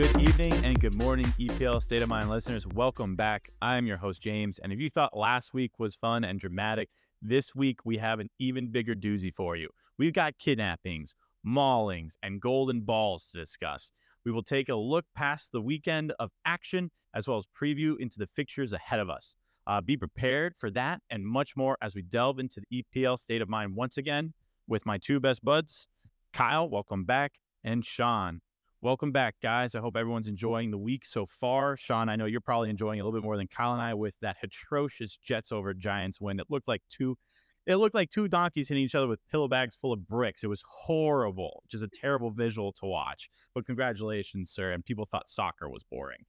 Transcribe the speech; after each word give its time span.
Good 0.00 0.22
evening 0.22 0.54
and 0.64 0.80
good 0.80 0.94
morning, 0.94 1.26
EPL 1.38 1.82
State 1.82 2.00
of 2.00 2.08
Mind 2.08 2.30
listeners. 2.30 2.66
Welcome 2.66 3.16
back. 3.16 3.50
I'm 3.60 3.84
your 3.86 3.98
host, 3.98 4.22
James. 4.22 4.58
And 4.58 4.72
if 4.72 4.80
you 4.80 4.88
thought 4.88 5.14
last 5.14 5.52
week 5.52 5.72
was 5.78 5.94
fun 5.94 6.24
and 6.24 6.40
dramatic, 6.40 6.88
this 7.20 7.54
week 7.54 7.84
we 7.84 7.98
have 7.98 8.18
an 8.18 8.30
even 8.38 8.72
bigger 8.72 8.94
doozy 8.94 9.30
for 9.30 9.56
you. 9.56 9.68
We've 9.98 10.14
got 10.14 10.38
kidnappings, 10.38 11.14
maulings, 11.46 12.14
and 12.22 12.40
golden 12.40 12.80
balls 12.80 13.28
to 13.30 13.38
discuss. 13.38 13.92
We 14.24 14.32
will 14.32 14.42
take 14.42 14.70
a 14.70 14.74
look 14.74 15.04
past 15.14 15.52
the 15.52 15.60
weekend 15.60 16.14
of 16.18 16.30
action 16.46 16.92
as 17.12 17.28
well 17.28 17.36
as 17.36 17.44
preview 17.54 17.98
into 17.98 18.18
the 18.18 18.26
fixtures 18.26 18.72
ahead 18.72 19.00
of 19.00 19.10
us. 19.10 19.34
Uh, 19.66 19.82
be 19.82 19.98
prepared 19.98 20.56
for 20.56 20.70
that 20.70 21.02
and 21.10 21.26
much 21.26 21.58
more 21.58 21.76
as 21.82 21.94
we 21.94 22.00
delve 22.00 22.38
into 22.38 22.62
the 22.70 22.82
EPL 22.82 23.18
State 23.18 23.42
of 23.42 23.50
Mind 23.50 23.76
once 23.76 23.98
again 23.98 24.32
with 24.66 24.86
my 24.86 24.96
two 24.96 25.20
best 25.20 25.44
buds, 25.44 25.86
Kyle, 26.32 26.66
welcome 26.66 27.04
back, 27.04 27.32
and 27.62 27.84
Sean. 27.84 28.40
Welcome 28.82 29.12
back, 29.12 29.34
guys. 29.42 29.74
I 29.74 29.80
hope 29.80 29.94
everyone's 29.94 30.26
enjoying 30.26 30.70
the 30.70 30.78
week 30.78 31.04
so 31.04 31.26
far. 31.26 31.76
Sean, 31.76 32.08
I 32.08 32.16
know 32.16 32.24
you're 32.24 32.40
probably 32.40 32.70
enjoying 32.70 32.98
a 32.98 33.04
little 33.04 33.20
bit 33.20 33.22
more 33.22 33.36
than 33.36 33.46
Kyle 33.46 33.74
and 33.74 33.82
I 33.82 33.92
with 33.92 34.18
that 34.20 34.38
atrocious 34.42 35.18
Jets 35.18 35.52
over 35.52 35.74
Giants 35.74 36.18
win. 36.18 36.40
It 36.40 36.46
looked 36.48 36.66
like 36.66 36.80
two 36.88 37.18
it 37.66 37.76
looked 37.76 37.94
like 37.94 38.08
two 38.08 38.26
donkeys 38.26 38.70
hitting 38.70 38.82
each 38.82 38.94
other 38.94 39.06
with 39.06 39.20
pillow 39.30 39.48
bags 39.48 39.76
full 39.76 39.92
of 39.92 40.08
bricks. 40.08 40.42
It 40.42 40.46
was 40.46 40.62
horrible, 40.66 41.62
just 41.68 41.84
a 41.84 41.88
terrible 41.92 42.30
visual 42.30 42.72
to 42.72 42.86
watch. 42.86 43.28
But 43.54 43.66
congratulations, 43.66 44.50
sir. 44.50 44.72
And 44.72 44.82
people 44.82 45.04
thought 45.04 45.28
soccer 45.28 45.68
was 45.68 45.84
boring. 45.84 46.24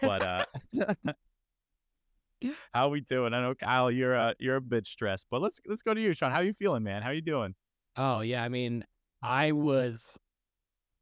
But 0.00 0.22
uh 0.22 0.44
how 2.74 2.88
we 2.88 3.00
doing? 3.02 3.32
I 3.32 3.42
know 3.42 3.54
Kyle, 3.54 3.92
you're 3.92 4.16
uh, 4.16 4.34
you're 4.40 4.56
a 4.56 4.60
bit 4.60 4.88
stressed, 4.88 5.28
but 5.30 5.40
let's 5.40 5.60
let's 5.68 5.82
go 5.82 5.94
to 5.94 6.00
you, 6.00 6.14
Sean. 6.14 6.32
How 6.32 6.40
you 6.40 6.52
feeling, 6.52 6.82
man? 6.82 7.02
How 7.02 7.10
you 7.10 7.22
doing? 7.22 7.54
Oh 7.96 8.22
yeah, 8.22 8.42
I 8.42 8.48
mean, 8.48 8.84
I 9.22 9.52
was 9.52 10.18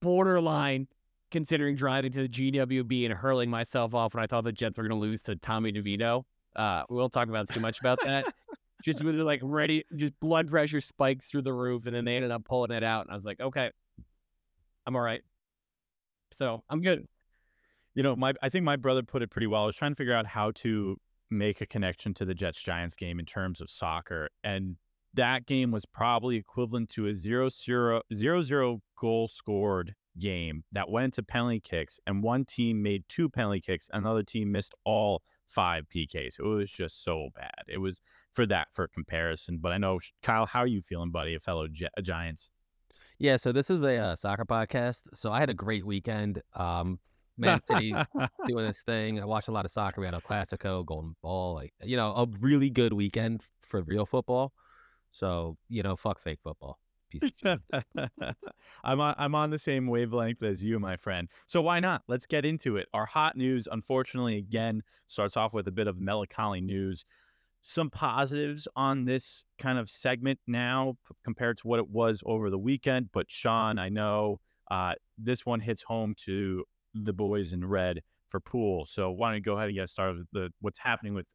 borderline 0.00 0.88
considering 1.30 1.76
driving 1.76 2.12
to 2.12 2.22
the 2.22 2.28
GWB 2.28 3.04
and 3.04 3.14
hurling 3.14 3.50
myself 3.50 3.94
off 3.94 4.14
when 4.14 4.22
I 4.22 4.26
thought 4.26 4.44
the 4.44 4.52
Jets 4.52 4.76
were 4.76 4.82
going 4.82 4.98
to 4.98 5.06
lose 5.06 5.22
to 5.22 5.36
Tommy 5.36 5.72
DeVito. 5.72 6.24
Uh, 6.56 6.82
we 6.88 6.96
won't 6.96 7.12
talk 7.12 7.28
about 7.28 7.48
too 7.48 7.60
much 7.60 7.78
about 7.78 8.00
that. 8.04 8.26
just 8.82 9.02
really 9.02 9.18
like 9.18 9.40
ready, 9.42 9.84
just 9.94 10.18
blood 10.20 10.48
pressure 10.48 10.80
spikes 10.80 11.30
through 11.30 11.42
the 11.42 11.52
roof, 11.52 11.86
and 11.86 11.94
then 11.94 12.04
they 12.04 12.16
ended 12.16 12.30
up 12.30 12.44
pulling 12.44 12.70
it 12.70 12.82
out, 12.82 13.02
and 13.02 13.12
I 13.12 13.14
was 13.14 13.24
like, 13.24 13.40
okay, 13.40 13.70
I'm 14.86 14.96
all 14.96 15.02
right. 15.02 15.22
So 16.32 16.62
I'm 16.68 16.80
good. 16.80 17.06
You 17.94 18.02
know, 18.02 18.16
my 18.16 18.34
I 18.42 18.48
think 18.48 18.64
my 18.64 18.76
brother 18.76 19.02
put 19.02 19.22
it 19.22 19.30
pretty 19.30 19.46
well. 19.46 19.64
I 19.64 19.66
was 19.66 19.76
trying 19.76 19.92
to 19.92 19.96
figure 19.96 20.14
out 20.14 20.26
how 20.26 20.52
to 20.52 20.96
make 21.30 21.60
a 21.60 21.66
connection 21.66 22.14
to 22.14 22.24
the 22.24 22.34
Jets 22.34 22.62
Giants 22.62 22.96
game 22.96 23.18
in 23.18 23.26
terms 23.26 23.60
of 23.60 23.70
soccer, 23.70 24.30
and 24.42 24.76
that 25.14 25.46
game 25.46 25.70
was 25.70 25.86
probably 25.86 26.36
equivalent 26.36 26.88
to 26.90 27.06
a 27.06 27.14
0 27.14 27.48
0, 27.48 28.02
0, 28.14 28.42
0 28.42 28.80
goal 28.96 29.28
scored 29.28 29.94
game 30.18 30.64
that 30.72 30.90
went 30.90 31.06
into 31.06 31.22
penalty 31.22 31.60
kicks, 31.60 31.98
and 32.06 32.22
one 32.22 32.44
team 32.44 32.82
made 32.82 33.04
two 33.08 33.28
penalty 33.28 33.60
kicks, 33.60 33.88
another 33.92 34.22
team 34.22 34.52
missed 34.52 34.74
all 34.84 35.22
five 35.50 35.84
PKs. 35.94 36.38
It 36.38 36.42
was 36.42 36.70
just 36.70 37.02
so 37.02 37.28
bad. 37.34 37.64
It 37.68 37.78
was 37.78 38.00
for 38.32 38.46
that 38.46 38.68
for 38.72 38.88
comparison. 38.88 39.58
But 39.58 39.72
I 39.72 39.78
know 39.78 39.98
Kyle, 40.22 40.46
how 40.46 40.60
are 40.60 40.66
you 40.66 40.80
feeling, 40.80 41.10
buddy? 41.10 41.34
A 41.34 41.40
fellow 41.40 41.66
Gi- 41.68 41.88
Giants. 42.02 42.50
Yeah, 43.18 43.36
so 43.36 43.52
this 43.52 43.68
is 43.68 43.82
a 43.82 43.96
uh, 43.96 44.16
soccer 44.16 44.46
podcast. 44.46 45.08
So 45.14 45.30
I 45.30 45.40
had 45.40 45.50
a 45.50 45.54
great 45.54 45.84
weekend. 45.84 46.40
Um, 46.54 46.98
Man 47.36 47.60
City 47.68 47.94
doing 48.46 48.66
this 48.66 48.82
thing. 48.82 49.20
I 49.20 49.24
watched 49.24 49.48
a 49.48 49.52
lot 49.52 49.64
of 49.64 49.70
soccer. 49.70 50.00
We 50.00 50.06
had 50.06 50.14
a 50.14 50.20
Clasico, 50.20 50.84
Golden 50.84 51.16
Ball, 51.22 51.54
like 51.54 51.72
you 51.82 51.96
know, 51.96 52.12
a 52.14 52.26
really 52.40 52.70
good 52.70 52.92
weekend 52.92 53.42
for 53.60 53.82
real 53.82 54.06
football. 54.06 54.52
So 55.12 55.56
you 55.68 55.82
know, 55.82 55.96
fuck 55.96 56.20
fake 56.20 56.40
football. 56.42 56.78
I'm 58.84 59.00
on, 59.00 59.14
I'm 59.18 59.34
on 59.34 59.50
the 59.50 59.58
same 59.58 59.88
wavelength 59.88 60.42
as 60.42 60.62
you, 60.62 60.78
my 60.78 60.96
friend. 60.96 61.28
So 61.46 61.60
why 61.60 61.80
not? 61.80 62.02
Let's 62.06 62.26
get 62.26 62.44
into 62.44 62.76
it. 62.76 62.88
Our 62.94 63.06
hot 63.06 63.36
news, 63.36 63.66
unfortunately, 63.70 64.36
again 64.36 64.82
starts 65.06 65.36
off 65.36 65.52
with 65.52 65.66
a 65.66 65.72
bit 65.72 65.88
of 65.88 65.98
melancholy 65.98 66.60
news. 66.60 67.04
Some 67.62 67.90
positives 67.90 68.68
on 68.76 69.04
this 69.04 69.44
kind 69.58 69.78
of 69.78 69.90
segment 69.90 70.38
now 70.46 70.96
p- 71.06 71.14
compared 71.24 71.58
to 71.58 71.66
what 71.68 71.78
it 71.78 71.90
was 71.90 72.22
over 72.24 72.48
the 72.48 72.58
weekend. 72.58 73.10
But 73.12 73.26
Sean, 73.28 73.78
I 73.78 73.88
know 73.88 74.40
uh, 74.70 74.94
this 75.18 75.44
one 75.44 75.60
hits 75.60 75.82
home 75.82 76.14
to 76.24 76.64
the 76.94 77.12
boys 77.12 77.52
in 77.52 77.66
red 77.66 78.02
Liverpool. 78.30 78.86
So 78.86 79.10
why 79.10 79.28
don't 79.30 79.36
you 79.36 79.42
go 79.42 79.56
ahead 79.56 79.68
and 79.68 79.76
get 79.76 79.88
started 79.88 80.18
with 80.18 80.26
the 80.32 80.50
what's 80.60 80.78
happening 80.78 81.14
with 81.14 81.26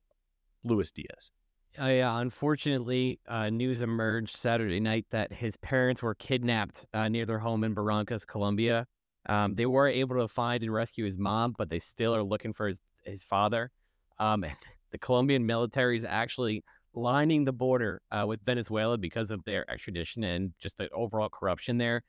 Luis 0.64 0.92
Diaz? 0.92 1.32
Uh, 1.80 1.88
yeah, 1.88 2.20
unfortunately, 2.20 3.20
uh, 3.28 3.50
news 3.50 3.82
emerged 3.82 4.38
Saturday 4.38 4.80
night 4.80 5.06
that 5.12 5.34
his 5.34 5.58
parents 5.58 6.02
were 6.02 6.16
kidnapped 6.16 6.86
uh, 6.94 7.10
near 7.10 7.26
their 7.26 7.40
home 7.40 7.64
in 7.66 7.76
Barrancas, 7.76 8.26
Colombia. 8.26 8.88
Um, 9.28 9.56
they 9.56 9.66
were 9.66 9.88
able 9.88 10.16
to 10.18 10.28
find 10.28 10.64
and 10.64 10.74
rescue 10.74 11.04
his 11.04 11.18
mom, 11.18 11.54
but 11.58 11.70
they 11.70 11.80
still 11.80 12.16
are 12.16 12.24
looking 12.24 12.54
for 12.54 12.68
his, 12.68 12.80
his 13.04 13.24
father. 13.26 13.72
Um, 14.20 14.46
the 14.92 14.98
Colombian 14.98 15.46
military 15.46 15.98
is 15.98 16.06
actually 16.06 16.64
lining 16.94 17.44
the 17.44 17.52
border 17.52 18.02
uh, 18.10 18.26
with 18.26 18.40
Venezuela 18.46 18.98
because 18.98 19.30
of 19.30 19.44
their 19.44 19.70
extradition 19.70 20.24
and 20.24 20.54
just 20.62 20.78
the 20.78 20.90
overall 20.92 21.30
corruption 21.30 21.78
there. 21.78 22.04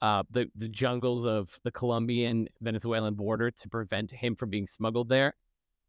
Uh, 0.00 0.24
the 0.32 0.46
the 0.56 0.66
jungles 0.66 1.24
of 1.24 1.60
the 1.62 1.70
Colombian 1.70 2.48
Venezuelan 2.60 3.14
border 3.14 3.52
to 3.52 3.68
prevent 3.68 4.10
him 4.10 4.34
from 4.34 4.50
being 4.50 4.66
smuggled 4.66 5.08
there. 5.08 5.34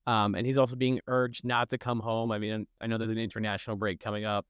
Um, 0.05 0.35
and 0.35 0.45
he's 0.45 0.57
also 0.57 0.75
being 0.75 0.99
urged 1.07 1.45
not 1.45 1.69
to 1.69 1.77
come 1.77 1.99
home. 1.99 2.31
I 2.31 2.39
mean, 2.39 2.67
I 2.81 2.87
know 2.87 2.97
there's 2.97 3.11
an 3.11 3.17
international 3.17 3.77
break 3.77 3.99
coming 3.99 4.25
up, 4.25 4.45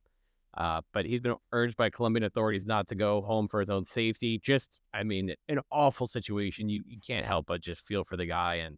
uh, 0.55 0.81
but 0.93 1.05
he's 1.05 1.21
been 1.21 1.35
urged 1.51 1.77
by 1.77 1.89
Colombian 1.89 2.23
authorities 2.23 2.65
not 2.65 2.87
to 2.87 2.95
go 2.95 3.21
home 3.21 3.47
for 3.47 3.59
his 3.59 3.69
own 3.69 3.85
safety. 3.85 4.39
Just, 4.39 4.81
I 4.93 5.03
mean, 5.03 5.35
an 5.47 5.59
awful 5.71 6.07
situation. 6.07 6.69
You, 6.69 6.83
you 6.87 6.97
can't 7.05 7.25
help 7.25 7.47
but 7.47 7.61
just 7.61 7.85
feel 7.85 8.03
for 8.03 8.17
the 8.17 8.25
guy 8.25 8.55
and, 8.55 8.77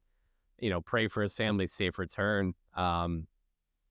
you 0.59 0.69
know, 0.69 0.81
pray 0.81 1.07
for 1.07 1.23
his 1.23 1.33
family's 1.33 1.71
safe 1.71 1.97
return. 1.97 2.53
Um, 2.75 3.27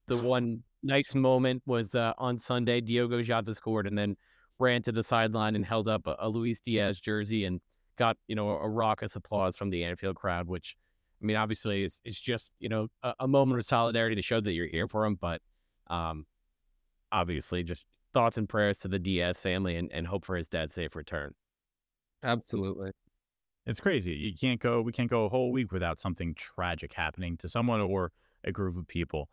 the 0.07 0.17
one 0.19 0.63
nice 0.83 1.15
moment 1.15 1.63
was 1.65 1.95
uh, 1.95 2.13
on 2.19 2.39
Sunday, 2.39 2.83
Diogo 2.83 3.23
Jota 3.23 3.55
scored 3.55 3.87
and 3.87 3.97
then 3.97 4.17
ran 4.59 4.83
to 4.83 4.93
the 4.93 5.03
sideline 5.03 5.57
and 5.57 5.65
held 5.65 5.89
up 5.89 6.07
a, 6.07 6.17
a 6.19 6.29
Luis 6.29 6.61
Diaz 6.61 7.01
jersey 7.01 7.47
and 7.47 7.63
got, 7.97 8.19
you 8.29 8.37
know, 8.37 8.51
a, 8.51 8.59
a 8.59 8.69
raucous 8.69 9.17
applause 9.17 9.57
from 9.57 9.71
the 9.71 9.85
Anfield 9.85 10.17
crowd, 10.17 10.49
which– 10.49 10.77
I 11.23 11.27
mean, 11.27 11.37
obviously, 11.37 11.85
it's, 11.85 12.01
it's 12.05 12.21
just 12.21 12.53
you 12.59 12.69
know 12.69 12.89
a, 13.03 13.15
a, 13.21 13.29
moment 13.29 13.59
of 13.59 13.67
solidarity 13.67 14.17
to 14.17 14.23
show 14.23 14.41
that 14.41 14.53
you're 14.53 14.67
here 14.67 14.89
for 14.89 15.05
him, 15.05 15.17
but 15.21 15.41
um, 15.89 16.27
obviously, 17.13 17.63
just 17.63 17.85
thoughts 18.13 18.37
and 18.37 18.49
prayers 18.49 18.79
to 18.79 18.89
the 18.89 18.99
Diaz 18.99 19.41
family 19.41 19.77
and, 19.77 19.91
and 19.93 20.07
hope 20.07 20.25
for 20.25 20.37
his 20.37 20.49
dad's 20.49 20.75
safe 20.75 20.95
return. 20.95 21.35
Absolutely, 22.23 22.91
it's 23.67 23.81
crazy. 23.81 24.13
You 24.13 24.35
can't 24.35 24.61
go. 24.61 24.83
We 24.83 24.93
can't 24.93 25.11
go 25.11 25.25
a 25.25 25.29
whole 25.29 25.53
week 25.53 25.73
without 25.73 25.99
something 25.99 26.35
tragic 26.35 26.93
happening 26.93 27.37
to 27.39 27.49
someone 27.49 27.81
or 27.81 28.13
a 28.45 28.53
group 28.53 28.77
of 28.77 28.87
people. 28.87 29.29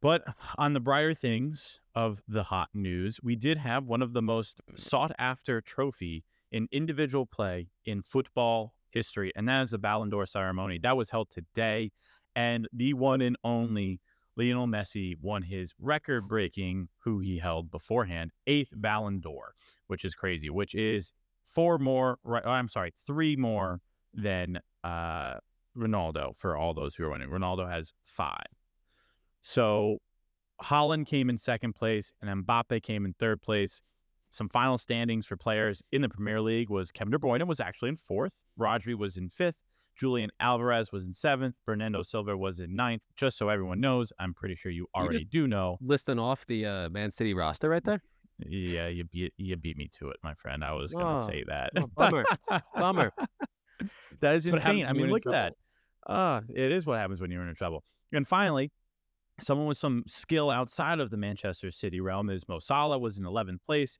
But 0.00 0.24
on 0.58 0.72
the 0.72 0.80
brighter 0.80 1.14
things 1.14 1.78
of 1.94 2.22
the 2.26 2.42
hot 2.44 2.70
news, 2.74 3.20
we 3.22 3.36
did 3.36 3.58
have 3.58 3.84
one 3.84 4.02
of 4.02 4.12
the 4.12 4.22
most 4.22 4.60
sought 4.74 5.12
after 5.16 5.60
trophy 5.60 6.24
in 6.50 6.68
individual 6.72 7.24
play 7.24 7.68
in 7.84 8.02
football 8.02 8.74
history, 8.92 9.32
and 9.34 9.48
that 9.48 9.62
is 9.62 9.70
the 9.70 9.78
Ballon 9.78 10.10
d'Or 10.10 10.26
ceremony. 10.26 10.78
That 10.78 10.96
was 10.96 11.10
held 11.10 11.30
today, 11.30 11.90
and 12.34 12.68
the 12.72 12.94
one 12.94 13.20
and 13.20 13.36
only 13.44 14.00
Lionel 14.36 14.66
Messi 14.66 15.14
won 15.20 15.42
his 15.42 15.74
record 15.78 16.28
breaking, 16.28 16.88
who 17.00 17.18
he 17.18 17.38
held 17.38 17.70
beforehand, 17.70 18.30
eighth 18.46 18.72
Ballon 18.74 19.20
d'Or, 19.20 19.54
which 19.86 20.04
is 20.04 20.14
crazy, 20.14 20.48
which 20.48 20.74
is 20.74 21.12
four 21.44 21.78
more, 21.78 22.18
right? 22.24 22.42
Oh, 22.44 22.50
I'm 22.50 22.68
sorry, 22.68 22.92
three 23.06 23.36
more 23.36 23.80
than 24.14 24.60
uh, 24.84 25.34
Ronaldo 25.76 26.36
for 26.36 26.56
all 26.56 26.74
those 26.74 26.94
who 26.94 27.04
are 27.04 27.10
winning. 27.10 27.28
Ronaldo 27.28 27.70
has 27.70 27.92
five. 28.02 28.46
So 29.40 29.98
Haaland 30.62 31.06
came 31.06 31.28
in 31.28 31.38
second 31.38 31.74
place 31.74 32.12
and 32.20 32.46
Mbappe 32.46 32.82
came 32.82 33.04
in 33.04 33.14
third 33.14 33.42
place. 33.42 33.80
Some 34.32 34.48
final 34.48 34.78
standings 34.78 35.26
for 35.26 35.36
players 35.36 35.82
in 35.92 36.00
the 36.00 36.08
Premier 36.08 36.40
League 36.40 36.70
was 36.70 36.90
Kevin 36.90 37.12
De 37.12 37.18
Bruyne 37.18 37.46
was 37.46 37.60
actually 37.60 37.90
in 37.90 37.96
fourth. 37.96 38.32
Rodri 38.58 38.96
was 38.96 39.18
in 39.18 39.28
fifth. 39.28 39.56
Julian 39.94 40.30
Alvarez 40.40 40.90
was 40.90 41.04
in 41.04 41.12
seventh. 41.12 41.54
Bernardo 41.66 42.02
Silva 42.02 42.34
was 42.34 42.58
in 42.58 42.74
ninth. 42.74 43.02
Just 43.14 43.36
so 43.36 43.50
everyone 43.50 43.78
knows, 43.78 44.10
I'm 44.18 44.32
pretty 44.32 44.54
sure 44.54 44.72
you 44.72 44.86
already 44.94 45.18
you 45.18 45.24
do 45.26 45.46
know. 45.46 45.76
Listing 45.82 46.18
off 46.18 46.46
the 46.46 46.64
uh, 46.64 46.88
Man 46.88 47.12
City 47.12 47.34
roster 47.34 47.68
right 47.68 47.84
there. 47.84 48.00
Yeah, 48.38 48.88
you 48.88 49.04
beat 49.04 49.34
you 49.36 49.54
beat 49.56 49.76
me 49.76 49.90
to 49.98 50.08
it, 50.08 50.16
my 50.22 50.32
friend. 50.32 50.64
I 50.64 50.72
was 50.72 50.94
gonna 50.94 51.20
oh, 51.20 51.26
say 51.26 51.44
that. 51.46 51.72
Oh, 51.76 51.86
bummer, 51.94 52.24
bummer. 52.74 53.12
That 54.20 54.36
is 54.36 54.46
insane. 54.46 54.86
I 54.86 54.92
mean, 54.92 55.10
look 55.10 55.26
at 55.26 55.32
that. 55.32 55.54
Uh, 56.06 56.42
it 56.54 56.70
is 56.70 56.86
what 56.86 56.98
happens 56.98 57.20
when 57.20 57.32
you're 57.32 57.46
in 57.46 57.54
trouble. 57.56 57.82
And 58.12 58.26
finally, 58.26 58.70
someone 59.40 59.66
with 59.66 59.78
some 59.78 60.04
skill 60.06 60.50
outside 60.50 61.00
of 61.00 61.10
the 61.10 61.16
Manchester 61.16 61.72
City 61.72 62.00
realm 62.00 62.30
is 62.30 62.46
Mo 62.48 62.60
Salah 62.60 62.98
was 62.98 63.18
in 63.18 63.24
11th 63.24 63.58
place. 63.66 63.98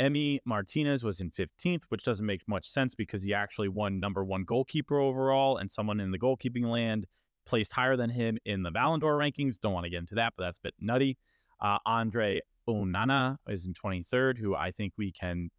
Emi 0.00 0.38
Martinez 0.44 1.02
was 1.02 1.20
in 1.20 1.30
15th, 1.30 1.84
which 1.88 2.04
doesn't 2.04 2.26
make 2.26 2.46
much 2.46 2.68
sense 2.68 2.94
because 2.94 3.22
he 3.22 3.32
actually 3.32 3.68
won 3.68 3.98
number 3.98 4.24
one 4.24 4.44
goalkeeper 4.44 4.98
overall, 4.98 5.56
and 5.56 5.70
someone 5.70 6.00
in 6.00 6.10
the 6.10 6.18
goalkeeping 6.18 6.66
land 6.66 7.06
placed 7.46 7.72
higher 7.72 7.96
than 7.96 8.10
him 8.10 8.38
in 8.44 8.62
the 8.62 8.70
Ballon 8.70 9.00
d'Or 9.00 9.16
rankings. 9.16 9.58
Don't 9.58 9.72
want 9.72 9.84
to 9.84 9.90
get 9.90 10.00
into 10.00 10.16
that, 10.16 10.34
but 10.36 10.44
that's 10.44 10.58
a 10.58 10.62
bit 10.62 10.74
nutty. 10.80 11.16
Uh, 11.60 11.78
Andre 11.86 12.40
Onana 12.68 13.36
is 13.48 13.66
in 13.66 13.72
23rd, 13.72 14.38
who 14.38 14.54
I 14.54 14.70
think 14.70 14.92
we 14.98 15.12
can 15.12 15.50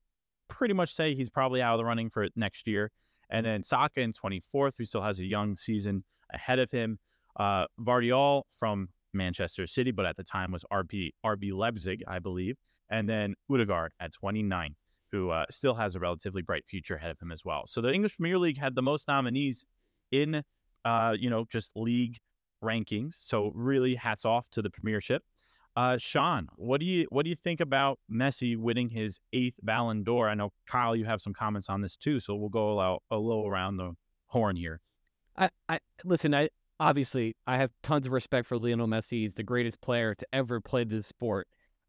pretty 0.47 0.73
much 0.73 0.93
say 0.93 1.15
he's 1.15 1.29
probably 1.29 1.61
out 1.61 1.73
of 1.73 1.79
the 1.79 1.85
running 1.85 2.09
for 2.09 2.27
next 2.35 2.67
year. 2.67 2.91
And 3.29 3.45
then 3.45 3.63
Saka 3.63 4.01
in 4.01 4.13
24th, 4.13 4.73
who 4.77 4.85
still 4.85 5.01
has 5.01 5.19
a 5.19 5.25
young 5.25 5.55
season 5.55 6.03
ahead 6.31 6.59
of 6.59 6.71
him. 6.71 6.99
Uh, 7.35 7.65
Gvardiol 7.79 8.43
from 8.49 8.89
Manchester 9.13 9.67
City, 9.67 9.91
but 9.91 10.05
at 10.05 10.15
the 10.15 10.23
time 10.23 10.51
was 10.51 10.63
RB 10.71 11.11
RB 11.25 11.53
Leipzig, 11.53 12.03
I 12.07 12.19
believe. 12.19 12.57
And 12.89 13.07
then 13.07 13.35
Odegaard 13.49 13.93
at 13.99 14.13
29, 14.13 14.75
who 15.11 15.29
uh, 15.29 15.45
still 15.49 15.75
has 15.75 15.95
a 15.95 15.99
relatively 15.99 16.41
bright 16.41 16.65
future 16.65 16.95
ahead 16.95 17.11
of 17.11 17.19
him 17.19 17.31
as 17.31 17.43
well. 17.43 17.63
So 17.67 17.81
the 17.81 17.91
English 17.91 18.17
Premier 18.17 18.37
League 18.37 18.57
had 18.57 18.75
the 18.75 18.81
most 18.81 19.07
nominees 19.07 19.65
in, 20.11 20.43
uh, 20.85 21.15
you 21.19 21.29
know, 21.29 21.45
just 21.49 21.71
league 21.75 22.17
rankings. 22.63 23.15
So 23.19 23.51
really, 23.53 23.95
hats 23.95 24.25
off 24.25 24.49
to 24.51 24.61
the 24.61 24.69
Premiership. 24.69 25.23
Uh, 25.75 25.95
Sean, 25.99 26.47
what 26.55 26.79
do 26.79 26.87
you 26.87 27.05
what 27.11 27.23
do 27.23 27.29
you 27.29 27.35
think 27.35 27.61
about 27.61 27.99
Messi 28.11 28.57
winning 28.57 28.89
his 28.89 29.19
eighth 29.31 29.59
Ballon 29.61 30.03
d'Or? 30.03 30.27
I 30.27 30.33
know 30.33 30.51
Kyle, 30.65 30.95
you 30.95 31.05
have 31.05 31.21
some 31.21 31.33
comments 31.33 31.69
on 31.69 31.81
this 31.81 31.95
too, 31.95 32.19
so 32.19 32.35
we'll 32.35 32.49
go 32.49 32.79
a, 32.79 32.97
a 33.11 33.17
little 33.19 33.47
around 33.47 33.77
the 33.77 33.93
horn 34.25 34.55
here. 34.55 34.81
I, 35.37 35.51
I 35.69 35.79
listen. 36.03 36.33
I 36.33 36.49
obviously 36.79 37.35
I 37.45 37.57
have 37.57 37.71
tons 37.83 38.07
of 38.07 38.11
respect 38.11 38.47
for 38.47 38.57
Lionel 38.57 38.87
Messi. 38.87 39.21
He's 39.21 39.35
the 39.35 39.43
greatest 39.43 39.79
player 39.79 40.15
to 40.15 40.27
ever 40.33 40.59
play 40.59 40.83
this 40.83 41.05
sport. 41.05 41.47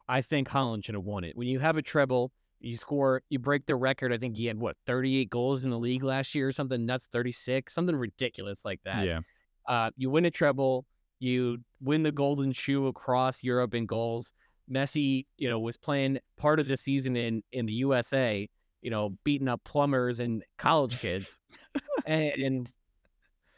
I 0.09 0.23
think 0.23 0.49
Haaland 0.49 0.85
should 0.85 0.95
have 0.95 1.05
won 1.05 1.25
it. 1.25 1.37
When 1.37 1.49
you 1.49 1.59
have 1.59 1.77
a 1.77 1.83
treble, 1.83 2.33
you 2.61 2.77
score, 2.77 3.23
you 3.29 3.39
break 3.39 3.67
the 3.67 3.77
record. 3.77 4.13
I 4.13 4.19
think 4.19 4.37
he 4.37 4.47
had 4.47 4.59
what 4.59 4.77
38 4.87 5.31
goals 5.31 5.65
in 5.65 5.71
the 5.71 5.79
league 5.79 6.03
last 6.03 6.35
year 6.35 6.49
or 6.49 6.53
something 6.53 6.87
nuts, 6.87 7.09
36, 7.13 7.73
something 7.73 7.95
ridiculous 7.95 8.65
like 8.65 8.81
that. 8.85 9.07
Yeah. 9.07 9.21
Uh, 9.67 9.91
you 9.97 10.11
win 10.11 10.25
a 10.25 10.31
treble, 10.31 10.87
you 11.21 11.59
win 11.81 12.03
the 12.03 12.13
golden 12.13 12.53
shoe 12.53 12.87
across 12.87 13.43
Europe 13.43 13.75
in 13.75 13.87
goals. 13.87 14.33
Messi, 14.71 15.27
you 15.37 15.49
know, 15.49 15.59
was 15.59 15.77
playing 15.77 16.19
part 16.37 16.61
of 16.61 16.69
the 16.69 16.77
season 16.77 17.17
in 17.17 17.43
in 17.53 17.67
the 17.67 17.73
USA, 17.75 18.49
you 18.83 18.91
know, 18.91 19.17
beating 19.25 19.49
up 19.49 19.63
plumbers 19.65 20.21
and 20.21 20.43
college 20.59 20.99
kids, 21.01 21.41
and, 22.07 22.33
and 22.33 22.71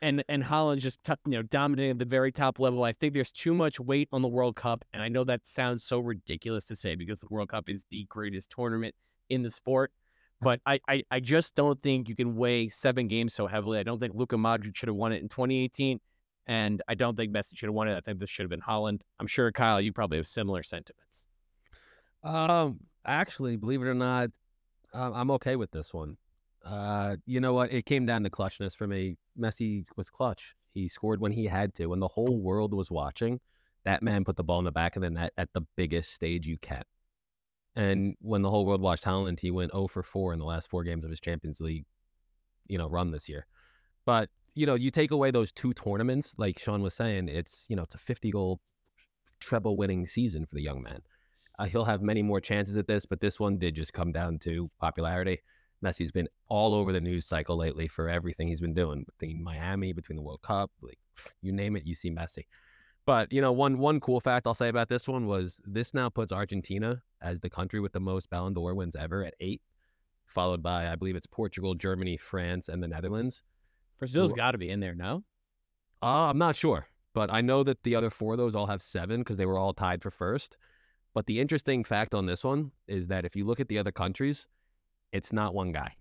and 0.03 0.25
and 0.29 0.45
Haaland 0.45 0.79
just 0.79 1.03
t- 1.05 1.13
you 1.27 1.33
know 1.33 1.43
dominating 1.43 1.93
at 1.93 1.99
the 1.99 2.05
very 2.05 2.33
top 2.33 2.59
level. 2.59 2.85
I 2.85 2.93
think 2.93 3.15
there's 3.15 3.33
too 3.33 3.55
much 3.55 3.79
weight 3.79 4.09
on 4.13 4.23
the 4.23 4.29
World 4.29 4.57
Cup, 4.57 4.85
and 4.93 5.03
I 5.03 5.09
know 5.09 5.25
that 5.25 5.47
sounds 5.47 5.85
so 5.85 5.99
ridiculous 5.99 6.65
to 6.67 6.77
say 6.77 6.95
because 6.95 7.21
the 7.21 7.29
World 7.31 7.49
Cup 7.51 7.69
is 7.69 7.85
the 7.91 8.07
greatest 8.09 8.51
tournament 8.51 8.95
in 9.29 9.43
the 9.43 9.51
sport. 9.51 9.93
But 10.43 10.61
I, 10.65 10.81
I, 10.89 11.03
I 11.11 11.21
just 11.21 11.55
don't 11.55 11.83
think 11.83 12.09
you 12.09 12.17
can 12.17 12.35
weigh 12.35 12.71
seven 12.71 13.09
games 13.09 13.35
so 13.35 13.47
heavily. 13.47 13.79
I 13.79 13.83
don't 13.83 14.01
think 14.01 14.15
Luka 14.15 14.37
Modric 14.37 14.75
should 14.75 14.89
have 14.89 14.97
won 14.97 15.13
it 15.13 15.23
in 15.23 15.29
2018, 15.29 16.01
and 16.47 16.83
I 16.89 16.95
don't 16.95 17.15
think 17.15 17.33
Messi 17.33 17.57
should 17.57 17.67
have 17.67 17.75
won 17.75 17.89
it. 17.89 17.97
I 17.97 18.01
think 18.01 18.21
this 18.21 18.31
should 18.31 18.45
have 18.45 18.51
been 18.51 18.63
Haaland. 18.63 19.03
I'm 19.19 19.27
sure 19.27 19.53
Kyle, 19.53 19.81
you 19.81 19.93
probably 19.93 20.17
have 20.17 20.27
similar 20.27 20.63
sentiments. 20.63 21.27
Um, 22.25 22.81
actually, 23.05 23.57
believe 23.57 23.83
it 23.83 23.87
or 23.87 23.95
not, 23.95 24.31
uh, 24.95 25.13
I'm 25.13 25.31
okay 25.33 25.57
with 25.57 25.71
this 25.73 25.93
one. 25.93 26.17
Uh, 26.65 27.17
you 27.27 27.41
know 27.41 27.55
what? 27.55 27.73
It 27.73 27.87
came 27.87 28.07
down 28.07 28.23
to 28.25 28.31
clutchness 28.31 28.77
for 28.77 28.87
me. 28.87 29.17
Messi 29.41 29.85
was 29.97 30.11
clutch. 30.11 30.55
He 30.73 30.89
scored 30.89 31.21
when 31.21 31.33
he 31.33 31.47
had 31.47 31.75
to. 31.77 31.87
When 31.87 32.01
the 32.01 32.09
whole 32.09 32.41
world 32.41 32.75
was 32.75 32.91
watching, 32.91 33.41
that 33.85 34.03
man 34.03 34.25
put 34.25 34.37
the 34.37 34.45
ball 34.45 34.59
in 34.59 34.65
the 34.65 34.73
back 34.73 34.97
of 34.97 35.03
the 35.03 35.11
net 35.11 35.33
at 35.37 35.53
the 35.53 35.63
biggest 35.77 36.13
stage 36.13 36.47
you 36.47 36.59
can. 36.59 36.85
And 37.77 38.15
when 38.21 38.43
the 38.43 38.51
whole 38.51 38.67
world 38.67 38.81
watched 38.81 39.05
Haaland, 39.05 39.41
he 39.41 39.51
went 39.51 39.73
0 39.73 39.89
for 39.89 40.03
4 40.03 40.33
in 40.33 40.39
the 40.39 40.45
last 40.45 40.69
four 40.69 40.85
games 40.85 41.05
of 41.05 41.11
his 41.11 41.21
Champions 41.21 41.61
League, 41.61 41.87
you 42.67 42.79
know, 42.79 42.89
run 42.89 43.11
this 43.11 43.29
year. 43.29 43.47
But, 44.05 44.29
you 44.55 44.67
know, 44.67 44.75
you 44.75 44.91
take 44.91 45.13
away 45.13 45.31
those 45.31 45.53
two 45.53 45.73
tournaments, 45.73 46.35
like 46.37 46.59
Sean 46.59 46.83
was 46.83 46.95
saying, 46.95 47.29
it's, 47.29 47.67
you 47.69 47.77
know, 47.77 47.83
it's 47.83 47.95
a 47.95 47.99
50 47.99 48.31
goal 48.31 48.61
treble 49.41 49.77
winning 49.77 50.07
season 50.07 50.47
for 50.47 50.55
the 50.55 50.63
young 50.63 50.83
man. 50.83 51.01
Uh, 51.59 51.65
he'll 51.65 51.85
have 51.85 52.03
many 52.03 52.23
more 52.23 52.41
chances 52.41 52.77
at 52.77 52.87
this, 52.87 53.07
but 53.07 53.21
this 53.21 53.39
one 53.39 53.59
did 53.59 53.75
just 53.75 53.93
come 53.93 54.13
down 54.13 54.39
to 54.41 54.71
popularity. 54.81 55.39
Messi's 55.85 56.13
been 56.13 56.29
all 56.49 56.75
over 56.75 56.93
the 56.93 57.01
news 57.01 57.27
cycle 57.27 57.57
lately 57.57 57.89
for 57.89 58.09
everything 58.09 58.49
he's 58.49 58.61
been 58.61 58.75
doing 58.75 59.05
between 59.19 59.43
Miami, 59.43 59.93
between 59.93 60.17
the 60.17 60.23
World 60.23 60.43
Cup, 60.43 60.71
like 60.83 60.99
you 61.43 61.53
name 61.53 61.77
it, 61.77 61.87
you 61.87 61.95
see 61.95 62.11
Messi. 62.11 62.45
But 63.07 63.33
you 63.33 63.41
know, 63.41 63.53
one 63.53 63.79
one 63.79 63.99
cool 64.01 64.21
fact 64.21 64.47
I'll 64.47 64.55
say 64.55 64.69
about 64.69 64.89
this 64.89 65.09
one 65.09 65.27
was 65.27 65.61
this 65.65 65.95
now 65.95 66.09
puts 66.09 66.33
Argentina 66.33 67.03
as 67.23 67.41
the 67.41 67.51
country 67.51 67.81
with 67.81 67.93
the 67.93 68.01
most 68.01 68.31
Ballon 68.31 68.55
d'Or 68.55 68.75
wins 68.75 68.95
ever 68.95 69.25
at 69.25 69.35
eight, 69.41 69.63
followed 70.27 70.63
by 70.63 70.91
I 70.91 70.97
believe 70.97 71.17
it's 71.17 71.27
Portugal, 71.27 71.75
Germany, 71.75 72.17
France, 72.17 72.69
and 72.69 72.83
the 72.83 72.89
Netherlands. 72.89 73.43
Brazil's 73.99 74.33
got 74.33 74.53
to 74.53 74.59
be 74.59 74.71
in 74.71 74.81
there, 74.81 74.95
no? 74.95 75.25
Uh, 76.03 76.31
I'm 76.31 76.39
not 76.39 76.57
sure, 76.57 76.87
but 77.15 77.33
I 77.33 77.43
know 77.43 77.63
that 77.63 77.83
the 77.83 77.95
other 77.95 78.09
four 78.09 78.33
of 78.33 78.39
those 78.39 78.55
all 78.55 78.67
have 78.67 78.81
seven 78.81 79.21
because 79.21 79.37
they 79.37 79.47
were 79.47 79.59
all 79.59 79.75
tied 79.75 80.03
for 80.03 80.11
first. 80.11 80.57
But 81.13 81.27
the 81.27 81.41
interesting 81.41 81.85
fact 81.85 82.15
on 82.15 82.27
this 82.27 82.45
one 82.45 82.71
is 82.87 83.09
that 83.09 83.25
if 83.25 83.35
you 83.35 83.45
look 83.45 83.61
at 83.61 83.69
the 83.69 83.79
other 83.79 83.93
countries, 83.93 84.47
it's 85.13 85.33
not 85.33 85.55
one 85.55 85.73
guy. 85.73 85.93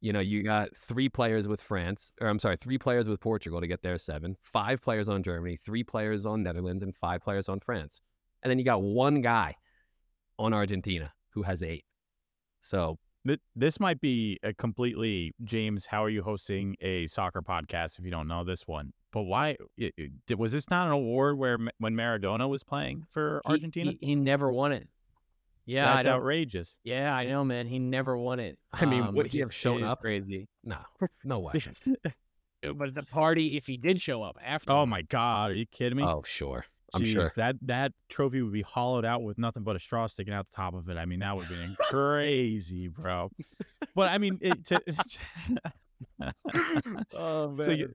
You 0.00 0.12
know, 0.12 0.20
you 0.20 0.42
mm. 0.42 0.44
got 0.44 0.76
three 0.76 1.08
players 1.08 1.48
with 1.48 1.60
France, 1.60 2.12
or 2.20 2.28
I'm 2.28 2.38
sorry, 2.38 2.56
three 2.56 2.78
players 2.78 3.08
with 3.08 3.20
Portugal 3.20 3.60
to 3.60 3.66
get 3.66 3.82
their 3.82 3.98
seven, 3.98 4.36
five 4.42 4.82
players 4.82 5.08
on 5.08 5.22
Germany, 5.22 5.56
three 5.64 5.82
players 5.82 6.26
on 6.26 6.42
Netherlands, 6.42 6.82
and 6.82 6.94
five 6.94 7.22
players 7.22 7.48
on 7.48 7.60
France. 7.60 8.00
And 8.42 8.50
then 8.50 8.58
you 8.58 8.64
got 8.64 8.82
one 8.82 9.22
guy 9.22 9.54
on 10.38 10.52
Argentina 10.52 11.12
who 11.30 11.42
has 11.42 11.62
eight. 11.62 11.84
So 12.60 12.98
this 13.56 13.80
might 13.80 14.00
be 14.00 14.38
a 14.42 14.52
completely 14.52 15.32
James. 15.44 15.86
How 15.86 16.04
are 16.04 16.10
you 16.10 16.22
hosting 16.22 16.76
a 16.80 17.06
soccer 17.06 17.40
podcast 17.40 17.98
if 17.98 18.04
you 18.04 18.10
don't 18.10 18.28
know 18.28 18.44
this 18.44 18.66
one? 18.66 18.92
But 19.12 19.22
why 19.22 19.56
was 20.36 20.52
this 20.52 20.68
not 20.68 20.86
an 20.88 20.92
award 20.92 21.38
where 21.38 21.56
when 21.78 21.94
Maradona 21.94 22.48
was 22.48 22.62
playing 22.62 23.04
for 23.08 23.40
Argentina? 23.46 23.92
He, 23.92 23.98
he, 24.00 24.06
he 24.08 24.14
never 24.16 24.52
won 24.52 24.72
it. 24.72 24.88
Yeah, 25.66 25.94
that's 25.94 26.06
outrageous. 26.06 26.76
Yeah, 26.84 27.14
I 27.14 27.26
know, 27.26 27.44
man. 27.44 27.66
He 27.66 27.78
never 27.78 28.16
won 28.16 28.40
it. 28.40 28.58
I 28.72 28.84
mean, 28.84 29.02
um, 29.02 29.14
would 29.14 29.26
he 29.28 29.38
have 29.38 29.52
shown 29.52 29.82
up? 29.82 30.00
Crazy. 30.00 30.48
No, 30.62 30.78
no 31.24 31.40
way. 31.40 31.52
but 32.62 32.94
the 32.94 33.02
party, 33.02 33.56
if 33.56 33.66
he 33.66 33.76
did 33.76 34.00
show 34.00 34.22
up 34.22 34.36
after. 34.44 34.72
Oh 34.72 34.86
my 34.86 35.02
God, 35.02 35.50
are 35.50 35.54
you 35.54 35.66
kidding 35.66 35.96
me? 35.96 36.04
Oh 36.04 36.22
sure, 36.22 36.64
I'm 36.92 37.02
Jeez, 37.02 37.12
sure 37.12 37.30
that 37.36 37.56
that 37.62 37.92
trophy 38.08 38.42
would 38.42 38.52
be 38.52 38.62
hollowed 38.62 39.04
out 39.04 39.22
with 39.22 39.38
nothing 39.38 39.62
but 39.62 39.74
a 39.74 39.78
straw 39.78 40.06
sticking 40.06 40.34
out 40.34 40.46
the 40.46 40.54
top 40.54 40.74
of 40.74 40.88
it. 40.88 40.96
I 40.96 41.06
mean, 41.06 41.20
that 41.20 41.34
would 41.36 41.48
be 41.48 41.76
crazy, 41.80 42.88
bro. 42.88 43.30
But 43.94 44.10
I 44.10 44.18
mean, 44.18 44.38
it, 44.40 44.64
to, 44.66 44.80
oh 47.14 47.50
man. 47.50 47.64
So 47.64 47.70
you, 47.72 47.94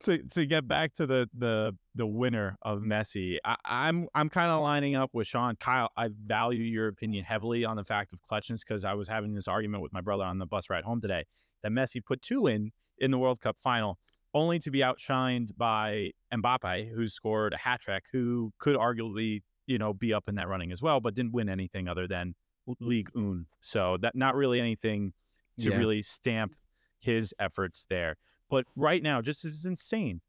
to 0.00 0.18
to 0.18 0.46
get 0.46 0.68
back 0.68 0.94
to 0.94 1.06
the 1.06 1.28
the 1.36 1.76
the 1.94 2.06
winner 2.06 2.56
of 2.62 2.80
mm-hmm. 2.80 2.92
Messi, 2.92 3.38
I, 3.44 3.52
am 3.54 3.58
I'm, 3.64 4.08
I'm 4.14 4.28
kind 4.28 4.50
of 4.50 4.62
lining 4.62 4.94
up 4.94 5.10
with 5.12 5.26
Sean. 5.26 5.56
Kyle, 5.56 5.90
I 5.96 6.10
value 6.26 6.62
your 6.62 6.88
opinion 6.88 7.24
heavily 7.24 7.64
on 7.64 7.76
the 7.76 7.84
fact 7.84 8.12
of 8.12 8.20
clutchness 8.22 8.60
because 8.60 8.84
I 8.84 8.94
was 8.94 9.08
having 9.08 9.34
this 9.34 9.48
argument 9.48 9.82
with 9.82 9.92
my 9.92 10.00
brother 10.00 10.24
on 10.24 10.38
the 10.38 10.46
bus 10.46 10.70
ride 10.70 10.84
home 10.84 11.00
today 11.00 11.24
that 11.62 11.72
Messi 11.72 12.04
put 12.04 12.22
two 12.22 12.46
in 12.46 12.70
in 12.98 13.10
the 13.10 13.18
World 13.18 13.40
Cup 13.40 13.56
final, 13.58 13.98
only 14.34 14.58
to 14.60 14.70
be 14.70 14.80
outshined 14.80 15.56
by 15.56 16.12
Mbappe, 16.32 16.90
who 16.94 17.08
scored 17.08 17.52
a 17.52 17.56
hat 17.56 17.80
trick, 17.80 18.04
who 18.12 18.52
could 18.58 18.76
arguably 18.76 19.42
you 19.66 19.78
know 19.78 19.92
be 19.92 20.14
up 20.14 20.28
in 20.28 20.36
that 20.36 20.48
running 20.48 20.72
as 20.72 20.82
well, 20.82 21.00
but 21.00 21.14
didn't 21.14 21.32
win 21.32 21.48
anything 21.48 21.88
other 21.88 22.06
than 22.06 22.34
Ligue 22.80 23.08
1. 23.14 23.46
So 23.60 23.96
that 24.02 24.14
not 24.14 24.34
really 24.34 24.60
anything 24.60 25.12
to 25.58 25.70
yeah. 25.70 25.76
really 25.76 26.02
stamp 26.02 26.54
his 27.00 27.34
efforts 27.38 27.86
there. 27.88 28.16
But 28.50 28.64
right 28.76 29.02
now, 29.02 29.20
just 29.20 29.44
as 29.44 29.64
insane. 29.64 30.20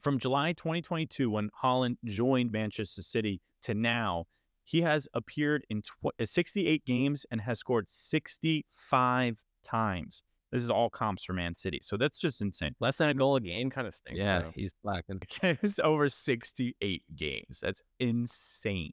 From 0.00 0.18
July 0.18 0.52
2022, 0.52 1.28
when 1.30 1.50
Haaland 1.62 1.96
joined 2.04 2.52
Manchester 2.52 3.02
City, 3.02 3.42
to 3.62 3.74
now, 3.74 4.26
he 4.64 4.82
has 4.82 5.08
appeared 5.14 5.64
in 5.68 5.82
tw- 5.82 6.14
uh, 6.20 6.24
68 6.24 6.84
games 6.84 7.26
and 7.30 7.40
has 7.40 7.58
scored 7.58 7.88
65 7.88 9.44
times. 9.64 10.22
This 10.52 10.62
is 10.62 10.70
all 10.70 10.90
comps 10.90 11.24
for 11.24 11.32
Man 11.32 11.54
City. 11.54 11.78
So 11.82 11.96
that's 11.96 12.18
just 12.18 12.40
insane. 12.40 12.74
Less 12.80 12.96
than 12.96 13.08
a 13.08 13.14
goal 13.14 13.36
a 13.36 13.40
game 13.40 13.70
kind 13.70 13.86
of 13.86 13.94
stinks. 13.94 14.18
Yeah, 14.18 14.40
though. 14.40 14.52
he's 14.54 14.74
lacking. 14.82 15.20
it's 15.42 15.78
over 15.84 16.08
68 16.08 17.02
games. 17.14 17.60
That's 17.60 17.82
insane. 18.00 18.92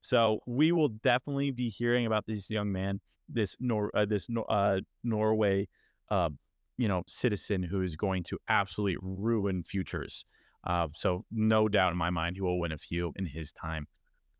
So 0.00 0.40
we 0.46 0.72
will 0.72 0.88
definitely 0.88 1.50
be 1.50 1.68
hearing 1.68 2.06
about 2.06 2.26
this 2.26 2.50
young 2.50 2.72
man, 2.72 3.00
this 3.28 3.56
Nor 3.60 3.90
uh, 3.94 4.06
this 4.06 4.28
uh, 4.48 4.80
Norway 5.04 5.68
uh, 6.10 6.30
you 6.78 6.88
know 6.88 7.02
citizen 7.06 7.62
who 7.62 7.82
is 7.82 7.96
going 7.96 8.22
to 8.22 8.38
absolutely 8.48 8.96
ruin 9.02 9.62
futures. 9.62 10.24
Uh, 10.64 10.88
so 10.94 11.24
no 11.30 11.68
doubt 11.68 11.92
in 11.92 11.98
my 11.98 12.10
mind 12.10 12.36
he 12.36 12.40
will 12.40 12.58
win 12.58 12.72
a 12.72 12.78
few 12.78 13.12
in 13.16 13.26
his 13.26 13.52
time. 13.52 13.86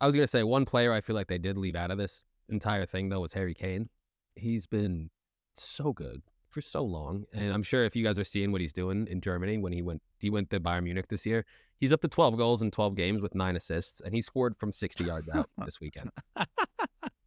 I 0.01 0.07
was 0.07 0.15
gonna 0.15 0.27
say 0.27 0.45
one 0.45 0.65
player 0.65 0.93
I 0.93 1.03
feel 1.03 1.17
like 1.17 1.27
they 1.27 1.39
did 1.39 1.59
leave 1.59 1.77
out 1.77 1.91
of 1.91 1.99
this 1.99 2.25
entire 2.49 2.87
thing 2.87 3.11
though 3.11 3.21
was 3.21 3.33
Harry 3.35 3.55
Kane. 3.55 3.91
He's 4.37 4.67
been 4.67 5.11
so 5.55 5.93
good 5.93 6.23
for 6.49 6.61
so 6.63 6.83
long, 6.83 7.25
and 7.35 7.53
I'm 7.53 7.63
sure 7.63 7.85
if 7.85 7.95
you 7.95 8.05
guys 8.05 8.19
are 8.19 8.25
seeing 8.25 8.53
what 8.53 8.61
he's 8.61 8.73
doing 8.73 9.07
in 9.11 9.21
Germany 9.21 9.59
when 9.59 9.73
he 9.73 9.83
went 9.83 10.01
he 10.19 10.31
went 10.31 10.49
to 10.51 10.61
Bayern 10.61 10.85
Munich 10.85 11.09
this 11.09 11.27
year, 11.27 11.45
he's 11.79 11.93
up 11.93 12.01
to 12.03 12.09
12 12.09 12.37
goals 12.37 12.63
in 12.63 12.71
12 12.71 12.95
games 12.95 13.21
with 13.21 13.35
nine 13.35 13.57
assists, 13.57 14.01
and 14.01 14.15
he 14.15 14.23
scored 14.23 14.57
from 14.57 14.73
60 14.73 15.05
yards 15.05 15.29
out 15.29 15.51
this 15.65 15.81
weekend 15.81 16.11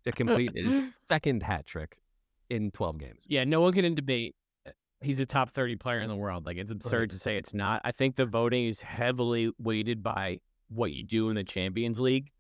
to 0.04 0.12
complete 0.12 0.56
his 0.56 0.86
second 1.06 1.44
hat 1.44 1.66
trick 1.66 1.98
in 2.50 2.72
12 2.72 2.98
games. 2.98 3.24
Yeah, 3.28 3.44
no 3.44 3.62
one 3.62 3.74
can 3.74 3.94
debate 3.96 4.36
he's 5.02 5.20
a 5.20 5.26
top 5.26 5.52
30 5.52 5.76
player 5.78 6.00
in 6.00 6.08
the 6.08 6.16
world. 6.16 6.46
Like 6.46 6.58
it's 6.58 6.72
absurd 6.72 7.12
to 7.12 7.20
say 7.20 7.38
it's 7.38 7.54
not. 7.54 7.82
I 7.84 7.92
think 7.92 8.16
the 8.16 8.26
voting 8.26 8.68
is 8.68 8.82
heavily 8.82 9.52
weighted 9.58 10.04
by 10.04 10.40
what 10.70 10.92
you 10.92 11.04
do 11.04 11.30
in 11.30 11.36
the 11.36 11.44
Champions 11.44 12.00
League. 12.00 12.32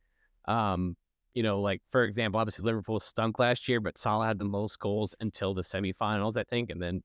Um, 0.46 0.96
you 1.34 1.44
know, 1.44 1.62
like 1.62 1.82
for 1.90 2.04
example, 2.04 2.40
obviously 2.40 2.66
Liverpool 2.66 3.00
stunk 3.00 3.40
last 3.40 3.68
year, 3.68 3.80
but 3.80 3.98
Salah 3.98 4.28
had 4.28 4.40
the 4.40 4.46
most 4.46 4.80
goals 4.80 5.16
until 5.20 5.54
the 5.54 5.62
semifinals, 5.62 6.38
I 6.38 6.44
think, 6.44 6.70
and 6.70 6.82
then 6.82 7.04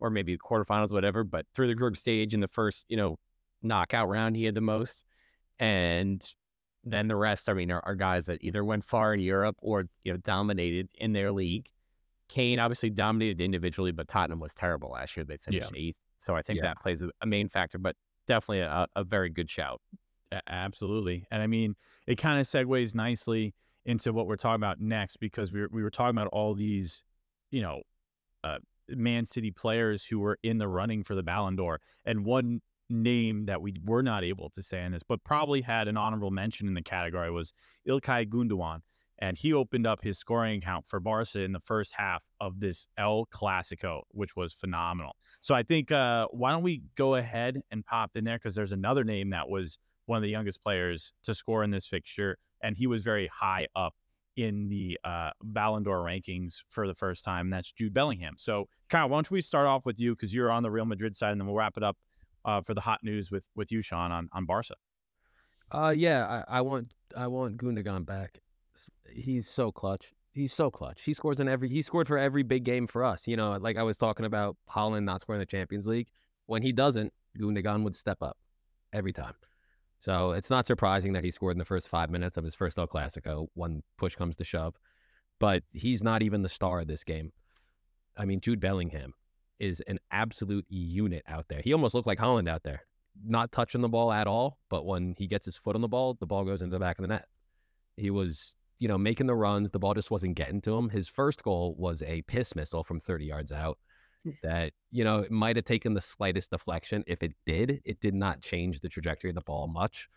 or 0.00 0.10
maybe 0.10 0.34
the 0.34 0.38
quarterfinals, 0.38 0.90
whatever. 0.90 1.22
But 1.24 1.46
through 1.54 1.68
the 1.68 1.74
group 1.74 1.96
stage 1.96 2.34
in 2.34 2.40
the 2.40 2.48
first, 2.48 2.84
you 2.88 2.96
know, 2.96 3.18
knockout 3.62 4.08
round, 4.08 4.36
he 4.36 4.44
had 4.44 4.54
the 4.54 4.60
most. 4.60 5.04
And 5.58 6.22
then 6.82 7.08
the 7.08 7.16
rest, 7.16 7.48
I 7.48 7.52
mean, 7.52 7.70
are, 7.70 7.82
are 7.84 7.94
guys 7.94 8.26
that 8.26 8.42
either 8.42 8.64
went 8.64 8.84
far 8.84 9.12
in 9.12 9.20
Europe 9.20 9.56
or, 9.60 9.84
you 10.02 10.12
know, 10.12 10.18
dominated 10.18 10.88
in 10.94 11.12
their 11.12 11.30
league. 11.30 11.68
Kane 12.30 12.60
obviously 12.60 12.90
dominated 12.90 13.40
individually, 13.40 13.90
but 13.90 14.06
Tottenham 14.06 14.38
was 14.38 14.54
terrible 14.54 14.90
last 14.90 15.16
year. 15.16 15.24
They 15.24 15.36
finished 15.36 15.72
eighth. 15.74 15.98
So 16.18 16.36
I 16.36 16.42
think 16.42 16.58
Yeah. 16.58 16.62
that 16.62 16.80
plays 16.80 17.02
a, 17.02 17.10
a 17.20 17.26
main 17.26 17.48
factor, 17.48 17.76
but 17.76 17.96
definitely 18.28 18.60
a, 18.60 18.86
a 18.94 19.02
very 19.02 19.28
good 19.28 19.50
shout. 19.50 19.80
Absolutely. 20.46 21.26
And 21.32 21.42
I 21.42 21.48
mean, 21.48 21.74
it 22.06 22.16
kind 22.18 22.38
of 22.38 22.46
segues 22.46 22.94
nicely 22.94 23.52
into 23.84 24.12
what 24.12 24.28
we're 24.28 24.36
talking 24.36 24.60
about 24.60 24.80
next 24.80 25.16
because 25.16 25.52
we 25.52 25.62
were, 25.62 25.68
we 25.72 25.82
were 25.82 25.90
talking 25.90 26.16
about 26.16 26.28
all 26.28 26.54
these, 26.54 27.02
you 27.50 27.62
know, 27.62 27.82
uh, 28.44 28.58
Man 28.88 29.24
City 29.24 29.50
players 29.50 30.04
who 30.04 30.20
were 30.20 30.38
in 30.44 30.58
the 30.58 30.68
running 30.68 31.02
for 31.02 31.16
the 31.16 31.22
Ballon 31.24 31.56
d'Or. 31.56 31.80
And 32.04 32.24
one 32.24 32.60
name 32.88 33.46
that 33.46 33.60
we 33.60 33.74
were 33.84 34.02
not 34.02 34.22
able 34.22 34.50
to 34.50 34.62
say 34.62 34.84
in 34.84 34.92
this, 34.92 35.02
but 35.02 35.24
probably 35.24 35.62
had 35.62 35.88
an 35.88 35.96
honorable 35.96 36.30
mention 36.30 36.68
in 36.68 36.74
the 36.74 36.82
category 36.82 37.30
was 37.30 37.52
Ilkay 37.88 38.28
Gundogan. 38.28 38.80
And 39.20 39.36
he 39.36 39.52
opened 39.52 39.86
up 39.86 40.02
his 40.02 40.18
scoring 40.18 40.58
account 40.58 40.86
for 40.88 40.98
Barca 40.98 41.40
in 41.40 41.52
the 41.52 41.60
first 41.60 41.94
half 41.94 42.24
of 42.40 42.60
this 42.60 42.86
El 42.96 43.26
Clasico, 43.26 44.02
which 44.12 44.34
was 44.34 44.54
phenomenal. 44.54 45.14
So 45.42 45.54
I 45.54 45.62
think, 45.62 45.92
uh, 45.92 46.26
why 46.30 46.52
don't 46.52 46.62
we 46.62 46.82
go 46.96 47.16
ahead 47.16 47.60
and 47.70 47.84
pop 47.84 48.12
in 48.16 48.24
there? 48.24 48.38
Because 48.38 48.54
there's 48.54 48.72
another 48.72 49.04
name 49.04 49.30
that 49.30 49.48
was 49.48 49.78
one 50.06 50.16
of 50.16 50.22
the 50.22 50.30
youngest 50.30 50.62
players 50.62 51.12
to 51.24 51.34
score 51.34 51.62
in 51.62 51.70
this 51.70 51.86
fixture, 51.86 52.38
and 52.62 52.76
he 52.76 52.86
was 52.86 53.04
very 53.04 53.28
high 53.28 53.66
up 53.76 53.94
in 54.36 54.68
the 54.68 54.98
uh, 55.04 55.30
Ballon 55.42 55.82
d'Or 55.82 55.98
rankings 55.98 56.62
for 56.68 56.86
the 56.86 56.94
first 56.94 57.24
time. 57.24 57.46
And 57.46 57.52
that's 57.52 57.72
Jude 57.72 57.92
Bellingham. 57.92 58.34
So, 58.38 58.68
Kyle, 58.88 59.08
why 59.08 59.16
don't 59.16 59.30
we 59.30 59.42
start 59.42 59.66
off 59.66 59.84
with 59.84 60.00
you 60.00 60.14
because 60.14 60.32
you're 60.32 60.50
on 60.50 60.62
the 60.62 60.70
Real 60.70 60.86
Madrid 60.86 61.14
side, 61.14 61.32
and 61.32 61.40
then 61.40 61.46
we'll 61.46 61.56
wrap 61.56 61.76
it 61.76 61.82
up 61.82 61.98
uh, 62.44 62.62
for 62.62 62.74
the 62.74 62.80
hot 62.80 63.00
news 63.02 63.30
with 63.30 63.48
with 63.54 63.70
you, 63.70 63.82
Sean, 63.82 64.12
on 64.12 64.28
on 64.32 64.46
Barca. 64.46 64.74
Uh, 65.70 65.94
yeah, 65.96 66.44
I, 66.48 66.58
I 66.58 66.60
want 66.62 66.94
I 67.16 67.26
want 67.26 67.58
Gundogan 67.58 68.04
back. 68.06 68.40
He's 69.12 69.48
so 69.48 69.72
clutch. 69.72 70.12
He's 70.32 70.52
so 70.52 70.70
clutch. 70.70 71.02
He 71.02 71.12
scores 71.12 71.40
in 71.40 71.48
every. 71.48 71.68
He 71.68 71.82
scored 71.82 72.06
for 72.06 72.16
every 72.16 72.42
big 72.42 72.64
game 72.64 72.86
for 72.86 73.04
us. 73.04 73.26
You 73.26 73.36
know, 73.36 73.52
like 73.60 73.76
I 73.76 73.82
was 73.82 73.96
talking 73.96 74.26
about 74.26 74.56
Haaland 74.70 75.04
not 75.04 75.20
scoring 75.20 75.40
the 75.40 75.46
Champions 75.46 75.86
League. 75.86 76.08
When 76.46 76.62
he 76.62 76.72
doesn't, 76.72 77.12
Gundogan 77.38 77.82
would 77.84 77.94
step 77.94 78.22
up 78.22 78.36
every 78.92 79.12
time. 79.12 79.34
So 79.98 80.32
it's 80.32 80.50
not 80.50 80.66
surprising 80.66 81.12
that 81.12 81.24
he 81.24 81.30
scored 81.30 81.52
in 81.52 81.58
the 81.58 81.64
first 81.64 81.88
five 81.88 82.10
minutes 82.10 82.36
of 82.36 82.44
his 82.44 82.54
first 82.54 82.78
El 82.78 82.86
Clasico 82.86 83.48
when 83.54 83.82
push 83.98 84.16
comes 84.16 84.36
to 84.36 84.44
shove. 84.44 84.78
But 85.38 85.62
he's 85.72 86.02
not 86.02 86.22
even 86.22 86.42
the 86.42 86.48
star 86.48 86.80
of 86.80 86.86
this 86.86 87.04
game. 87.04 87.32
I 88.16 88.24
mean, 88.24 88.40
Jude 88.40 88.60
Bellingham 88.60 89.14
is 89.58 89.80
an 89.88 89.98
absolute 90.10 90.64
unit 90.68 91.22
out 91.26 91.46
there. 91.48 91.60
He 91.62 91.72
almost 91.72 91.94
looked 91.94 92.06
like 92.06 92.18
Haaland 92.18 92.48
out 92.48 92.62
there 92.62 92.82
not 93.24 93.52
touching 93.52 93.80
the 93.80 93.88
ball 93.88 94.12
at 94.12 94.26
all, 94.26 94.58
but 94.68 94.86
when 94.86 95.14
he 95.18 95.26
gets 95.26 95.44
his 95.44 95.56
foot 95.56 95.74
on 95.74 95.82
the 95.82 95.88
ball, 95.88 96.14
the 96.14 96.26
ball 96.26 96.44
goes 96.44 96.62
into 96.62 96.74
the 96.74 96.80
back 96.80 96.98
of 96.98 97.02
the 97.02 97.08
net. 97.08 97.26
He 97.96 98.10
was, 98.10 98.56
you 98.80 98.88
know, 98.88 98.98
making 98.98 99.28
the 99.28 99.34
runs. 99.34 99.70
The 99.70 99.78
ball 99.78 99.94
just 99.94 100.10
wasn't 100.10 100.34
getting 100.34 100.60
to 100.62 100.76
him. 100.76 100.88
His 100.88 101.06
first 101.06 101.44
goal 101.44 101.76
was 101.78 102.02
a 102.02 102.22
piss 102.22 102.56
missile 102.56 102.82
from 102.82 102.98
30 102.98 103.26
yards 103.26 103.52
out 103.52 103.78
that, 104.42 104.72
you 104.90 105.04
know, 105.04 105.18
it 105.18 105.30
might 105.30 105.56
have 105.56 105.66
taken 105.66 105.94
the 105.94 106.00
slightest 106.00 106.50
deflection. 106.50 107.04
If 107.06 107.22
it 107.22 107.34
did, 107.46 107.82
it 107.84 108.00
did 108.00 108.14
not 108.14 108.40
change 108.40 108.80
the 108.80 108.88
trajectory 108.88 109.30
of 109.30 109.36
the 109.36 109.42
ball 109.42 109.68
much. 109.68 110.08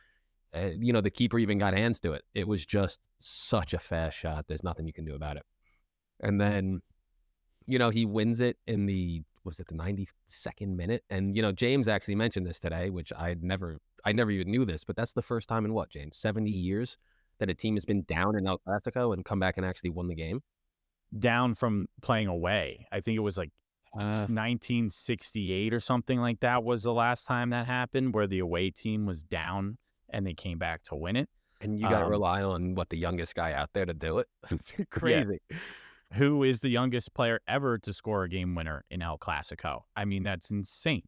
Uh, 0.55 0.69
you 0.79 0.93
know, 0.93 1.01
the 1.01 1.09
keeper 1.09 1.37
even 1.39 1.57
got 1.57 1.73
hands 1.73 1.99
to 1.99 2.13
it. 2.13 2.23
It 2.33 2.47
was 2.47 2.65
just 2.65 3.07
such 3.19 3.73
a 3.73 3.79
fast 3.79 4.17
shot. 4.17 4.45
There's 4.47 4.63
nothing 4.63 4.87
you 4.87 4.93
can 4.93 5.05
do 5.05 5.15
about 5.15 5.37
it. 5.37 5.43
And 6.21 6.39
then, 6.39 6.81
you 7.67 7.79
know, 7.79 7.89
he 7.89 8.05
wins 8.05 8.39
it 8.39 8.57
in 8.65 8.85
the 8.85 9.23
was 9.43 9.59
it 9.59 9.67
the 9.67 9.73
92nd 9.73 10.75
minute? 10.75 11.03
And 11.09 11.35
you 11.35 11.41
know, 11.41 11.51
James 11.51 11.89
actually 11.89 12.15
mentioned 12.15 12.45
this 12.45 12.59
today, 12.59 12.89
which 12.89 13.11
I'd 13.17 13.43
never 13.43 13.79
I 14.05 14.13
never 14.13 14.31
even 14.31 14.51
knew 14.51 14.63
this, 14.63 14.85
but 14.85 14.95
that's 14.95 15.11
the 15.11 15.21
first 15.21 15.49
time 15.49 15.65
in 15.65 15.73
what, 15.73 15.89
James? 15.89 16.17
70 16.17 16.49
years 16.49 16.97
that 17.39 17.49
a 17.49 17.53
team 17.53 17.75
has 17.75 17.85
been 17.85 18.03
down 18.03 18.37
in 18.37 18.47
El 18.47 18.59
Clasico 18.59 19.13
and 19.13 19.23
come 19.25 19.39
back 19.39 19.57
and 19.57 19.65
actually 19.65 19.89
won 19.89 20.07
the 20.07 20.15
game. 20.15 20.41
Down 21.17 21.53
from 21.53 21.87
playing 22.01 22.27
away, 22.27 22.87
I 22.91 23.01
think 23.01 23.17
it 23.17 23.21
was 23.21 23.37
like 23.37 23.49
Uh, 23.95 24.25
1968 24.27 25.73
or 25.73 25.79
something 25.79 26.19
like 26.19 26.39
that 26.39 26.63
was 26.63 26.83
the 26.83 26.93
last 26.93 27.25
time 27.27 27.51
that 27.51 27.67
happened, 27.67 28.13
where 28.13 28.27
the 28.27 28.39
away 28.39 28.69
team 28.71 29.05
was 29.05 29.23
down 29.23 29.77
and 30.09 30.25
they 30.25 30.33
came 30.33 30.57
back 30.57 30.83
to 30.83 30.95
win 30.95 31.15
it. 31.15 31.29
And 31.61 31.79
you 31.79 31.87
got 31.89 31.99
to 31.99 32.05
Um, 32.05 32.11
rely 32.11 32.41
on 32.43 32.75
what 32.75 32.89
the 32.89 32.97
youngest 32.97 33.35
guy 33.35 33.53
out 33.53 33.69
there 33.73 33.85
to 33.85 33.93
do 33.93 34.17
it. 34.19 34.27
It's 34.51 34.73
crazy. 34.89 35.39
who 36.13 36.43
is 36.43 36.59
the 36.61 36.69
youngest 36.69 37.13
player 37.13 37.39
ever 37.47 37.77
to 37.79 37.93
score 37.93 38.23
a 38.23 38.29
game 38.29 38.55
winner 38.55 38.83
in 38.89 39.01
El 39.01 39.17
Clasico. 39.17 39.81
I 39.95 40.05
mean, 40.05 40.23
that's 40.23 40.51
insane. 40.51 41.03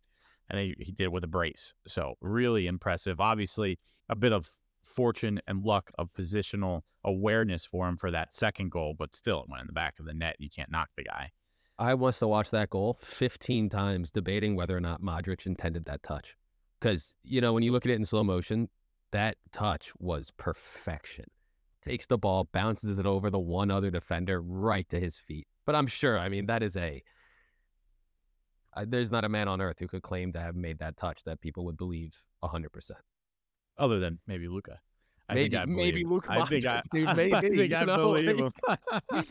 And 0.49 0.59
he, 0.59 0.75
he 0.79 0.91
did 0.91 1.05
it 1.05 1.11
with 1.11 1.23
a 1.23 1.27
brace. 1.27 1.73
So, 1.87 2.15
really 2.21 2.67
impressive. 2.67 3.19
Obviously, 3.19 3.79
a 4.09 4.15
bit 4.15 4.31
of 4.31 4.49
fortune 4.95 5.41
and 5.47 5.63
luck 5.63 5.91
of 5.97 6.13
positional 6.13 6.81
awareness 7.03 7.65
for 7.65 7.87
him 7.87 7.97
for 7.97 8.11
that 8.11 8.33
second 8.33 8.71
goal, 8.71 8.95
but 8.97 9.15
still, 9.15 9.41
it 9.41 9.49
went 9.49 9.61
in 9.61 9.67
the 9.67 9.73
back 9.73 9.99
of 9.99 10.05
the 10.05 10.13
net. 10.13 10.35
You 10.39 10.49
can't 10.49 10.71
knock 10.71 10.89
the 10.95 11.03
guy. 11.03 11.31
I 11.77 11.93
must 11.95 12.21
have 12.21 12.29
watch 12.29 12.51
that 12.51 12.69
goal 12.69 12.97
15 13.01 13.69
times 13.69 14.09
debating 14.09 14.55
whether 14.55 14.75
or 14.75 14.81
not 14.81 15.01
Modric 15.01 15.45
intended 15.45 15.85
that 15.85 16.03
touch. 16.03 16.35
Because, 16.79 17.15
you 17.23 17.41
know, 17.41 17.53
when 17.53 17.63
you 17.63 17.71
look 17.71 17.85
at 17.85 17.91
it 17.91 17.95
in 17.95 18.05
slow 18.05 18.23
motion, 18.23 18.69
that 19.11 19.37
touch 19.51 19.91
was 19.99 20.31
perfection. 20.37 21.25
Takes 21.83 22.07
the 22.07 22.17
ball, 22.17 22.47
bounces 22.51 22.97
it 22.97 23.05
over 23.05 23.29
the 23.29 23.39
one 23.39 23.71
other 23.71 23.91
defender 23.91 24.41
right 24.41 24.87
to 24.89 24.99
his 24.99 25.17
feet. 25.17 25.47
But 25.65 25.75
I'm 25.75 25.87
sure, 25.87 26.17
I 26.17 26.29
mean, 26.29 26.45
that 26.47 26.63
is 26.63 26.77
a. 26.77 27.03
I, 28.73 28.85
there's 28.85 29.11
not 29.11 29.23
a 29.23 29.29
man 29.29 29.47
on 29.47 29.61
earth 29.61 29.79
who 29.79 29.87
could 29.87 30.01
claim 30.01 30.33
to 30.33 30.39
have 30.39 30.55
made 30.55 30.79
that 30.79 30.97
touch 30.97 31.23
that 31.23 31.39
people 31.39 31.65
would 31.65 31.77
believe 31.77 32.13
100%. 32.43 32.91
Other 33.77 33.99
than 33.99 34.19
maybe 34.27 34.47
Luka. 34.47 34.79
I 35.27 35.33
Maybe, 35.33 35.49
think 35.49 35.61
I 35.61 35.65
maybe 35.65 36.03
Luka 36.03 36.31
I 36.31 36.45
think 36.45 36.65
I, 36.65 36.83
dude, 36.91 37.07
I 37.33 37.41
think 37.41 37.73
I 37.73 37.83
know, 37.83 38.13
believe 38.13 38.37
him. 38.39 38.53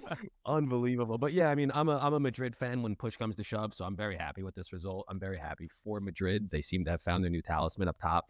Unbelievable. 0.47 1.19
But 1.19 1.33
yeah, 1.33 1.51
I 1.51 1.55
mean, 1.55 1.71
I'm 1.73 1.89
a 1.89 1.99
I'm 1.99 2.15
a 2.15 2.21
Madrid 2.21 2.57
fan 2.57 2.83
when 2.83 2.97
push 2.97 3.17
comes 3.17 3.37
to 3.37 3.45
shove, 3.45 3.75
so 3.75 3.85
I'm 3.85 3.97
very 3.97 4.17
happy 4.17 4.43
with 4.43 4.57
this 4.57 4.73
result. 4.73 5.07
I'm 5.09 5.21
very 5.21 5.39
happy 5.39 5.69
for 5.69 6.01
Madrid. 6.01 6.51
They 6.51 6.63
seem 6.63 6.85
to 6.87 6.91
have 6.91 7.03
found 7.03 7.23
their 7.23 7.31
new 7.31 7.43
talisman 7.43 7.87
up 7.89 7.97
top. 8.01 8.27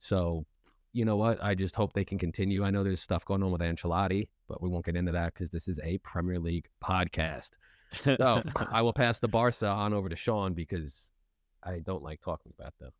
So, 0.00 0.44
you 0.92 1.06
know 1.06 1.16
what? 1.16 1.42
I 1.42 1.54
just 1.54 1.74
hope 1.76 1.94
they 1.94 2.04
can 2.04 2.18
continue. 2.18 2.62
I 2.62 2.70
know 2.70 2.84
there's 2.84 3.00
stuff 3.00 3.24
going 3.24 3.42
on 3.42 3.52
with 3.52 3.62
Ancelotti, 3.62 4.28
but 4.46 4.62
we 4.62 4.68
won't 4.68 4.84
get 4.84 4.94
into 4.96 5.12
that 5.12 5.32
because 5.32 5.50
this 5.50 5.66
is 5.66 5.80
a 5.82 5.96
Premier 5.98 6.38
League 6.38 6.68
podcast. 6.84 7.50
So 8.04 8.42
I 8.70 8.82
will 8.82 8.92
pass 8.92 9.18
the 9.18 9.28
Barca 9.28 9.66
on 9.66 9.94
over 9.94 10.10
to 10.10 10.16
Sean 10.16 10.52
because 10.52 11.10
I 11.62 11.78
don't 11.78 12.02
like 12.02 12.20
talking 12.20 12.52
about 12.58 12.74
them. 12.78 12.90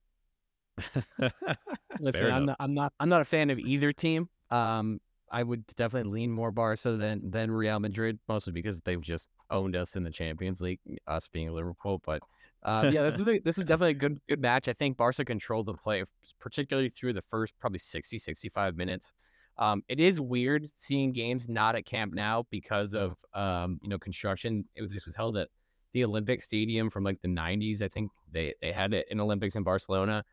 Listen, 2.00 2.32
I'm 2.32 2.46
not, 2.46 2.56
I'm 2.60 2.74
not 2.74 2.92
I'm 3.00 3.08
not 3.08 3.20
a 3.22 3.24
fan 3.24 3.50
of 3.50 3.58
either 3.58 3.92
team. 3.92 4.28
Um, 4.50 5.00
I 5.30 5.42
would 5.42 5.66
definitely 5.76 6.12
lean 6.12 6.30
more 6.30 6.50
Barca 6.50 6.92
than 6.92 7.30
than 7.30 7.50
Real 7.50 7.80
Madrid, 7.80 8.18
mostly 8.28 8.52
because 8.52 8.80
they've 8.80 9.00
just 9.00 9.28
owned 9.50 9.76
us 9.76 9.96
in 9.96 10.04
the 10.04 10.10
Champions 10.10 10.60
League, 10.60 10.80
us 11.06 11.28
being 11.28 11.50
Liverpool. 11.52 12.00
But 12.04 12.22
uh, 12.62 12.90
yeah, 12.92 13.02
this 13.02 13.20
is 13.20 13.28
a, 13.28 13.38
this 13.40 13.58
is 13.58 13.64
definitely 13.66 13.90
a 13.90 13.94
good 13.94 14.20
good 14.28 14.40
match. 14.40 14.68
I 14.68 14.72
think 14.72 14.96
Barca 14.96 15.24
controlled 15.24 15.66
the 15.66 15.74
play, 15.74 16.04
particularly 16.40 16.88
through 16.88 17.12
the 17.12 17.22
first 17.22 17.54
probably 17.60 17.78
60, 17.78 18.18
65 18.18 18.76
minutes. 18.76 19.12
Um, 19.58 19.82
it 19.88 19.98
is 19.98 20.20
weird 20.20 20.68
seeing 20.76 21.12
games 21.12 21.48
not 21.48 21.74
at 21.74 21.84
Camp 21.84 22.14
Nou 22.14 22.44
because 22.50 22.94
of 22.94 23.16
um, 23.34 23.80
you 23.82 23.88
know 23.88 23.98
construction. 23.98 24.64
Was, 24.80 24.92
this 24.92 25.04
was 25.04 25.14
held 25.14 25.36
at 25.36 25.48
the 25.92 26.04
Olympic 26.04 26.42
Stadium 26.42 26.90
from 26.90 27.04
like 27.04 27.20
the 27.22 27.28
90s. 27.28 27.82
I 27.82 27.88
think 27.88 28.10
they 28.30 28.54
they 28.62 28.72
had 28.72 28.94
it 28.94 29.06
in 29.10 29.20
Olympics 29.20 29.56
in 29.56 29.62
Barcelona 29.62 30.24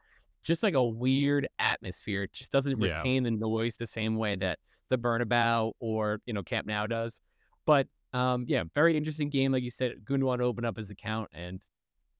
just 0.45 0.63
like 0.63 0.73
a 0.75 0.83
weird 0.83 1.47
atmosphere. 1.59 2.23
It 2.23 2.33
just 2.33 2.51
doesn't 2.51 2.79
Yeah. 2.79 2.97
retain 2.97 3.23
the 3.23 3.31
noise 3.31 3.75
the 3.75 3.87
same 3.87 4.15
way 4.15 4.35
that 4.37 4.59
the 4.89 4.97
Bernabeu 4.97 5.73
or 5.79 6.21
you 6.25 6.33
know 6.33 6.43
Camp 6.43 6.67
Nou 6.67 6.87
does. 6.87 7.19
But 7.65 7.87
um, 8.13 8.45
yeah, 8.47 8.63
very 8.73 8.95
interesting 8.95 9.29
game. 9.29 9.51
Like 9.51 9.63
you 9.63 9.71
said, 9.71 10.05
Gundogan 10.05 10.39
opened 10.39 10.65
up 10.65 10.77
his 10.77 10.89
account 10.89 11.29
and 11.33 11.59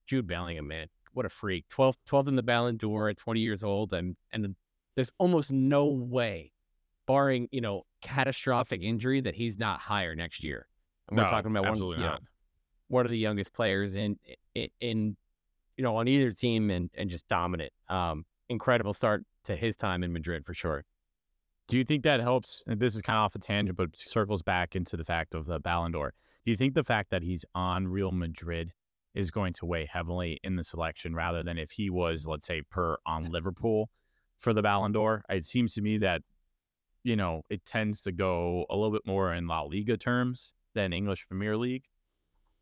Jude 0.06 0.26
Bellingham, 0.26 0.68
man, 0.68 0.88
what 1.14 1.24
a 1.24 1.28
freak! 1.30 1.64
12th, 1.70 1.96
12th 2.06 2.28
in 2.28 2.36
the 2.36 2.42
Ballon 2.42 2.76
d'Or 2.76 3.08
at 3.08 3.16
20 3.16 3.40
years 3.40 3.64
old, 3.64 3.92
and 3.94 4.16
and 4.32 4.54
there's 4.96 5.10
almost 5.18 5.50
no 5.50 5.86
way, 5.86 6.52
barring 7.06 7.48
you 7.52 7.60
know 7.60 7.84
catastrophic 8.02 8.82
injury, 8.82 9.20
that 9.22 9.36
he's 9.36 9.58
not 9.58 9.80
higher 9.80 10.14
next 10.14 10.42
year. 10.44 10.66
And 11.08 11.16
we're 11.16 11.24
talking 11.30 11.50
about 11.50 11.64
one, 11.64 11.78
you 11.98 12.04
know, 12.04 12.18
one 12.88 13.04
of 13.06 13.10
the 13.10 13.18
youngest 13.18 13.52
players 13.54 13.94
in 13.94 14.18
in, 14.54 14.68
in 14.80 15.16
you 15.76 15.84
know 15.84 15.96
on 15.96 16.08
either 16.08 16.32
team 16.32 16.70
and 16.70 16.90
and 16.96 17.10
just 17.10 17.28
dominant. 17.28 17.72
Um, 17.88 18.24
incredible 18.48 18.92
start 18.92 19.24
to 19.44 19.56
his 19.56 19.76
time 19.76 20.02
in 20.02 20.12
Madrid 20.12 20.44
for 20.44 20.54
sure. 20.54 20.84
Do 21.68 21.76
you 21.76 21.84
think 21.84 22.04
that 22.04 22.20
helps? 22.20 22.62
And 22.66 22.78
this 22.78 22.94
is 22.94 23.02
kind 23.02 23.16
of 23.16 23.24
off 23.24 23.34
a 23.34 23.38
tangent, 23.40 23.76
but 23.76 23.90
circles 23.96 24.42
back 24.42 24.76
into 24.76 24.96
the 24.96 25.04
fact 25.04 25.34
of 25.34 25.46
the 25.46 25.58
Ballon 25.58 25.92
d'Or. 25.92 26.12
Do 26.44 26.50
you 26.52 26.56
think 26.56 26.74
the 26.74 26.84
fact 26.84 27.10
that 27.10 27.22
he's 27.22 27.44
on 27.54 27.88
Real 27.88 28.12
Madrid 28.12 28.72
is 29.14 29.32
going 29.32 29.52
to 29.54 29.66
weigh 29.66 29.88
heavily 29.90 30.38
in 30.44 30.54
the 30.54 30.62
selection 30.62 31.14
rather 31.14 31.42
than 31.42 31.58
if 31.58 31.72
he 31.72 31.90
was, 31.90 32.24
let's 32.26 32.46
say, 32.46 32.62
per 32.70 32.98
on 33.04 33.30
Liverpool 33.32 33.90
for 34.38 34.52
the 34.52 34.62
Ballon 34.62 34.92
d'Or? 34.92 35.24
It 35.28 35.44
seems 35.44 35.74
to 35.74 35.80
me 35.80 35.98
that, 35.98 36.22
you 37.02 37.16
know, 37.16 37.42
it 37.50 37.64
tends 37.64 38.00
to 38.02 38.12
go 38.12 38.64
a 38.70 38.76
little 38.76 38.92
bit 38.92 39.06
more 39.06 39.34
in 39.34 39.48
La 39.48 39.62
Liga 39.62 39.96
terms 39.96 40.52
than 40.74 40.92
English 40.92 41.26
Premier 41.26 41.56
League. 41.56 41.84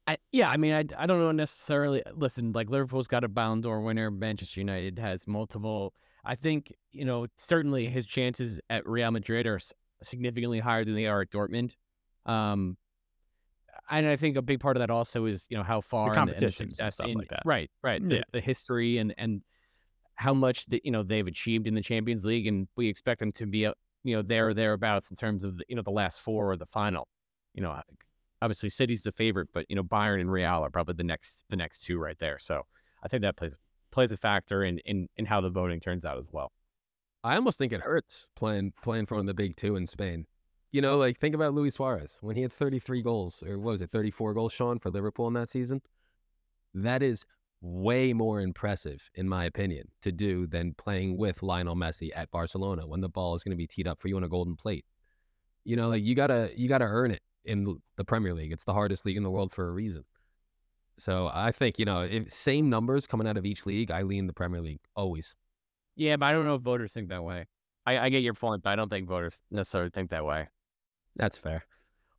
I, 0.07 0.19
yeah, 0.33 0.51
I 0.51 0.57
mean, 0.57 0.73
I, 0.73 0.85
I 0.99 1.07
don't 1.07 1.19
know 1.19 1.33
necessarily. 1.33 2.03
Listen, 2.15 2.53
like 2.53 2.69
Liverpool's 2.69 3.09
got 3.09 3.25
a 3.25 3.29
Ballon 3.29 3.63
d'Or 3.63 3.81
winner. 3.81 4.11
Manchester 4.11 4.61
United 4.61 4.99
has 4.99 5.27
multiple. 5.27 5.95
I 6.25 6.35
think 6.35 6.75
you 6.93 7.05
know 7.05 7.27
certainly 7.37 7.87
his 7.87 8.07
chances 8.07 8.61
at 8.69 8.87
Real 8.87 9.11
Madrid 9.11 9.47
are 9.47 9.61
significantly 10.03 10.61
higher 10.61 10.85
than 10.85 10.95
they 10.95 11.07
are 11.07 11.23
at 11.23 11.31
Dortmund. 11.31 11.77
Um, 12.27 12.77
and 13.91 14.07
I 14.07 14.17
think 14.17 14.37
a 14.37 14.43
big 14.43 14.61
part 14.61 14.77
of 14.77 14.81
that 14.81 14.91
also 14.91 15.27
is 15.27 15.47
you 15.49 15.57
know 15.57 15.63
how 15.63 15.81
far 15.81 16.11
the 16.11 16.15
competition 16.15 16.69
stuff 16.69 17.01
in, 17.01 17.13
like 17.13 17.29
that. 17.29 17.43
Right, 17.45 17.71
right. 17.83 18.01
Yeah. 18.03 18.19
The, 18.19 18.25
the 18.33 18.41
history 18.41 18.99
and 18.99 19.15
and 19.17 19.43
how 20.17 20.35
much 20.35 20.67
that 20.67 20.85
you 20.85 20.91
know 20.91 21.03
they've 21.03 21.27
achieved 21.27 21.67
in 21.67 21.75
the 21.75 21.83
Champions 21.83 22.25
League, 22.25 22.47
and 22.47 22.69
we 22.77 22.89
expect 22.89 23.21
them 23.21 23.33
to 23.33 23.47
be 23.47 23.59
you 23.59 24.17
know 24.17 24.23
there 24.23 24.49
or 24.49 24.55
thereabouts 24.55 25.11
in 25.11 25.17
terms 25.17 25.45
of 25.45 25.59
the, 25.59 25.65
you 25.69 25.77
know 25.77 25.83
the 25.83 25.91
last 25.91 26.21
four 26.21 26.51
or 26.51 26.57
the 26.57 26.67
final. 26.67 27.09
You 27.55 27.63
know, 27.63 27.81
obviously 28.43 28.71
City's 28.71 29.03
the 29.03 29.12
favorite, 29.12 29.49
but 29.53 29.67
you 29.69 29.76
know 29.76 29.83
Bayern 29.83 30.21
and 30.21 30.31
Real 30.31 30.64
are 30.64 30.71
probably 30.71 30.95
the 30.95 31.05
next 31.05 31.45
the 31.50 31.57
next 31.57 31.85
two 31.85 31.99
right 31.99 32.19
there. 32.19 32.38
So 32.38 32.62
I 33.03 33.09
think 33.09 33.23
that 33.23 33.37
plays 33.37 33.57
plays 33.91 34.12
a 34.12 34.17
factor 34.17 34.64
in 34.64 34.79
in, 34.85 35.09
in 35.17 35.26
how 35.26 35.41
the 35.41 35.50
voting 35.50 35.81
turns 35.81 36.05
out 36.05 36.19
as 36.19 36.29
well. 36.31 36.53
I 37.23 37.37
almost 37.37 37.59
think 37.59 37.73
it 37.73 37.81
hurts 37.81 38.29
playing 38.37 38.73
playing 38.83 39.07
for 39.07 39.14
one 39.14 39.23
of 39.23 39.26
the 39.26 39.35
big 39.35 39.57
two 39.57 39.76
in 39.76 39.87
Spain. 39.87 40.26
You 40.73 40.83
know, 40.83 40.99
like 40.99 41.19
think 41.19 41.35
about 41.35 41.55
Luis 41.55 41.75
Suarez 41.75 42.19
when 42.21 42.37
he 42.37 42.43
had 42.43 42.53
33 42.53 43.00
goals, 43.00 43.43
or 43.47 43.59
what 43.59 43.73
was 43.73 43.83
it, 43.83 43.93
34 43.93 44.35
goals, 44.35 44.53
Sean, 44.53 44.79
for 44.79 44.91
Liverpool 44.91 45.29
in 45.29 45.35
that 45.35 45.49
season. 45.49 45.81
That 46.75 47.03
is 47.03 47.25
way 47.61 48.12
more 48.12 48.41
impressive, 48.41 49.09
in 49.14 49.29
my 49.29 49.45
opinion, 49.45 49.88
to 50.03 50.11
do 50.11 50.49
than 50.49 50.75
playing 50.75 51.17
with 51.17 51.45
Lionel 51.45 51.76
Messi 51.76 52.11
at 52.14 52.31
Barcelona 52.33 52.87
when 52.87 53.00
the 53.00 53.09
ball 53.09 53.37
is 53.37 53.45
going 53.45 53.53
to 53.53 53.57
be 53.57 53.69
teed 53.69 53.87
up 53.87 54.00
for 54.00 54.09
you 54.09 54.17
on 54.17 54.25
a 54.25 54.29
golden 54.29 54.57
plate. 54.57 54.85
You 55.64 55.76
know, 55.76 55.88
like 55.88 56.03
you 56.03 56.14
gotta 56.14 56.50
you 56.57 56.69
gotta 56.69 56.85
earn 56.85 57.12
it 57.12 57.23
in 57.45 57.81
the 57.97 58.05
Premier 58.05 58.35
League. 58.35 58.53
It's 58.53 58.65
the 58.65 58.73
hardest 58.73 59.05
league 59.07 59.17
in 59.17 59.23
the 59.23 59.31
world 59.31 59.53
for 59.53 59.69
a 59.69 59.71
reason. 59.73 60.05
So 60.97 61.31
I 61.33 61.53
think 61.53 61.79
you 61.79 61.85
know, 61.85 62.03
if 62.03 62.33
same 62.33 62.71
numbers 62.71 63.07
coming 63.07 63.27
out 63.27 63.37
of 63.37 63.45
each 63.45 63.67
league, 63.67 63.91
I 63.91 64.03
lean 64.03 64.27
the 64.27 64.33
Premier 64.33 64.61
League 64.61 64.81
always. 64.95 65.35
Yeah, 65.97 66.17
but 66.17 66.27
I 66.27 66.33
don't 66.33 66.47
know 66.47 66.55
if 66.57 66.63
voters 66.63 66.93
think 66.93 67.09
that 67.09 67.23
way. 67.23 67.47
I, 67.87 67.99
I 67.99 68.09
get 68.09 68.23
your 68.23 68.35
point, 68.35 68.63
but 68.63 68.71
I 68.71 68.77
don't 68.77 68.89
think 68.89 69.09
voters 69.09 69.41
necessarily 69.51 69.91
think 69.91 70.11
that 70.11 70.25
way. 70.25 70.49
That's 71.17 71.37
fair. 71.37 71.65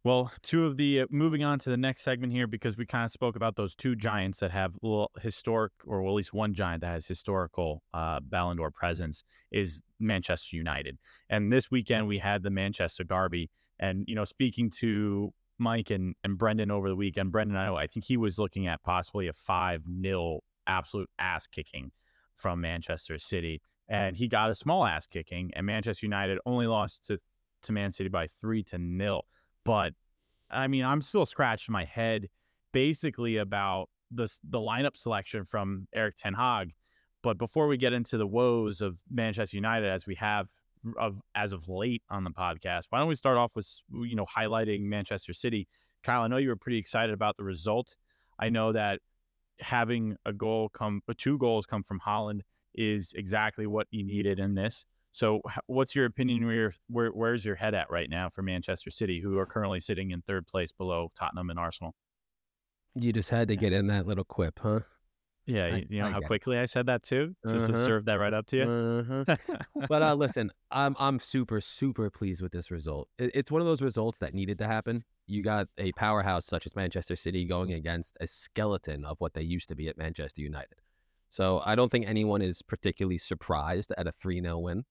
Well, 0.05 0.31
two 0.43 0.67
of 0.67 0.77
the 0.77 1.01
uh, 1.01 1.05
moving 1.09 1.43
on 1.43 1.57
to 1.57 1.71
the 1.71 1.77
next 1.77 2.03
segment 2.03 2.31
here 2.31 2.45
because 2.45 2.77
we 2.77 2.85
kind 2.85 3.05
of 3.05 3.12
spoke 3.12 3.35
about 3.35 3.55
those 3.55 3.74
two 3.74 3.95
giants 3.95 4.39
that 4.41 4.51
have 4.51 4.75
little 4.83 5.09
historic, 5.19 5.71
or 5.83 6.07
at 6.07 6.13
least 6.13 6.31
one 6.31 6.53
giant 6.53 6.81
that 6.81 6.91
has 6.91 7.07
historical 7.07 7.81
uh, 7.91 8.19
Ballon 8.19 8.57
d'Or 8.57 8.69
presence 8.69 9.24
is 9.51 9.81
Manchester 10.00 10.57
United. 10.57 11.00
And 11.27 11.51
this 11.51 11.71
weekend 11.71 12.07
we 12.07 12.19
had 12.19 12.43
the 12.43 12.51
Manchester 12.51 13.03
Derby. 13.03 13.50
And 13.79 14.05
you 14.07 14.13
know, 14.13 14.25
speaking 14.25 14.69
to 14.81 15.33
Mike 15.57 15.89
and, 15.89 16.13
and 16.24 16.38
Brendan 16.38 16.69
over 16.69 16.88
the 16.88 16.95
weekend, 16.95 17.31
Brendan, 17.31 17.57
I 17.57 17.65
know 17.65 17.75
I 17.75 17.88
think 17.88 18.05
he 18.05 18.15
was 18.15 18.38
looking 18.38 18.67
at 18.67 18.83
possibly 18.83 19.27
a 19.27 19.33
five 19.33 19.81
0 20.03 20.41
absolute 20.67 21.09
ass 21.17 21.47
kicking 21.47 21.91
from 22.35 22.62
Manchester 22.62 23.17
City, 23.17 23.59
and 23.89 24.15
he 24.15 24.27
got 24.27 24.51
a 24.51 24.55
small 24.55 24.85
ass 24.85 25.07
kicking, 25.07 25.50
and 25.55 25.65
Manchester 25.65 26.05
United 26.05 26.38
only 26.45 26.67
lost 26.67 27.07
to 27.07 27.17
to 27.63 27.71
Man 27.71 27.91
City 27.91 28.09
by 28.09 28.27
three 28.27 28.62
to 28.65 28.77
nil. 28.77 29.24
But 29.65 29.93
I 30.50 30.67
mean, 30.67 30.86
I'm 30.86 31.01
still 31.01 31.25
scratching 31.25 31.74
my 31.74 31.84
head 31.84 32.29
basically 32.72 33.38
about 33.38 33.89
the 34.12 34.29
the 34.43 34.60
lineup 34.60 34.95
selection 34.95 35.43
from 35.43 35.88
Erik 35.93 36.15
Ten 36.15 36.34
Hag. 36.34 36.74
But 37.22 37.38
before 37.38 37.67
we 37.67 37.75
get 37.75 37.91
into 37.91 38.17
the 38.17 38.27
woes 38.27 38.79
of 38.79 39.01
Manchester 39.10 39.57
United, 39.57 39.88
as 39.89 40.06
we 40.06 40.15
have 40.15 40.49
of 40.99 41.19
as 41.34 41.51
of 41.51 41.67
late 41.67 42.04
on 42.10 42.23
the 42.23 42.30
podcast, 42.30 42.86
why 42.89 42.99
don't 42.99 43.08
we 43.08 43.15
start 43.15 43.38
off 43.38 43.56
with 43.56 43.67
you 43.91 44.15
know 44.15 44.25
highlighting 44.25 44.82
Manchester 44.84 45.34
City? 45.34 45.67
Kyle, 46.04 46.21
I 46.21 46.28
know 46.28 46.38
you 46.38 46.49
were 46.49 46.56
pretty 46.56 46.78
excited 46.78 47.13
about 47.13 47.36
the 47.36 47.43
result. 47.43 47.95
I 48.38 48.49
know 48.49 48.71
that 48.73 48.99
having 49.60 50.17
a 50.25 50.34
goal 50.34 50.69
come, 50.69 51.01
two 51.17 51.38
goals 51.38 51.65
come 51.65 51.82
from 51.82 51.99
Haaland 52.06 52.41
is 52.75 53.13
exactly 53.15 53.65
what 53.65 53.88
you 53.89 54.04
needed 54.04 54.39
in 54.39 54.54
this. 54.54 54.86
So, 55.15 55.39
what's 55.67 55.95
your 55.95 56.04
opinion? 56.04 56.45
Where, 56.45 56.73
where 56.89 57.10
where's 57.10 57.45
your 57.45 57.56
head 57.56 57.73
at 57.73 57.89
right 57.89 58.10
now 58.10 58.28
for 58.28 58.41
Manchester 58.41 58.91
City, 58.91 59.21
who 59.21 59.38
are 59.38 59.45
currently 59.45 59.80
sitting 59.80 60.12
in 60.12 60.21
third 60.21 60.45
place 60.45 60.73
below 60.73 61.10
Tottenham 61.17 61.49
and 61.49 61.58
Arsenal? 61.58 61.95
You 62.95 63.13
just 63.13 63.30
had 63.30 63.47
to 63.47 63.56
get 63.56 63.71
in 63.71 63.88
that 63.88 64.06
little 64.06 64.25
quip, 64.25 64.60
huh? 64.62 64.82
Yeah, 65.45 65.67
I- 65.67 65.86
you, 65.89 66.01
know 66.01 66.08
I 66.08 66.12
how 66.12 66.19
get 66.19 66.25
it. 66.25 66.28
quickly 66.28 66.58
I 66.58 66.65
said 66.65 66.88
that 66.88 67.01
too, 67.04 67.34
just 67.47 67.67
to 67.67 67.73
Uh-huh. 67.73 67.86
serve 67.86 68.06
that 68.06 68.15
right 68.15 68.34
up 68.34 68.45
to 68.47 68.58
you. 68.58 68.63
Uh-huh. 68.69 69.56
but 69.88 70.01
uh, 70.01 70.15
listen, 70.15 70.51
I'm 70.69 70.97
I'm 70.99 71.19
super 71.19 71.62
super 71.62 72.10
pleased 72.10 72.41
with 72.41 72.51
this 72.51 72.69
result. 72.69 73.08
It, 73.17 73.32
it's 73.34 73.49
one 73.49 73.62
of 73.62 73.67
those 73.67 73.82
results 73.82 74.19
that 74.19 74.34
needed 74.34 74.58
to 74.60 74.67
happen. 74.67 75.06
You 75.28 75.43
got 75.43 75.69
a 75.78 75.93
powerhouse 75.93 76.45
such 76.45 76.65
as 76.65 76.75
Manchester 76.75 77.15
City 77.15 77.45
going 77.45 77.71
against 77.71 78.17
a 78.19 78.28
skeleton 78.28 79.06
of 79.06 79.15
what 79.21 79.34
they 79.34 79.43
used 79.43 79.69
to 79.69 79.75
be 79.75 79.88
at 79.88 79.97
Manchester 79.97 80.41
United. 80.41 80.75
So 81.30 81.62
I 81.65 81.75
don't 81.75 81.89
think 81.89 82.06
anyone 82.06 82.41
is 82.41 82.62
particularly 82.62 83.17
surprised 83.17 83.93
at 83.97 84.08
a 84.08 84.12
3 84.12 84.41
0 84.41 84.60
win. 84.60 84.84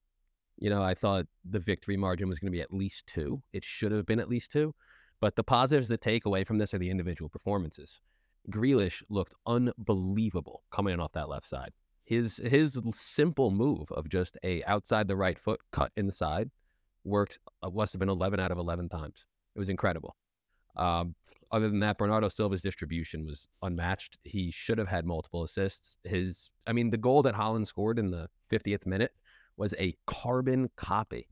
You 0.57 0.69
know, 0.69 0.81
I 0.81 0.93
thought 0.93 1.27
the 1.43 1.59
victory 1.59 1.97
margin 1.97 2.29
was 2.29 2.39
going 2.39 2.51
to 2.51 2.55
be 2.55 2.61
at 2.61 2.73
least 2.73 3.07
two. 3.07 3.41
It 3.53 3.63
should 3.63 3.91
have 3.91 4.05
been 4.05 4.19
at 4.19 4.29
least 4.29 4.51
two. 4.51 4.73
But 5.19 5.35
the 5.35 5.43
positives 5.43 5.87
that 5.89 6.01
take 6.01 6.25
away 6.25 6.43
from 6.43 6.57
this 6.57 6.73
are 6.73 6.77
the 6.77 6.89
individual 6.89 7.29
performances. 7.29 8.01
Grealish 8.49 9.01
looked 9.09 9.33
unbelievable 9.45 10.63
coming 10.71 10.93
in 10.93 10.99
off 10.99 11.13
that 11.13 11.29
left 11.29 11.47
side. 11.47 11.71
His 12.03 12.37
his 12.37 12.79
simple 12.93 13.49
move 13.49 13.91
of 13.91 14.09
just 14.09 14.37
a 14.43 14.63
outside 14.65 15.07
the 15.07 15.15
right 15.15 15.39
foot 15.39 15.61
cut 15.71 15.91
inside 15.97 16.51
worked. 17.03 17.39
Uh, 17.63 17.71
must 17.71 17.93
have 17.93 17.99
been 17.99 18.09
eleven 18.09 18.39
out 18.39 18.51
of 18.51 18.59
eleven 18.59 18.87
times. 18.87 19.25
It 19.55 19.59
was 19.59 19.69
incredible. 19.69 20.15
Um, 20.75 21.15
other 21.51 21.69
than 21.69 21.79
that, 21.79 21.97
Bernardo 21.97 22.29
Silva's 22.29 22.61
distribution 22.61 23.25
was 23.25 23.47
unmatched. 23.61 24.17
He 24.23 24.51
should 24.51 24.77
have 24.77 24.89
had 24.89 25.05
multiple 25.05 25.43
assists. 25.43 25.97
His, 26.03 26.49
I 26.67 26.73
mean, 26.73 26.89
the 26.89 26.97
goal 26.97 27.21
that 27.23 27.35
Haaland 27.35 27.65
scored 27.65 27.97
in 27.97 28.11
the 28.11 28.27
50th 28.51 28.85
minute 28.85 29.13
was 29.57 29.73
a 29.79 29.95
carbon 30.05 30.69
copy 30.75 31.27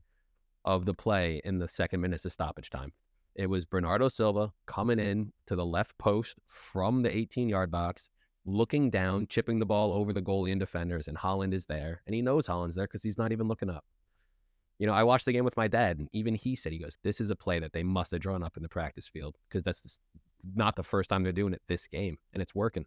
of 0.64 0.86
the 0.86 0.94
play 0.94 1.40
in 1.44 1.58
the 1.58 1.68
second 1.68 2.00
minutes 2.00 2.24
of 2.24 2.32
stoppage 2.32 2.70
time. 2.70 2.92
It 3.34 3.48
was 3.48 3.64
Bernardo 3.64 4.08
Silva 4.08 4.52
coming 4.66 4.98
in 4.98 5.32
to 5.46 5.56
the 5.56 5.66
left 5.66 5.98
post 5.98 6.38
from 6.46 7.02
the 7.02 7.14
18 7.14 7.48
yard 7.48 7.70
box, 7.70 8.08
looking 8.46 8.90
down, 8.90 9.26
chipping 9.26 9.58
the 9.58 9.66
ball 9.66 9.92
over 9.92 10.12
the 10.12 10.22
goalie 10.22 10.52
and 10.52 10.60
defenders, 10.60 11.08
and 11.08 11.18
Haaland 11.18 11.52
is 11.52 11.66
there. 11.66 12.02
And 12.06 12.14
he 12.14 12.22
knows 12.22 12.46
Haaland's 12.46 12.76
there 12.76 12.86
because 12.86 13.02
he's 13.02 13.18
not 13.18 13.32
even 13.32 13.48
looking 13.48 13.70
up. 13.70 13.84
You 14.78 14.86
know, 14.86 14.92
I 14.92 15.02
watched 15.02 15.24
the 15.24 15.32
game 15.32 15.44
with 15.44 15.56
my 15.56 15.68
dad, 15.68 15.98
and 15.98 16.08
even 16.12 16.34
he 16.34 16.56
said, 16.56 16.72
he 16.72 16.78
goes, 16.78 16.96
This 17.02 17.20
is 17.20 17.30
a 17.30 17.36
play 17.36 17.58
that 17.58 17.72
they 17.72 17.82
must 17.82 18.10
have 18.12 18.20
drawn 18.20 18.42
up 18.42 18.56
in 18.56 18.62
the 18.62 18.68
practice 18.68 19.08
field 19.08 19.36
because 19.48 19.62
that's 19.62 19.98
not 20.54 20.76
the 20.76 20.82
first 20.82 21.10
time 21.10 21.22
they're 21.22 21.32
doing 21.32 21.54
it 21.54 21.62
this 21.68 21.86
game, 21.86 22.18
and 22.32 22.42
it's 22.42 22.54
working. 22.54 22.86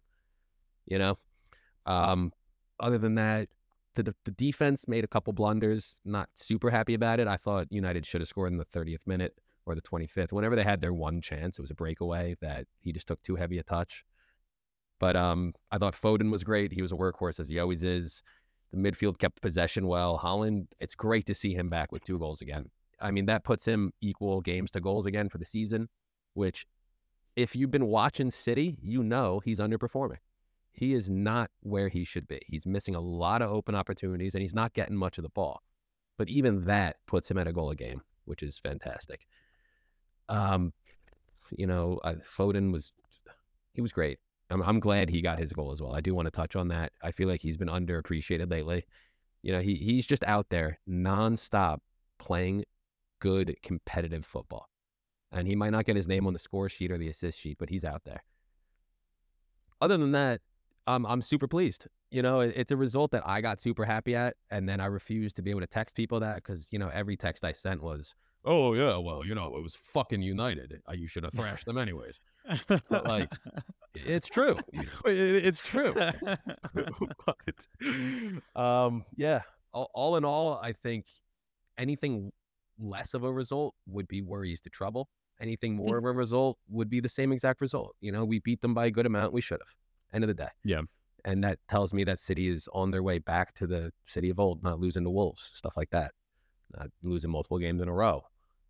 You 0.86 0.98
know? 0.98 1.18
Um, 1.86 2.32
other 2.80 2.98
than 2.98 3.16
that, 3.16 3.48
the, 4.02 4.14
the 4.24 4.30
defense 4.30 4.88
made 4.88 5.04
a 5.04 5.08
couple 5.08 5.32
blunders. 5.32 5.96
Not 6.04 6.28
super 6.34 6.70
happy 6.70 6.94
about 6.94 7.20
it. 7.20 7.28
I 7.28 7.36
thought 7.36 7.68
United 7.70 8.06
should 8.06 8.20
have 8.20 8.28
scored 8.28 8.50
in 8.50 8.58
the 8.58 8.64
30th 8.64 9.06
minute 9.06 9.38
or 9.66 9.74
the 9.74 9.82
25th. 9.82 10.32
Whenever 10.32 10.56
they 10.56 10.64
had 10.64 10.80
their 10.80 10.92
one 10.92 11.20
chance, 11.20 11.58
it 11.58 11.62
was 11.62 11.70
a 11.70 11.74
breakaway 11.74 12.36
that 12.40 12.66
he 12.80 12.92
just 12.92 13.06
took 13.06 13.22
too 13.22 13.36
heavy 13.36 13.58
a 13.58 13.62
touch. 13.62 14.04
But 14.98 15.16
um, 15.16 15.54
I 15.70 15.78
thought 15.78 15.94
Foden 15.94 16.30
was 16.30 16.42
great. 16.42 16.72
He 16.72 16.82
was 16.82 16.92
a 16.92 16.96
workhorse 16.96 17.38
as 17.38 17.48
he 17.48 17.58
always 17.58 17.82
is. 17.82 18.22
The 18.72 18.78
midfield 18.78 19.18
kept 19.18 19.40
possession 19.40 19.86
well. 19.86 20.18
Haaland, 20.18 20.66
it's 20.80 20.94
great 20.94 21.26
to 21.26 21.34
see 21.34 21.54
him 21.54 21.70
back 21.70 21.92
with 21.92 22.04
two 22.04 22.18
goals 22.18 22.40
again. 22.40 22.70
I 23.00 23.12
mean, 23.12 23.26
that 23.26 23.44
puts 23.44 23.64
him 23.64 23.92
equal 24.00 24.40
games 24.40 24.70
to 24.72 24.80
goals 24.80 25.06
again 25.06 25.28
for 25.28 25.38
the 25.38 25.44
season, 25.44 25.88
which, 26.34 26.66
if 27.36 27.54
you've 27.54 27.70
been 27.70 27.86
watching 27.86 28.32
City, 28.32 28.76
you 28.82 29.04
know 29.04 29.40
he's 29.44 29.60
underperforming. 29.60 30.18
He 30.78 30.94
is 30.94 31.10
not 31.10 31.50
where 31.62 31.88
he 31.88 32.04
should 32.04 32.28
be. 32.28 32.40
He's 32.46 32.64
missing 32.64 32.94
a 32.94 33.00
lot 33.00 33.42
of 33.42 33.50
open 33.50 33.74
opportunities 33.74 34.36
and 34.36 34.42
he's 34.42 34.54
not 34.54 34.74
getting 34.74 34.94
much 34.94 35.18
of 35.18 35.22
the 35.22 35.28
ball. 35.30 35.60
But 36.16 36.28
even 36.28 36.66
that 36.66 36.98
puts 37.04 37.28
him 37.28 37.36
at 37.36 37.48
a 37.48 37.52
goal 37.52 37.70
a 37.70 37.74
game, 37.74 38.00
which 38.26 38.44
is 38.44 38.60
fantastic. 38.60 39.26
Um, 40.28 40.72
you 41.50 41.66
know, 41.66 41.98
uh, 42.04 42.14
Foden 42.24 42.72
was 42.72 42.92
he 43.72 43.80
was 43.80 43.92
great. 43.92 44.20
I'm 44.50 44.62
I'm 44.62 44.78
glad 44.78 45.10
he 45.10 45.20
got 45.20 45.40
his 45.40 45.52
goal 45.52 45.72
as 45.72 45.82
well. 45.82 45.96
I 45.96 46.00
do 46.00 46.14
want 46.14 46.26
to 46.26 46.30
touch 46.30 46.54
on 46.54 46.68
that. 46.68 46.92
I 47.02 47.10
feel 47.10 47.26
like 47.26 47.40
he's 47.40 47.56
been 47.56 47.66
underappreciated 47.66 48.48
lately. 48.48 48.84
You 49.42 49.50
know, 49.50 49.60
he 49.60 49.74
he's 49.74 50.06
just 50.06 50.22
out 50.24 50.48
there 50.48 50.78
nonstop 50.88 51.78
playing 52.20 52.64
good 53.18 53.56
competitive 53.64 54.24
football. 54.24 54.68
And 55.32 55.48
he 55.48 55.56
might 55.56 55.70
not 55.70 55.86
get 55.86 55.96
his 55.96 56.06
name 56.06 56.28
on 56.28 56.34
the 56.34 56.38
score 56.38 56.68
sheet 56.68 56.92
or 56.92 56.98
the 56.98 57.08
assist 57.08 57.40
sheet, 57.40 57.58
but 57.58 57.68
he's 57.68 57.84
out 57.84 58.02
there. 58.04 58.22
Other 59.80 59.96
than 59.96 60.12
that, 60.12 60.40
um, 60.88 61.06
I'm 61.06 61.22
super 61.22 61.46
pleased. 61.46 61.86
You 62.10 62.22
know, 62.22 62.40
it- 62.40 62.54
it's 62.56 62.72
a 62.72 62.76
result 62.76 63.10
that 63.12 63.22
I 63.26 63.40
got 63.40 63.60
super 63.60 63.84
happy 63.84 64.16
at, 64.16 64.36
and 64.50 64.68
then 64.68 64.80
I 64.80 64.86
refused 64.86 65.36
to 65.36 65.42
be 65.42 65.50
able 65.50 65.60
to 65.60 65.66
text 65.66 65.94
people 65.96 66.18
that 66.20 66.36
because 66.36 66.72
you 66.72 66.78
know 66.78 66.88
every 66.88 67.16
text 67.16 67.44
I 67.44 67.52
sent 67.52 67.82
was, 67.82 68.14
"Oh 68.44 68.72
yeah, 68.74 68.96
well 68.96 69.24
you 69.24 69.34
know 69.34 69.56
it 69.56 69.62
was 69.62 69.76
fucking 69.76 70.22
United. 70.22 70.80
Uh, 70.88 70.92
You 70.94 71.06
should 71.06 71.24
have 71.24 71.34
thrashed 71.34 71.66
them 71.66 71.78
anyways." 71.78 72.20
But, 72.66 73.04
like, 73.06 73.32
It's 73.94 74.28
true. 74.28 74.56
You 74.72 74.82
know, 74.84 75.10
it- 75.10 75.44
it's 75.46 75.60
true. 75.60 75.92
but 77.26 77.66
um, 78.56 79.04
yeah, 79.16 79.42
all, 79.72 79.90
all 79.94 80.16
in 80.16 80.24
all, 80.24 80.58
I 80.62 80.72
think 80.72 81.06
anything 81.76 82.32
less 82.78 83.14
of 83.14 83.24
a 83.24 83.32
result 83.32 83.74
would 83.86 84.08
be 84.08 84.22
worries 84.22 84.60
to 84.62 84.70
trouble. 84.70 85.08
Anything 85.40 85.76
more 85.76 85.98
of 85.98 86.04
a 86.04 86.12
result 86.12 86.58
would 86.68 86.88
be 86.90 87.00
the 87.00 87.08
same 87.08 87.32
exact 87.32 87.60
result. 87.60 87.94
You 88.00 88.12
know, 88.12 88.24
we 88.24 88.38
beat 88.40 88.60
them 88.60 88.74
by 88.74 88.86
a 88.86 88.90
good 88.90 89.06
amount. 89.06 89.32
We 89.32 89.40
should 89.40 89.60
have. 89.60 89.74
End 90.12 90.24
of 90.24 90.28
the 90.28 90.34
day. 90.34 90.48
Yeah. 90.64 90.82
And 91.24 91.42
that 91.44 91.58
tells 91.68 91.92
me 91.92 92.04
that 92.04 92.20
City 92.20 92.48
is 92.48 92.68
on 92.72 92.90
their 92.90 93.02
way 93.02 93.18
back 93.18 93.54
to 93.54 93.66
the 93.66 93.92
city 94.06 94.30
of 94.30 94.38
old, 94.38 94.62
not 94.62 94.78
losing 94.78 95.04
to 95.04 95.10
Wolves, 95.10 95.50
stuff 95.52 95.76
like 95.76 95.90
that, 95.90 96.12
not 96.76 96.88
losing 97.02 97.30
multiple 97.30 97.58
games 97.58 97.82
in 97.82 97.88
a 97.88 97.92
row. 97.92 98.22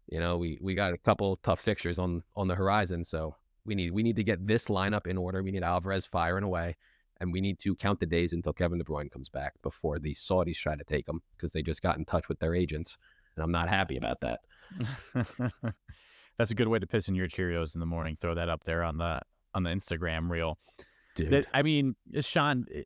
You 0.09 0.21
know, 0.21 0.39
we 0.39 0.59
we 0.63 0.75
got 0.75 0.95
a 0.95 0.99
couple 0.99 1.37
tough 1.37 1.61
fixtures 1.61 1.99
on 1.99 2.23
on 2.35 2.49
the 2.49 2.55
horizon, 2.55 3.05
so 3.05 3.37
we 3.67 3.75
need 3.75 3.93
we 3.93 4.03
need 4.03 4.17
to 4.17 4.25
get 4.25 4.47
this 4.47 4.67
lineup 4.67 5.07
in 5.07 5.19
order. 5.19 5.43
We 5.43 5.51
need 5.51 5.63
Alvarez 5.63 6.07
firing 6.07 6.45
away, 6.45 6.77
and 7.21 7.33
we 7.33 7.43
need 7.43 7.59
to 7.61 7.75
count 7.75 8.01
the 8.01 8.07
days 8.07 8.33
until 8.33 8.55
Kevin 8.55 8.79
De 8.79 8.85
Bruyne 8.85 9.11
comes 9.11 9.29
back 9.29 9.53
before 9.63 9.99
the 9.99 10.15
Saudis 10.15 10.57
try 10.57 10.75
to 10.75 10.85
take 10.85 11.07
him 11.07 11.21
because 11.37 11.53
they 11.53 11.63
just 11.63 11.83
got 11.83 11.99
in 11.99 12.07
touch 12.07 12.29
with 12.29 12.39
their 12.39 12.55
agents, 12.55 12.97
and 13.37 13.45
I'm 13.45 13.53
not 13.53 13.69
happy 13.69 13.99
about 13.99 14.21
that. 14.21 14.41
That's 16.39 16.53
a 16.53 16.55
good 16.55 16.69
way 16.69 16.79
to 16.79 16.87
piss 16.87 17.09
in 17.09 17.15
your 17.15 17.29
Cheerios 17.29 17.75
in 17.75 17.81
the 17.81 17.87
morning. 17.87 18.17
Throw 18.19 18.35
that 18.35 18.49
up 18.49 18.65
there 18.65 18.83
on 18.83 18.97
the 18.97 19.21
on 19.55 19.65
the 19.65 19.71
Instagram 19.71 20.31
reel. 20.31 20.59
Dude. 21.19 21.31
That, 21.31 21.47
I 21.53 21.63
mean, 21.63 21.97
Sean, 22.21 22.65
eh, 22.73 22.83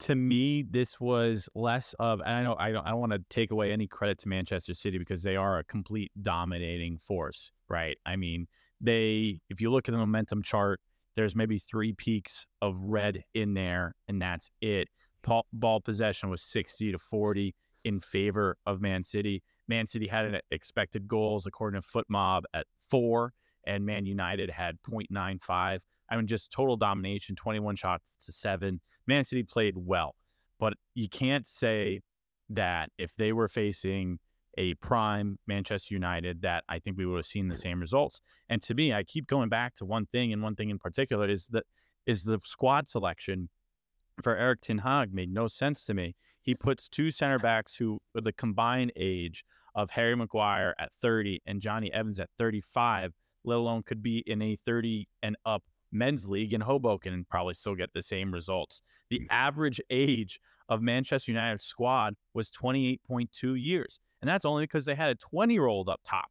to 0.00 0.14
me, 0.14 0.62
this 0.62 1.00
was 1.00 1.48
less 1.54 1.94
of, 2.00 2.20
and 2.20 2.28
I 2.28 2.42
know 2.42 2.56
I 2.58 2.72
don't, 2.72 2.86
I 2.86 2.90
don't 2.90 3.00
want 3.00 3.12
to 3.12 3.22
take 3.30 3.52
away 3.52 3.72
any 3.72 3.86
credit 3.86 4.18
to 4.18 4.28
Manchester 4.28 4.74
City 4.74 4.98
because 4.98 5.22
they 5.22 5.36
are 5.36 5.58
a 5.58 5.64
complete 5.64 6.10
dominating 6.20 6.98
force, 6.98 7.52
right? 7.68 7.96
I 8.04 8.16
mean, 8.16 8.48
they, 8.80 9.40
if 9.48 9.60
you 9.60 9.70
look 9.70 9.88
at 9.88 9.92
the 9.92 9.98
momentum 9.98 10.42
chart, 10.42 10.80
there's 11.14 11.36
maybe 11.36 11.58
three 11.58 11.92
peaks 11.92 12.46
of 12.60 12.76
red 12.82 13.22
in 13.34 13.54
there, 13.54 13.94
and 14.08 14.20
that's 14.20 14.50
it. 14.60 14.88
Ball, 15.22 15.46
ball 15.52 15.80
possession 15.80 16.28
was 16.28 16.42
60 16.42 16.92
to 16.92 16.98
40 16.98 17.54
in 17.84 18.00
favor 18.00 18.58
of 18.66 18.80
Man 18.80 19.02
City. 19.02 19.42
Man 19.68 19.86
City 19.86 20.08
had 20.08 20.26
an 20.26 20.40
expected 20.50 21.06
goals 21.06 21.46
according 21.46 21.80
to 21.80 21.86
FotMob 21.86 22.42
at 22.52 22.66
four, 22.76 23.32
and 23.66 23.84
Man 23.84 24.06
United 24.06 24.50
had 24.50 24.76
0.95. 24.82 25.80
I 26.08 26.16
mean, 26.16 26.26
just 26.26 26.52
total 26.52 26.76
domination, 26.76 27.36
21 27.36 27.76
shots 27.76 28.16
to 28.26 28.32
seven. 28.32 28.80
Man 29.06 29.24
City 29.24 29.42
played 29.42 29.74
well, 29.76 30.14
but 30.58 30.74
you 30.94 31.08
can't 31.08 31.46
say 31.46 32.00
that 32.50 32.90
if 32.98 33.14
they 33.16 33.32
were 33.32 33.48
facing 33.48 34.18
a 34.58 34.74
prime 34.74 35.38
Manchester 35.46 35.94
United, 35.94 36.42
that 36.42 36.64
I 36.68 36.78
think 36.78 36.96
we 36.96 37.06
would 37.06 37.16
have 37.16 37.26
seen 37.26 37.48
the 37.48 37.56
same 37.56 37.80
results. 37.80 38.20
And 38.48 38.62
to 38.62 38.74
me, 38.74 38.92
I 38.92 39.02
keep 39.02 39.26
going 39.26 39.48
back 39.48 39.74
to 39.76 39.84
one 39.84 40.06
thing, 40.06 40.32
and 40.32 40.42
one 40.42 40.54
thing 40.54 40.70
in 40.70 40.78
particular 40.78 41.28
is 41.28 41.48
that 41.48 41.64
is 42.06 42.22
the 42.22 42.38
squad 42.44 42.88
selection 42.88 43.48
for 44.22 44.36
Erik 44.36 44.60
Ten 44.60 44.78
Hag 44.78 45.12
made 45.12 45.32
no 45.32 45.48
sense 45.48 45.84
to 45.84 45.94
me. 45.94 46.14
He 46.40 46.54
puts 46.54 46.88
two 46.88 47.10
center 47.10 47.38
backs 47.38 47.74
who, 47.74 47.98
the 48.14 48.32
combined 48.32 48.92
age 48.96 49.44
of 49.74 49.90
Harry 49.90 50.14
Maguire 50.14 50.74
at 50.78 50.92
30 50.92 51.42
and 51.44 51.60
Jonny 51.60 51.92
Evans 51.92 52.18
at 52.18 52.30
35, 52.38 53.12
let 53.46 53.56
alone 53.56 53.82
could 53.82 54.02
be 54.02 54.18
in 54.26 54.42
a 54.42 54.56
30 54.56 55.08
and 55.22 55.36
up 55.46 55.62
men's 55.92 56.28
league 56.28 56.52
in 56.52 56.60
Hoboken 56.60 57.12
and 57.12 57.28
probably 57.28 57.54
still 57.54 57.74
get 57.74 57.92
the 57.92 58.02
same 58.02 58.32
results. 58.32 58.82
The 59.08 59.20
mm. 59.20 59.26
average 59.30 59.80
age 59.88 60.40
of 60.68 60.82
Manchester 60.82 61.32
United 61.32 61.62
squad 61.62 62.14
was 62.34 62.50
28.2 62.50 63.62
years. 63.62 64.00
And 64.20 64.28
that's 64.28 64.44
only 64.44 64.64
because 64.64 64.84
they 64.84 64.94
had 64.94 65.10
a 65.10 65.14
20 65.14 65.54
year 65.54 65.66
old 65.66 65.88
up 65.88 66.00
top. 66.04 66.30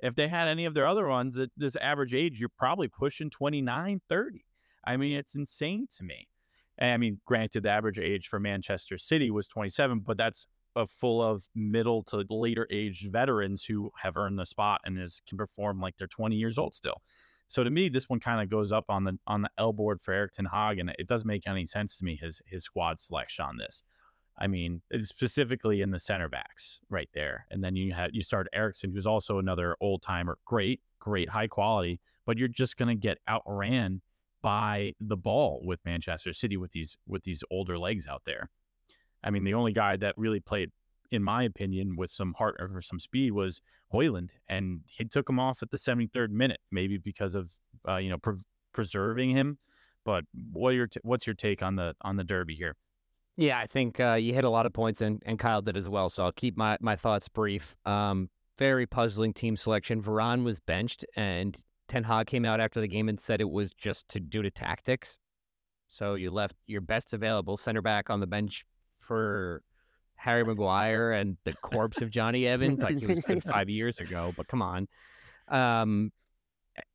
If 0.00 0.14
they 0.14 0.28
had 0.28 0.48
any 0.48 0.64
of 0.64 0.74
their 0.74 0.86
other 0.86 1.06
ones 1.06 1.38
at 1.38 1.50
this 1.56 1.76
average 1.76 2.14
age, 2.14 2.40
you're 2.40 2.48
probably 2.48 2.88
pushing 2.88 3.30
29, 3.30 4.00
30. 4.08 4.44
I 4.84 4.96
mean, 4.96 5.16
it's 5.16 5.34
insane 5.34 5.86
to 5.96 6.04
me. 6.04 6.26
I 6.80 6.96
mean, 6.96 7.20
granted, 7.24 7.62
the 7.62 7.70
average 7.70 7.98
age 7.98 8.26
for 8.26 8.40
Manchester 8.40 8.98
City 8.98 9.30
was 9.30 9.46
27, 9.46 10.00
but 10.00 10.16
that's 10.16 10.46
a 10.76 10.86
full 10.86 11.22
of 11.22 11.48
middle 11.54 12.02
to 12.04 12.24
later 12.30 12.66
aged 12.70 13.10
veterans 13.10 13.64
who 13.64 13.90
have 14.02 14.16
earned 14.16 14.38
the 14.38 14.46
spot 14.46 14.80
and 14.84 14.98
is, 14.98 15.20
can 15.26 15.38
perform 15.38 15.80
like 15.80 15.96
they're 15.96 16.06
20 16.06 16.36
years 16.36 16.58
old 16.58 16.74
still. 16.74 17.02
So 17.48 17.62
to 17.62 17.70
me, 17.70 17.90
this 17.90 18.08
one 18.08 18.20
kind 18.20 18.40
of 18.40 18.48
goes 18.48 18.72
up 18.72 18.86
on 18.88 19.04
the 19.04 19.18
on 19.26 19.42
the 19.42 19.50
L 19.58 19.74
board 19.74 20.00
for 20.00 20.14
Erik 20.14 20.32
Ten 20.32 20.46
Hag, 20.46 20.78
and 20.78 20.94
it 20.98 21.06
doesn't 21.06 21.28
make 21.28 21.46
any 21.46 21.66
sense 21.66 21.98
to 21.98 22.04
me 22.04 22.16
his 22.16 22.40
his 22.46 22.64
squad 22.64 22.98
selection 22.98 23.44
on 23.44 23.58
this. 23.58 23.82
I 24.38 24.46
mean, 24.46 24.80
specifically 25.00 25.82
in 25.82 25.90
the 25.90 25.98
center 25.98 26.30
backs 26.30 26.80
right 26.88 27.10
there, 27.12 27.46
and 27.50 27.62
then 27.62 27.76
you 27.76 27.92
have 27.92 28.10
you 28.14 28.22
start 28.22 28.48
Eriksen, 28.54 28.90
who's 28.90 29.06
also 29.06 29.38
another 29.38 29.76
old 29.82 30.00
timer, 30.00 30.38
great, 30.46 30.80
great, 30.98 31.28
high 31.28 31.46
quality, 31.46 32.00
but 32.24 32.38
you're 32.38 32.48
just 32.48 32.78
to 32.78 32.94
get 32.94 33.18
outran 33.28 34.00
by 34.40 34.94
the 35.00 35.16
ball 35.16 35.60
with 35.62 35.80
Manchester 35.84 36.32
City 36.32 36.56
with 36.56 36.72
these 36.72 36.96
with 37.06 37.22
these 37.22 37.44
older 37.50 37.78
legs 37.78 38.06
out 38.06 38.22
there. 38.24 38.48
I 39.24 39.30
mean, 39.30 39.44
the 39.44 39.54
only 39.54 39.72
guy 39.72 39.96
that 39.96 40.16
really 40.16 40.40
played 40.40 40.70
in 41.12 41.22
my 41.22 41.42
opinion, 41.44 41.94
with 41.94 42.10
some 42.10 42.32
heart 42.34 42.56
or 42.58 42.80
some 42.80 42.98
speed 42.98 43.32
was 43.32 43.60
Højlund, 43.92 44.30
and 44.48 44.80
he 44.86 45.04
took 45.04 45.28
him 45.28 45.38
off 45.38 45.62
at 45.62 45.70
the 45.70 45.76
73rd 45.76 46.30
minute, 46.30 46.60
maybe 46.70 46.96
because 46.96 47.34
of 47.34 47.52
uh, 47.86 47.98
you 47.98 48.10
know 48.10 48.18
pre- 48.18 48.38
preserving 48.72 49.30
him. 49.30 49.58
But 50.04 50.24
what 50.52 50.70
your 50.70 50.86
t- 50.86 51.00
what's 51.02 51.26
your 51.26 51.34
take 51.34 51.62
on 51.62 51.76
the 51.76 51.94
on 52.00 52.16
the 52.16 52.24
derby 52.24 52.54
here? 52.54 52.76
Yeah, 53.36 53.58
I 53.58 53.66
think 53.66 54.00
uh, 54.00 54.14
you 54.14 54.34
hit 54.34 54.44
a 54.44 54.50
lot 54.50 54.66
of 54.66 54.72
points, 54.72 55.00
and, 55.00 55.22
and 55.24 55.38
Kyle 55.38 55.62
did 55.62 55.76
as 55.76 55.88
well. 55.88 56.10
So 56.10 56.24
I'll 56.24 56.32
keep 56.32 56.56
my, 56.56 56.76
my 56.80 56.96
thoughts 56.96 57.28
brief. 57.28 57.74
Um, 57.86 58.28
very 58.58 58.86
puzzling 58.86 59.32
team 59.32 59.56
selection. 59.56 60.02
Varane 60.02 60.44
was 60.44 60.60
benched, 60.60 61.06
and 61.16 61.58
Ten 61.88 62.04
Hag 62.04 62.26
came 62.26 62.44
out 62.44 62.60
after 62.60 62.78
the 62.80 62.88
game 62.88 63.08
and 63.08 63.18
said 63.18 63.40
it 63.40 63.48
was 63.48 63.72
just 63.72 64.08
to 64.10 64.20
due 64.20 64.42
to 64.42 64.50
tactics. 64.50 65.18
So 65.88 66.14
you 66.14 66.30
left 66.30 66.56
your 66.66 66.82
best 66.82 67.12
available 67.12 67.56
center 67.56 67.80
back 67.80 68.10
on 68.10 68.20
the 68.20 68.26
bench 68.26 68.64
for 69.02 69.62
Harry 70.16 70.44
Maguire 70.44 71.12
and 71.12 71.36
the 71.44 71.52
corpse 71.54 72.00
of 72.00 72.10
Jonny 72.10 72.46
Evans 72.46 72.80
like 72.80 72.98
he 72.98 73.06
was 73.06 73.20
good 73.26 73.42
five 73.42 73.68
years 73.68 73.98
ago. 73.98 74.32
But 74.36 74.46
come 74.48 74.62
on. 74.62 74.88
Um, 75.48 76.12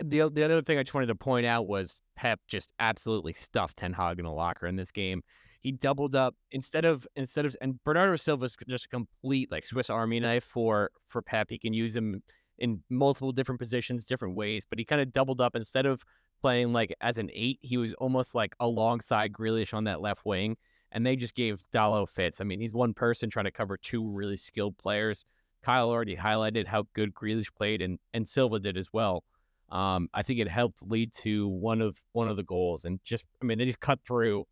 the 0.03 0.29
the 0.29 0.43
other 0.43 0.61
thing 0.61 0.79
I 0.79 0.83
just 0.83 0.93
wanted 0.93 1.07
to 1.07 1.15
point 1.15 1.45
out 1.45 1.67
was 1.67 1.99
Pep 2.15 2.39
just 2.47 2.69
absolutely 2.79 3.33
stuffed 3.33 3.77
Ten 3.77 3.93
Hag 3.93 4.19
in 4.19 4.25
a 4.25 4.33
locker 4.33 4.65
in 4.65 4.75
this 4.75 4.91
game. 4.91 5.23
He 5.59 5.71
doubled 5.71 6.15
up 6.15 6.35
instead 6.51 6.85
of 6.85 7.05
instead 7.15 7.45
of 7.45 7.55
and 7.61 7.83
Bernardo 7.83 8.15
Silva's 8.15 8.55
just 8.67 8.85
a 8.85 8.89
complete 8.89 9.51
like 9.51 9.65
Swiss 9.65 9.89
Army 9.89 10.19
knife 10.19 10.43
for 10.43 10.91
for 11.07 11.21
Pep. 11.21 11.49
He 11.49 11.59
can 11.59 11.73
use 11.73 11.95
him 11.95 12.23
in 12.57 12.81
multiple 12.89 13.31
different 13.31 13.59
positions, 13.59 14.05
different 14.05 14.35
ways, 14.35 14.63
but 14.67 14.79
he 14.79 14.85
kind 14.85 15.01
of 15.01 15.11
doubled 15.11 15.41
up 15.41 15.55
instead 15.55 15.85
of 15.85 16.03
playing 16.41 16.73
like 16.73 16.95
as 17.01 17.17
an 17.17 17.29
eight, 17.33 17.59
he 17.61 17.77
was 17.77 17.93
almost 17.95 18.33
like 18.33 18.55
alongside 18.59 19.31
Grealish 19.31 19.73
on 19.73 19.83
that 19.85 20.01
left 20.01 20.25
wing 20.25 20.57
and 20.91 21.05
they 21.05 21.15
just 21.15 21.35
gave 21.35 21.65
Dalot 21.73 22.09
fits. 22.09 22.41
I 22.41 22.43
mean, 22.43 22.59
he's 22.59 22.73
one 22.73 22.93
person 22.93 23.29
trying 23.29 23.45
to 23.45 23.51
cover 23.51 23.77
two 23.77 24.07
really 24.09 24.37
skilled 24.37 24.77
players. 24.77 25.25
Kyle 25.63 25.89
already 25.89 26.15
highlighted 26.15 26.67
how 26.67 26.85
good 26.93 27.13
Grealish 27.13 27.53
played, 27.55 27.81
and 27.81 27.99
and 28.13 28.27
Silva 28.27 28.59
did 28.59 28.77
as 28.77 28.93
well. 28.93 29.23
Um, 29.69 30.09
I 30.13 30.23
think 30.23 30.39
it 30.39 30.47
helped 30.47 30.81
lead 30.81 31.13
to 31.15 31.47
one 31.47 31.81
of 31.81 31.97
one 32.13 32.27
of 32.27 32.37
the 32.37 32.43
goals, 32.43 32.85
and 32.85 32.99
just 33.03 33.25
I 33.41 33.45
mean, 33.45 33.57
they 33.57 33.65
just 33.65 33.79
cut 33.79 33.99
through 34.05 34.45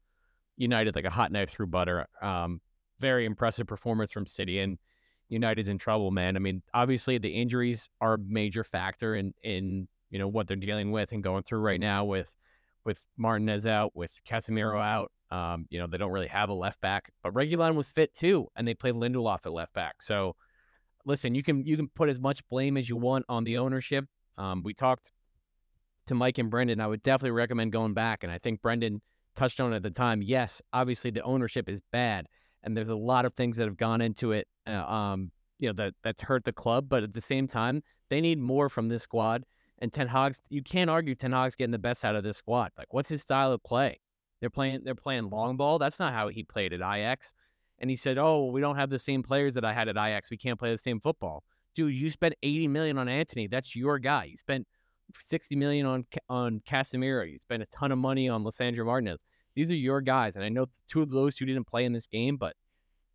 United 0.57 0.95
like 0.95 1.05
a 1.05 1.09
hot 1.09 1.31
knife 1.31 1.51
through 1.51 1.67
butter. 1.67 2.07
Um, 2.21 2.61
very 2.99 3.25
impressive 3.25 3.67
performance 3.67 4.11
from 4.11 4.25
City, 4.25 4.59
and 4.59 4.77
United's 5.29 5.67
in 5.67 5.77
trouble, 5.77 6.11
man. 6.11 6.35
I 6.35 6.39
mean, 6.39 6.61
obviously 6.73 7.17
the 7.17 7.29
injuries 7.29 7.89
are 8.01 8.15
a 8.15 8.19
major 8.19 8.63
factor 8.63 9.15
in 9.15 9.33
in 9.41 9.87
you 10.09 10.19
know 10.19 10.27
what 10.27 10.47
they're 10.47 10.57
dealing 10.57 10.91
with 10.91 11.11
and 11.11 11.23
going 11.23 11.43
through 11.43 11.59
right 11.59 11.79
now 11.79 12.05
with 12.05 12.35
with 12.83 12.99
Martinez 13.17 13.65
out, 13.65 13.95
with 13.95 14.21
Casemiro 14.27 14.81
out. 14.81 15.11
Um, 15.31 15.65
you 15.69 15.79
know, 15.79 15.87
they 15.87 15.97
don't 15.97 16.11
really 16.11 16.27
have 16.27 16.49
a 16.49 16.53
left 16.53 16.81
back, 16.81 17.11
but 17.23 17.33
Reguilon 17.33 17.75
was 17.75 17.89
fit 17.89 18.13
too, 18.13 18.47
and 18.55 18.67
they 18.67 18.73
played 18.73 18.93
Lindelof 18.93 19.45
at 19.45 19.51
left 19.51 19.73
back. 19.73 20.03
So, 20.03 20.35
listen, 21.05 21.35
you 21.35 21.43
can 21.43 21.65
you 21.65 21.75
can 21.75 21.87
put 21.87 22.09
as 22.09 22.19
much 22.19 22.47
blame 22.47 22.77
as 22.77 22.87
you 22.87 22.95
want 22.95 23.25
on 23.27 23.43
the 23.43 23.57
ownership. 23.57 24.05
Um, 24.37 24.61
we 24.63 24.73
talked 24.73 25.11
to 26.07 26.15
Mike 26.15 26.37
and 26.37 26.49
Brendan. 26.49 26.79
I 26.79 26.87
would 26.87 27.01
definitely 27.01 27.31
recommend 27.31 27.71
going 27.71 27.93
back, 27.93 28.23
and 28.23 28.31
I 28.31 28.37
think 28.37 28.61
Brendan 28.61 29.01
touched 29.35 29.59
on 29.59 29.73
at 29.73 29.83
the 29.83 29.89
time. 29.89 30.21
Yes, 30.21 30.61
obviously 30.71 31.11
the 31.11 31.23
ownership 31.23 31.67
is 31.67 31.81
bad, 31.91 32.27
and 32.63 32.77
there's 32.77 32.89
a 32.89 32.95
lot 32.95 33.25
of 33.25 33.33
things 33.33 33.57
that 33.57 33.65
have 33.65 33.77
gone 33.77 34.01
into 34.01 34.31
it. 34.31 34.47
Uh, 34.67 34.85
um, 34.85 35.31
you 35.59 35.69
know 35.69 35.73
that 35.73 35.93
that's 36.03 36.21
hurt 36.21 36.43
the 36.43 36.53
club, 36.53 36.87
but 36.87 37.03
at 37.03 37.13
the 37.13 37.21
same 37.21 37.47
time, 37.47 37.81
they 38.09 38.21
need 38.21 38.39
more 38.39 38.69
from 38.69 38.89
this 38.89 39.03
squad. 39.03 39.43
And 39.79 39.91
Ten 39.91 40.07
Hag's, 40.07 40.39
you 40.49 40.63
can't 40.63 40.89
argue 40.89 41.15
Ten 41.15 41.33
Hag's 41.33 41.55
getting 41.55 41.71
the 41.71 41.79
best 41.79 42.05
out 42.05 42.15
of 42.15 42.23
this 42.23 42.37
squad. 42.37 42.71
Like, 42.77 42.93
what's 42.93 43.09
his 43.09 43.21
style 43.21 43.51
of 43.51 43.63
play? 43.63 43.99
They're 44.45 44.51
playing 44.51 44.81
they're 44.83 44.93
playing 44.93 45.31
long 45.31 45.57
ball. 45.57 45.79
That's 45.79 45.97
not 45.97 46.13
how 46.13 46.27
he 46.27 46.43
played 46.43 46.71
at 46.71 46.81
Ajax. 46.81 47.33
And 47.79 47.89
he 47.89 47.95
said, 47.95 48.19
"Oh, 48.19 48.45
we 48.45 48.61
don't 48.61 48.75
have 48.75 48.91
the 48.91 48.99
same 48.99 49.23
players 49.23 49.55
that 49.55 49.65
I 49.65 49.73
had 49.73 49.87
at 49.87 49.97
Ajax. 49.97 50.29
We 50.29 50.37
can't 50.37 50.59
play 50.59 50.69
the 50.69 50.77
same 50.77 50.99
football." 50.99 51.43
Dude, 51.73 51.95
you 51.95 52.11
spent 52.11 52.35
80 52.43 52.67
million 52.67 52.99
on 52.99 53.09
Antony. 53.09 53.47
That's 53.47 53.75
your 53.75 53.97
guy. 53.97 54.25
You 54.25 54.37
spent 54.37 54.67
60 55.19 55.55
million 55.55 55.87
on 55.87 56.05
on 56.29 56.59
Casemiro. 56.59 57.27
You 57.27 57.39
spent 57.39 57.63
a 57.63 57.65
ton 57.65 57.91
of 57.91 57.97
money 57.97 58.29
on 58.29 58.43
Lisandro 58.43 58.85
Martinez. 58.85 59.17
These 59.55 59.71
are 59.71 59.75
your 59.75 59.99
guys, 59.99 60.35
and 60.35 60.45
I 60.45 60.49
know 60.49 60.67
two 60.87 61.01
of 61.01 61.09
those 61.09 61.35
two 61.35 61.47
didn't 61.47 61.65
play 61.65 61.85
in 61.85 61.93
this 61.93 62.05
game, 62.05 62.37
but 62.37 62.55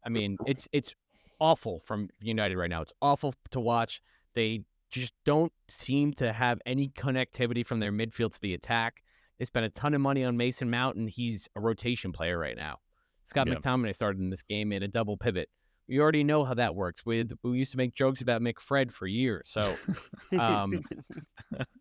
I 0.04 0.08
mean, 0.08 0.36
it's 0.46 0.66
it's 0.72 0.96
awful 1.38 1.78
from 1.78 2.08
United 2.18 2.56
right 2.56 2.70
now. 2.70 2.82
It's 2.82 2.92
awful 3.00 3.34
to 3.52 3.60
watch. 3.60 4.02
They 4.34 4.64
just 4.90 5.14
don't 5.24 5.52
seem 5.68 6.12
to 6.14 6.32
have 6.32 6.60
any 6.66 6.88
connectivity 6.88 7.64
from 7.64 7.78
their 7.78 7.92
midfield 7.92 8.32
to 8.32 8.40
the 8.40 8.52
attack. 8.52 9.04
They 9.40 9.46
spent 9.46 9.64
a 9.64 9.70
ton 9.70 9.94
of 9.94 10.02
money 10.02 10.22
on 10.22 10.36
Mason 10.36 10.68
Mount, 10.68 10.96
and 10.96 11.08
he's 11.08 11.48
a 11.56 11.60
rotation 11.60 12.12
player 12.12 12.38
right 12.38 12.56
now. 12.56 12.76
Scott 13.24 13.48
yep. 13.48 13.62
McTominay 13.62 13.94
started 13.94 14.20
in 14.20 14.28
this 14.28 14.42
game, 14.42 14.68
made 14.68 14.82
a 14.82 14.88
double 14.88 15.16
pivot. 15.16 15.48
We 15.88 15.98
already 15.98 16.22
know 16.22 16.44
how 16.44 16.52
that 16.54 16.74
works. 16.74 17.06
We 17.06 17.26
we 17.42 17.56
used 17.56 17.70
to 17.72 17.78
make 17.78 17.94
jokes 17.94 18.20
about 18.20 18.42
McFred 18.42 18.92
for 18.92 19.06
years. 19.06 19.48
So 19.48 19.76
um, 20.38 20.84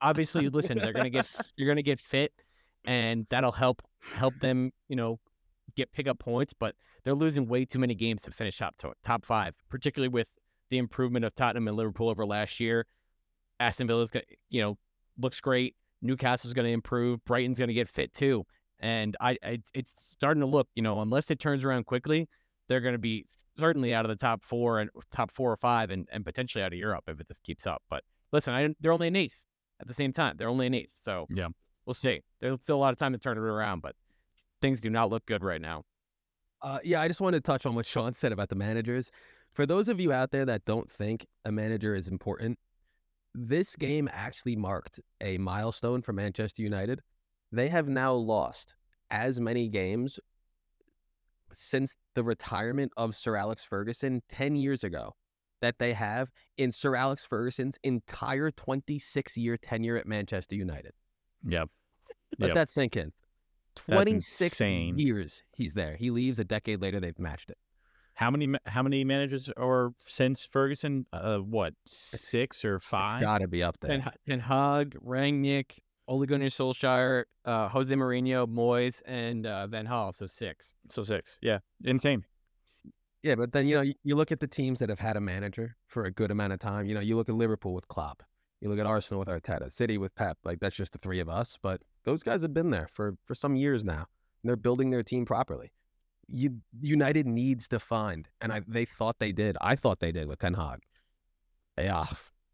obviously, 0.01 0.47
listen, 0.47 0.77
they're 0.77 0.93
gonna 0.93 1.09
get 1.09 1.27
you're 1.57 1.67
gonna 1.67 1.83
get 1.83 1.99
fit, 1.99 2.31
and 2.85 3.27
that'll 3.29 3.51
help 3.51 3.81
help 4.13 4.35
them. 4.35 4.71
You 4.87 4.95
know, 4.95 5.19
get 5.75 5.91
pick 5.91 6.07
up 6.07 6.17
points, 6.17 6.53
but 6.53 6.75
they're 7.03 7.13
losing 7.13 7.45
way 7.45 7.65
too 7.65 7.77
many 7.77 7.93
games 7.93 8.21
to 8.21 8.31
finish 8.31 8.57
top 8.57 8.75
top 9.03 9.25
five, 9.25 9.57
particularly 9.69 10.09
with 10.09 10.29
the 10.69 10.77
improvement 10.77 11.25
of 11.25 11.35
Tottenham 11.35 11.67
and 11.67 11.75
Liverpool 11.75 12.07
over 12.07 12.25
last 12.25 12.61
year. 12.61 12.85
Aston 13.59 13.85
Villa's 13.85 14.11
got 14.11 14.23
you 14.49 14.61
know 14.61 14.77
looks 15.19 15.41
great. 15.41 15.75
Newcastle's 16.01 16.53
going 16.53 16.65
to 16.65 16.71
improve. 16.71 17.23
Brighton's 17.25 17.59
going 17.59 17.67
to 17.67 17.73
get 17.73 17.89
fit 17.89 18.13
too. 18.13 18.45
And 18.79 19.17
I, 19.19 19.37
I, 19.43 19.59
it's 19.73 19.93
starting 19.97 20.41
to 20.41 20.47
look, 20.47 20.69
you 20.75 20.81
know, 20.81 21.01
unless 21.01 21.29
it 21.31 21.39
turns 21.39 21.65
around 21.65 21.85
quickly, 21.85 22.29
they're 22.67 22.79
going 22.79 22.93
to 22.93 22.99
be 22.99 23.25
certainly 23.57 23.93
out 23.93 24.05
of 24.05 24.09
the 24.09 24.15
top 24.15 24.43
four 24.43 24.79
and 24.79 24.89
top 25.11 25.31
four 25.31 25.51
or 25.51 25.57
five, 25.57 25.89
and, 25.89 26.07
and 26.11 26.23
potentially 26.23 26.63
out 26.63 26.71
of 26.71 26.79
Europe 26.79 27.03
if 27.07 27.19
it 27.19 27.27
just 27.27 27.43
keeps 27.43 27.67
up. 27.67 27.83
But 27.89 28.03
listen, 28.31 28.53
I, 28.53 28.69
they're 28.79 28.93
only 28.93 29.09
an 29.09 29.17
eighth 29.17 29.45
at 29.81 29.87
the 29.87 29.93
same 29.93 30.13
time. 30.13 30.35
They're 30.37 30.47
only 30.47 30.67
an 30.67 30.73
eighth, 30.73 30.97
so 31.01 31.25
yeah, 31.29 31.47
we'll 31.85 31.93
see. 31.93 32.21
There's 32.39 32.61
still 32.61 32.77
a 32.77 32.79
lot 32.79 32.93
of 32.93 32.99
time 32.99 33.11
to 33.11 33.19
turn 33.19 33.37
it 33.37 33.41
around, 33.41 33.81
but 33.81 33.95
things 34.61 34.79
do 34.79 34.89
not 34.89 35.09
look 35.09 35.25
good 35.25 35.43
right 35.43 35.59
now. 35.59 35.83
Uh, 36.61 36.79
yeah, 36.83 37.01
I 37.01 37.07
just 37.07 37.21
wanted 37.21 37.43
to 37.43 37.51
touch 37.51 37.65
on 37.65 37.75
what 37.75 37.85
Sean 37.85 38.13
said 38.13 38.31
about 38.31 38.49
the 38.49 38.55
managers. 38.55 39.11
For 39.53 39.65
those 39.65 39.87
of 39.87 39.99
you 39.99 40.13
out 40.13 40.31
there 40.31 40.45
that 40.45 40.63
don't 40.65 40.89
think 40.89 41.25
a 41.43 41.51
manager 41.51 41.95
is 41.95 42.07
important, 42.07 42.59
this 43.35 43.75
game 43.75 44.09
actually 44.11 44.55
marked 44.55 44.99
a 45.21 45.37
milestone 45.37 46.01
for 46.01 46.13
Manchester 46.13 46.61
United. 46.61 47.01
They 47.51 47.67
have 47.69 47.87
now 47.87 48.13
lost 48.13 48.75
as 49.11 49.39
many 49.39 49.67
games 49.69 50.19
since 51.51 51.95
the 52.13 52.23
retirement 52.23 52.91
of 52.97 53.15
Sir 53.15 53.35
Alex 53.35 53.63
Ferguson 53.63 54.21
10 54.29 54.55
years 54.55 54.83
ago 54.83 55.13
that 55.61 55.79
they 55.79 55.93
have 55.93 56.29
in 56.57 56.71
Sir 56.71 56.95
Alex 56.95 57.25
Ferguson's 57.25 57.77
entire 57.83 58.51
26 58.51 59.35
year 59.37 59.57
tenure 59.57 59.97
at 59.97 60.05
Manchester 60.07 60.55
United. 60.55 60.93
Yep. 61.47 61.69
Let 62.37 62.47
Yep. 62.49 62.55
that 62.55 62.69
sink 62.69 62.95
in. 62.97 63.11
26 63.75 64.59
years 64.61 65.43
he's 65.53 65.73
there. 65.73 65.95
He 65.95 66.11
leaves 66.11 66.37
a 66.39 66.43
decade 66.43 66.81
later, 66.81 66.99
they've 66.99 67.17
matched 67.17 67.49
it. 67.49 67.57
How 68.19 68.29
many 68.29 68.53
how 68.65 68.83
many 68.83 69.05
managers 69.05 69.49
are 69.55 69.93
since 70.05 70.43
Ferguson? 70.43 71.05
Uh, 71.13 71.37
what 71.37 71.73
six 71.85 72.65
or 72.65 72.75
It's 72.75 72.85
five? 72.85 73.21
got 73.21 73.37
to 73.37 73.47
be 73.47 73.63
up 73.63 73.77
there. 73.79 73.91
Ten, 73.91 74.11
Ten 74.27 74.39
Hag, 74.41 74.97
Rangnick, 75.01 75.79
Ole 76.05 76.25
Gunnar 76.25 76.47
Solskjaer, 76.47 77.23
uh, 77.45 77.69
Jose 77.69 77.93
Mourinho, 77.95 78.45
Moyes, 78.45 79.01
and 79.05 79.45
uh, 79.45 79.67
Van 79.67 79.87
Gaal. 79.87 80.13
So 80.13 80.25
six. 80.25 80.73
So 80.89 81.03
six. 81.03 81.37
Yeah, 81.41 81.59
insane. 81.85 82.25
Yeah, 83.23 83.35
but 83.35 83.53
then 83.53 83.69
you 83.69 83.75
know 83.75 83.83
you, 83.83 83.93
you 84.03 84.17
look 84.17 84.33
at 84.33 84.41
the 84.41 84.47
teams 84.47 84.79
that 84.79 84.89
have 84.89 84.99
had 84.99 85.15
a 85.15 85.21
manager 85.21 85.77
for 85.87 86.03
a 86.03 86.11
good 86.11 86.29
amount 86.29 86.51
of 86.51 86.59
time. 86.59 86.87
You 86.87 86.95
know, 86.95 87.01
you 87.01 87.15
look 87.15 87.29
at 87.29 87.35
Liverpool 87.35 87.73
with 87.73 87.87
Klopp, 87.87 88.21
you 88.59 88.67
look 88.67 88.79
at 88.79 88.85
Arsenal 88.85 89.21
with 89.21 89.29
Arteta, 89.29 89.71
City 89.71 89.97
with 89.97 90.13
Pep. 90.15 90.39
Like 90.43 90.59
that's 90.59 90.75
just 90.75 90.91
the 90.91 90.97
three 90.97 91.21
of 91.21 91.29
us, 91.29 91.57
but 91.61 91.83
those 92.03 92.23
guys 92.23 92.41
have 92.41 92.53
been 92.53 92.71
there 92.71 92.89
for 92.91 93.15
for 93.23 93.33
some 93.33 93.55
years 93.55 93.85
now. 93.85 94.07
And 94.43 94.49
they're 94.49 94.57
building 94.57 94.89
their 94.89 95.03
team 95.03 95.25
properly. 95.25 95.71
You 96.31 96.61
United 96.79 97.25
needs 97.25 97.67
to 97.69 97.79
find, 97.79 98.27
and 98.41 98.51
I 98.51 98.61
they 98.67 98.85
thought 98.85 99.19
they 99.19 99.31
did. 99.31 99.57
I 99.61 99.75
thought 99.75 99.99
they 99.99 100.11
did 100.11 100.27
with 100.27 100.39
Ten 100.39 100.53
Hag. 100.53 100.81
Yeah, 101.77 102.05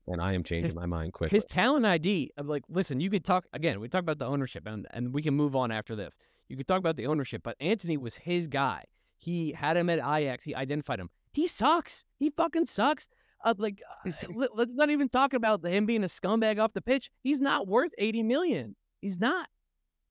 and 0.07 0.21
I 0.21 0.33
am 0.33 0.43
changing 0.43 0.65
His- 0.65 0.75
my 0.75 0.85
mind 0.85 1.13
quickly. 1.13 1.35
His 1.35 1.45
talent 1.45 1.85
ID, 1.85 2.31
I'm 2.37 2.47
like, 2.47 2.63
listen, 2.69 2.99
you 2.99 3.09
could 3.09 3.25
talk 3.25 3.45
again. 3.53 3.79
We 3.79 3.89
talk 3.89 4.01
about 4.01 4.19
the 4.19 4.25
ownership, 4.27 4.63
and 4.65 4.87
and 4.91 5.13
we 5.13 5.21
can 5.21 5.33
move 5.33 5.55
on 5.55 5.71
after 5.71 5.95
this. 5.95 6.17
You 6.47 6.55
could 6.57 6.67
talk 6.67 6.79
about 6.79 6.95
the 6.95 7.07
ownership, 7.07 7.41
but 7.43 7.57
Antony 7.59 7.97
was 7.97 8.15
his 8.17 8.47
guy. 8.47 8.85
He 9.17 9.53
had 9.53 9.77
him 9.77 9.89
at 9.89 9.99
Ajax. 9.99 10.43
He 10.45 10.53
identified 10.53 10.99
him. 10.99 11.09
He 11.33 11.47
sucks. 11.47 12.05
He 12.17 12.29
fucking 12.29 12.67
sucks. 12.67 13.09
Uh, 13.43 13.55
like, 13.57 13.81
uh, 14.05 14.11
let, 14.35 14.55
let's 14.55 14.73
not 14.73 14.89
even 14.89 15.09
talk 15.09 15.33
about 15.33 15.65
him 15.65 15.85
being 15.85 16.03
a 16.03 16.07
scumbag 16.07 16.59
off 16.59 16.73
the 16.73 16.81
pitch. 16.81 17.09
He's 17.21 17.39
not 17.39 17.67
worth 17.67 17.91
eighty 17.97 18.23
million. 18.23 18.75
He's 19.01 19.19
not. 19.19 19.49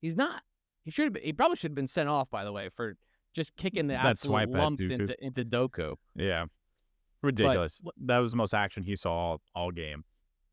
He's 0.01 0.15
not. 0.15 0.43
He 0.83 0.91
should. 0.91 1.15
have 1.15 1.23
He 1.23 1.33
probably 1.33 1.55
should 1.57 1.71
have 1.71 1.75
been 1.75 1.87
sent 1.87 2.09
off. 2.09 2.29
By 2.29 2.43
the 2.43 2.51
way, 2.51 2.69
for 2.75 2.95
just 3.35 3.55
kicking 3.57 3.87
the 3.87 3.93
absolute 3.95 4.49
lumps 4.49 4.81
into 4.81 5.15
into 5.23 5.43
Doku. 5.45 5.95
Yeah, 6.15 6.45
ridiculous. 7.21 7.81
wh- 7.85 7.89
that 8.05 8.17
was 8.19 8.31
the 8.31 8.37
most 8.37 8.53
action 8.53 8.83
he 8.83 8.95
saw 8.95 9.11
all, 9.11 9.41
all 9.53 9.71
game. 9.71 10.03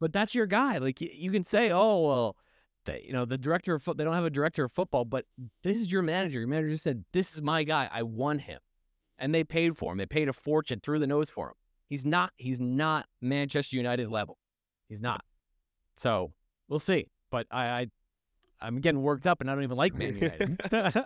but 0.00 0.12
that's 0.12 0.34
your 0.34 0.46
guy. 0.46 0.78
Like 0.78 1.00
you, 1.00 1.08
you 1.12 1.30
can 1.30 1.44
say, 1.44 1.70
oh 1.70 2.00
well, 2.06 2.36
they, 2.84 3.04
you 3.06 3.12
know 3.12 3.24
the 3.24 3.38
director 3.38 3.74
of 3.74 3.82
foot. 3.82 3.96
They 3.96 4.04
don't 4.04 4.14
have 4.14 4.24
a 4.24 4.30
director 4.30 4.64
of 4.64 4.72
football, 4.72 5.04
but 5.04 5.24
this 5.62 5.78
is 5.78 5.92
your 5.92 6.02
manager. 6.02 6.40
Your 6.40 6.48
manager 6.48 6.76
said, 6.76 7.04
"This 7.12 7.34
is 7.34 7.40
my 7.40 7.62
guy. 7.62 7.88
I 7.92 8.02
won 8.02 8.40
him," 8.40 8.58
and 9.18 9.34
they 9.34 9.44
paid 9.44 9.76
for 9.76 9.92
him. 9.92 9.98
They 9.98 10.06
paid 10.06 10.28
a 10.28 10.32
fortune 10.32 10.80
through 10.80 10.98
the 10.98 11.06
nose 11.06 11.30
for 11.30 11.48
him. 11.48 11.54
He's 11.88 12.04
not. 12.04 12.32
He's 12.36 12.58
not 12.60 13.06
Manchester 13.20 13.76
United 13.76 14.10
level. 14.10 14.38
He's 14.88 15.00
not. 15.00 15.24
So 15.96 16.32
we'll 16.68 16.78
see. 16.80 17.10
But 17.30 17.46
I, 17.50 17.64
I 17.66 17.86
I'm 18.60 18.80
getting 18.80 19.02
worked 19.02 19.26
up, 19.26 19.40
and 19.40 19.50
I 19.50 19.54
don't 19.54 19.62
even 19.62 19.76
like 19.76 19.96
Man 19.96 20.14
United. 20.14 20.60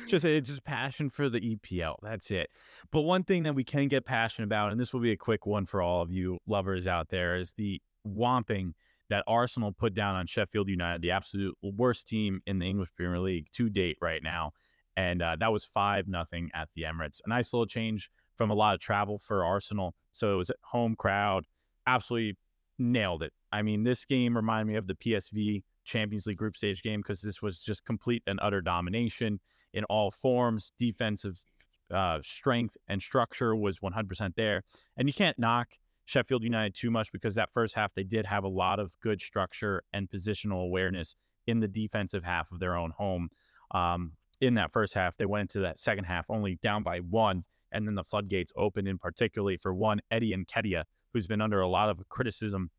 just 0.08 0.26
just 0.26 0.64
passion 0.64 1.10
for 1.10 1.30
the 1.30 1.40
EPL. 1.40 1.96
That's 2.02 2.32
it. 2.32 2.50
But 2.92 3.02
one 3.02 3.24
thing 3.24 3.44
that 3.44 3.56
we 3.56 3.64
can 3.64 3.88
get 3.88 4.06
passionate 4.06 4.46
about, 4.46 4.72
and 4.72 4.80
this 4.80 4.94
will 4.94 5.02
be 5.02 5.12
a 5.12 5.18
quick 5.18 5.46
one 5.46 5.66
for 5.66 5.82
all 5.82 6.02
of 6.02 6.12
you 6.12 6.40
lovers 6.48 6.88
out 6.88 7.10
there, 7.10 7.36
is 7.36 7.54
the 7.54 7.82
whomping 8.08 8.74
that 9.10 9.24
Arsenal 9.28 9.72
put 9.72 9.94
down 9.94 10.16
on 10.16 10.26
Sheffield 10.26 10.68
United, 10.68 11.02
the 11.02 11.12
absolute 11.12 11.56
worst 11.62 12.08
team 12.08 12.42
in 12.48 12.60
the 12.60 12.66
English 12.66 12.90
Premier 12.96 13.20
League 13.20 13.48
to 13.54 13.70
date 13.70 13.98
right 14.02 14.24
now. 14.24 14.52
And 14.98 15.22
uh, 15.22 15.36
that 15.40 15.52
was 15.52 15.66
five 15.66 16.08
nothing 16.08 16.50
at 16.54 16.70
the 16.74 16.84
Emirates. 16.84 17.22
A 17.26 17.30
nice 17.30 17.54
little 17.54 17.68
change 17.68 18.10
from 18.36 18.50
a 18.50 18.56
lot 18.56 18.74
of 18.74 18.80
travel 18.80 19.18
for 19.18 19.46
Arsenal. 19.46 19.94
So 20.12 20.34
it 20.34 20.38
was 20.38 20.50
at 20.50 20.58
home 20.64 20.96
crowd, 20.96 21.46
absolutely 21.86 22.38
nailed 22.80 23.24
it. 23.24 23.34
I 23.52 23.62
mean, 23.62 23.84
this 23.84 24.06
game 24.06 24.36
reminded 24.36 24.72
me 24.72 24.78
of 24.78 24.88
the 24.88 24.96
PSV 24.96 25.64
Champions 25.84 26.26
League 26.26 26.38
group 26.38 26.58
stage 26.58 26.82
game 26.82 27.02
because 27.02 27.22
this 27.22 27.42
was 27.42 27.62
just 27.64 27.86
complete 27.86 28.24
and 28.28 28.40
utter 28.42 28.62
domination 28.62 29.40
in 29.76 29.84
all 29.84 30.10
forms. 30.10 30.72
Defensive 30.80 31.46
uh, 31.94 32.20
strength 32.24 32.78
and 32.88 33.02
structure 33.02 33.56
was 33.56 33.80
100% 33.80 34.34
there. 34.36 34.64
And 34.98 35.08
you 35.08 35.14
can't 35.14 35.38
knock 35.38 35.78
Sheffield 36.06 36.44
United 36.44 36.74
too 36.74 36.90
much 36.90 37.12
because 37.12 37.36
that 37.36 37.54
first 37.54 37.76
half 37.76 37.94
they 37.94 38.04
did 38.04 38.26
have 38.26 38.44
a 38.44 38.48
lot 38.48 38.80
of 38.80 39.00
good 39.02 39.22
structure 39.22 39.84
and 39.94 40.10
positional 40.10 40.64
awareness 40.64 41.16
in 41.46 41.60
the 41.60 41.68
defensive 41.68 42.24
half 42.24 42.52
of 42.52 42.60
their 42.60 42.76
own 42.76 42.92
home. 42.92 43.30
Um, 43.72 44.14
in 44.42 44.56
that 44.56 44.72
first 44.72 44.94
half, 44.94 45.16
they 45.18 45.26
went 45.26 45.42
into 45.42 45.60
that 45.60 45.78
second 45.78 46.06
half 46.06 46.26
only 46.30 46.56
down 46.62 46.84
by 46.84 47.00
one, 47.00 47.44
and 47.72 47.88
then 47.88 47.96
the 47.96 48.04
floodgates 48.04 48.52
opened 48.56 48.88
in 48.88 48.98
particularly 48.98 49.58
for 49.58 49.74
one 49.74 50.02
Eddie 50.12 50.36
Nketiah, 50.36 50.84
who's 51.14 51.28
been 51.28 51.42
under 51.42 51.62
a 51.62 51.68
lot 51.68 51.90
of 51.90 52.08
criticism 52.10 52.70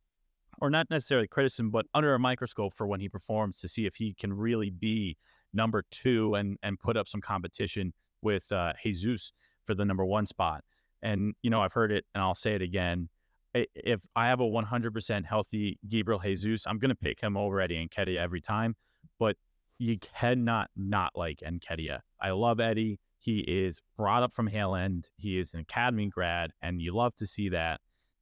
or 0.61 0.71
not 0.71 0.89
necessarily 0.91 1.29
criticism, 1.29 1.71
but 1.71 1.87
under 1.95 2.15
a 2.15 2.19
microscope 2.19 2.75
for 2.75 2.87
when 2.87 3.01
he 3.01 3.09
performs 3.09 3.61
to 3.61 3.69
see 3.69 3.87
if 3.87 3.97
he 3.97 4.15
can 4.15 4.33
really 4.33 4.71
be 4.71 5.17
number 5.57 5.83
two 5.91 6.35
and 6.35 6.57
and 6.63 6.79
put 6.79 6.97
up 6.97 7.09
some 7.09 7.21
competition 7.21 7.93
with 8.23 8.51
uh, 8.53 8.73
Jesus 8.83 9.33
for 9.65 9.75
the 9.75 9.85
number 9.85 10.05
one 10.05 10.27
spot. 10.27 10.63
And 11.03 11.35
you 11.43 11.51
know, 11.51 11.61
I've 11.61 11.73
heard 11.73 11.93
it, 11.93 12.05
and 12.15 12.23
I'll 12.23 12.35
say 12.35 12.55
it 12.55 12.63
again. 12.63 13.09
If 13.55 14.03
I 14.15 14.27
have 14.27 14.41
a 14.41 14.45
100% 14.45 15.25
healthy 15.25 15.79
Gabriel 15.89 16.21
Jesus, 16.21 16.67
I'm 16.67 16.79
going 16.79 16.91
to 16.91 16.95
pick 16.95 17.21
him 17.21 17.39
over 17.39 17.59
Eddie 17.59 17.89
Nketiah 17.89 18.19
every 18.19 18.43
time. 18.43 18.77
But 19.19 19.37
you 19.79 19.99
cannot 19.99 20.69
not 20.77 21.13
like 21.15 21.39
Nketiah. 21.39 22.01
I 22.21 22.31
love 22.31 22.61
Eddie. 22.61 22.99
He 23.19 23.39
is 23.39 23.81
brought 23.97 24.23
up 24.23 24.35
from 24.35 24.47
Hale 24.47 24.75
End. 24.75 25.09
He 25.17 25.39
is 25.39 25.55
an 25.55 25.61
academy 25.61 26.09
grad, 26.09 26.53
and 26.61 26.83
you 26.83 26.95
love 26.95 27.15
to 27.17 27.27
see 27.27 27.49
that. 27.51 27.81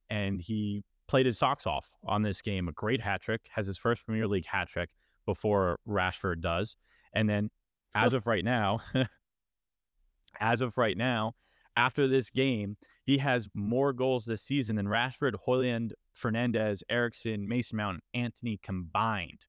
And 0.09 0.41
he 0.41 0.83
played 1.07 1.25
his 1.25 1.37
socks 1.37 1.67
off 1.67 1.91
on 2.05 2.21
this 2.21 2.41
game. 2.41 2.67
A 2.67 2.71
great 2.71 3.01
hat 3.01 3.21
trick, 3.21 3.41
has 3.51 3.67
his 3.67 3.77
first 3.77 4.05
Premier 4.05 4.27
League 4.27 4.45
hat 4.45 4.69
trick 4.69 4.89
before 5.25 5.79
Rashford 5.87 6.41
does. 6.41 6.75
And 7.15 7.29
then 7.29 7.49
as 7.95 8.13
of 8.13 8.27
right 8.27 8.43
now, 8.43 8.81
as 10.39 10.61
of 10.61 10.77
right 10.77 10.97
now, 10.97 11.33
after 11.77 12.07
this 12.07 12.29
game, 12.29 12.77
he 13.03 13.17
has 13.17 13.49
more 13.53 13.93
goals 13.93 14.25
this 14.25 14.41
season 14.41 14.75
than 14.75 14.87
Rashford, 14.87 15.33
Højlund, 15.47 15.91
Fernandes, 16.15 16.81
Eriksen, 16.89 17.47
Mason 17.47 17.77
Mount, 17.77 18.01
and 18.13 18.25
Antony 18.25 18.59
combined. 18.61 19.47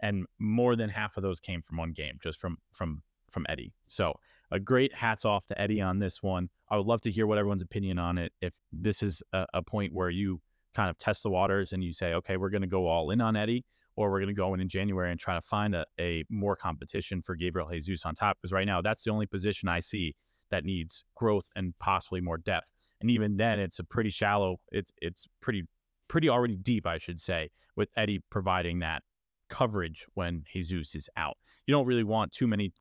And 0.00 0.26
more 0.38 0.76
than 0.76 0.90
half 0.90 1.16
of 1.16 1.22
those 1.22 1.40
came 1.40 1.62
from 1.62 1.78
one 1.78 1.92
game, 1.92 2.18
just 2.22 2.38
from 2.38 2.58
from 2.72 3.02
from 3.30 3.46
Eddie. 3.48 3.74
So 3.88 4.14
a 4.50 4.60
great 4.60 4.94
hats 4.94 5.24
off 5.24 5.46
to 5.46 5.60
Eddie 5.60 5.80
on 5.80 5.98
this 5.98 6.22
one. 6.22 6.48
I 6.70 6.76
would 6.76 6.86
love 6.86 7.00
to 7.02 7.10
hear 7.10 7.26
what 7.26 7.38
everyone's 7.38 7.62
opinion 7.62 7.98
on 7.98 8.18
it. 8.18 8.32
If 8.40 8.54
this 8.72 9.02
is 9.02 9.22
a, 9.32 9.46
a 9.54 9.62
point 9.62 9.92
where 9.92 10.10
you 10.10 10.40
kind 10.74 10.90
of 10.90 10.98
test 10.98 11.22
the 11.22 11.30
waters 11.30 11.72
and 11.72 11.82
you 11.82 11.92
say, 11.92 12.14
okay, 12.14 12.36
we're 12.36 12.50
going 12.50 12.62
to 12.62 12.68
go 12.68 12.86
all 12.86 13.10
in 13.10 13.20
on 13.20 13.36
Eddie, 13.36 13.64
or 13.96 14.10
we're 14.10 14.20
going 14.20 14.28
to 14.28 14.34
go 14.34 14.54
in 14.54 14.60
in 14.60 14.68
January 14.68 15.10
and 15.10 15.18
try 15.18 15.34
to 15.34 15.40
find 15.40 15.74
a, 15.74 15.84
a 15.98 16.24
more 16.28 16.54
competition 16.54 17.22
for 17.22 17.34
Gabriel 17.34 17.68
Jesus 17.70 18.04
on 18.04 18.14
top. 18.14 18.36
Because 18.40 18.52
right 18.52 18.66
now, 18.66 18.80
that's 18.82 19.02
the 19.02 19.10
only 19.10 19.26
position 19.26 19.68
I 19.68 19.80
see 19.80 20.14
that 20.50 20.64
needs 20.64 21.04
growth 21.14 21.48
and 21.56 21.74
possibly 21.78 22.20
more 22.20 22.38
depth. 22.38 22.70
And 23.00 23.10
even 23.10 23.36
then, 23.36 23.58
it's 23.58 23.78
a 23.78 23.84
pretty 23.84 24.10
shallow. 24.10 24.60
It's 24.70 24.92
it's 25.00 25.26
pretty 25.40 25.64
pretty 26.08 26.28
already 26.28 26.56
deep, 26.56 26.86
I 26.86 26.98
should 26.98 27.20
say, 27.20 27.50
with 27.74 27.88
Eddie 27.96 28.22
providing 28.30 28.78
that 28.80 29.02
coverage 29.48 30.06
when 30.14 30.44
Jesus 30.50 30.94
is 30.94 31.08
out. 31.16 31.36
You 31.66 31.72
don't 31.72 31.86
really 31.86 32.04
want 32.04 32.32
too 32.32 32.46
many 32.46 32.72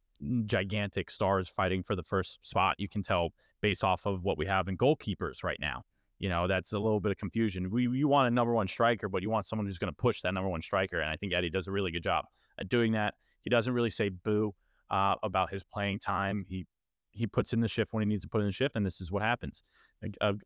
gigantic 0.45 1.11
stars 1.11 1.49
fighting 1.49 1.83
for 1.83 1.95
the 1.95 2.03
first 2.03 2.45
spot. 2.47 2.75
You 2.77 2.87
can 2.87 3.01
tell 3.01 3.29
based 3.61 3.83
off 3.83 4.05
of 4.05 4.23
what 4.23 4.37
we 4.37 4.45
have 4.45 4.67
in 4.67 4.77
goalkeepers 4.77 5.43
right 5.43 5.59
now. 5.59 5.83
You 6.25 6.29
know, 6.29 6.47
that's 6.47 6.73
a 6.73 6.79
little 6.79 6.99
bit 6.99 7.11
of 7.11 7.19
confusion. 7.19 7.69
We 7.69 7.87
you 7.87 8.07
want 8.07 8.27
a 8.27 8.31
number 8.31 8.51
one 8.51 8.67
striker, 8.67 9.07
but 9.07 9.21
you 9.21 9.29
want 9.29 9.45
someone 9.45 9.67
who's 9.67 9.77
going 9.77 9.93
to 9.93 9.95
push 9.95 10.21
that 10.21 10.33
number 10.33 10.49
one 10.49 10.63
striker, 10.63 10.99
and 10.99 11.07
I 11.07 11.15
think 11.17 11.33
Eddie 11.35 11.51
does 11.51 11.67
a 11.67 11.71
really 11.71 11.91
good 11.91 12.01
job 12.01 12.25
at 12.57 12.67
doing 12.67 12.93
that. 12.93 13.13
He 13.41 13.51
doesn't 13.51 13.71
really 13.71 13.91
say 13.91 14.09
boo 14.09 14.55
uh, 14.89 15.13
about 15.21 15.51
his 15.51 15.63
playing 15.63 15.99
time. 15.99 16.43
He 16.49 16.65
he 17.11 17.27
puts 17.27 17.53
in 17.53 17.59
the 17.59 17.67
shift 17.67 17.93
when 17.93 18.01
he 18.01 18.07
needs 18.07 18.23
to 18.23 18.27
put 18.27 18.41
in 18.41 18.47
the 18.47 18.51
shift, 18.51 18.75
and 18.75 18.83
this 18.83 19.01
is 19.01 19.11
what 19.11 19.21
happens. 19.21 19.61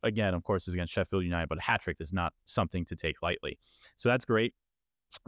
Again, 0.03 0.33
of 0.33 0.43
course, 0.43 0.67
is 0.67 0.73
against 0.73 0.91
Sheffield 0.91 1.23
United, 1.23 1.47
but 1.47 1.59
a 1.59 1.61
hat 1.61 1.81
trick 1.81 1.95
is 2.01 2.11
not 2.11 2.33
something 2.43 2.83
to 2.83 2.95
take 2.97 3.21
lightly. 3.21 3.57
So 3.95 4.09
that's 4.09 4.25
great. 4.25 4.53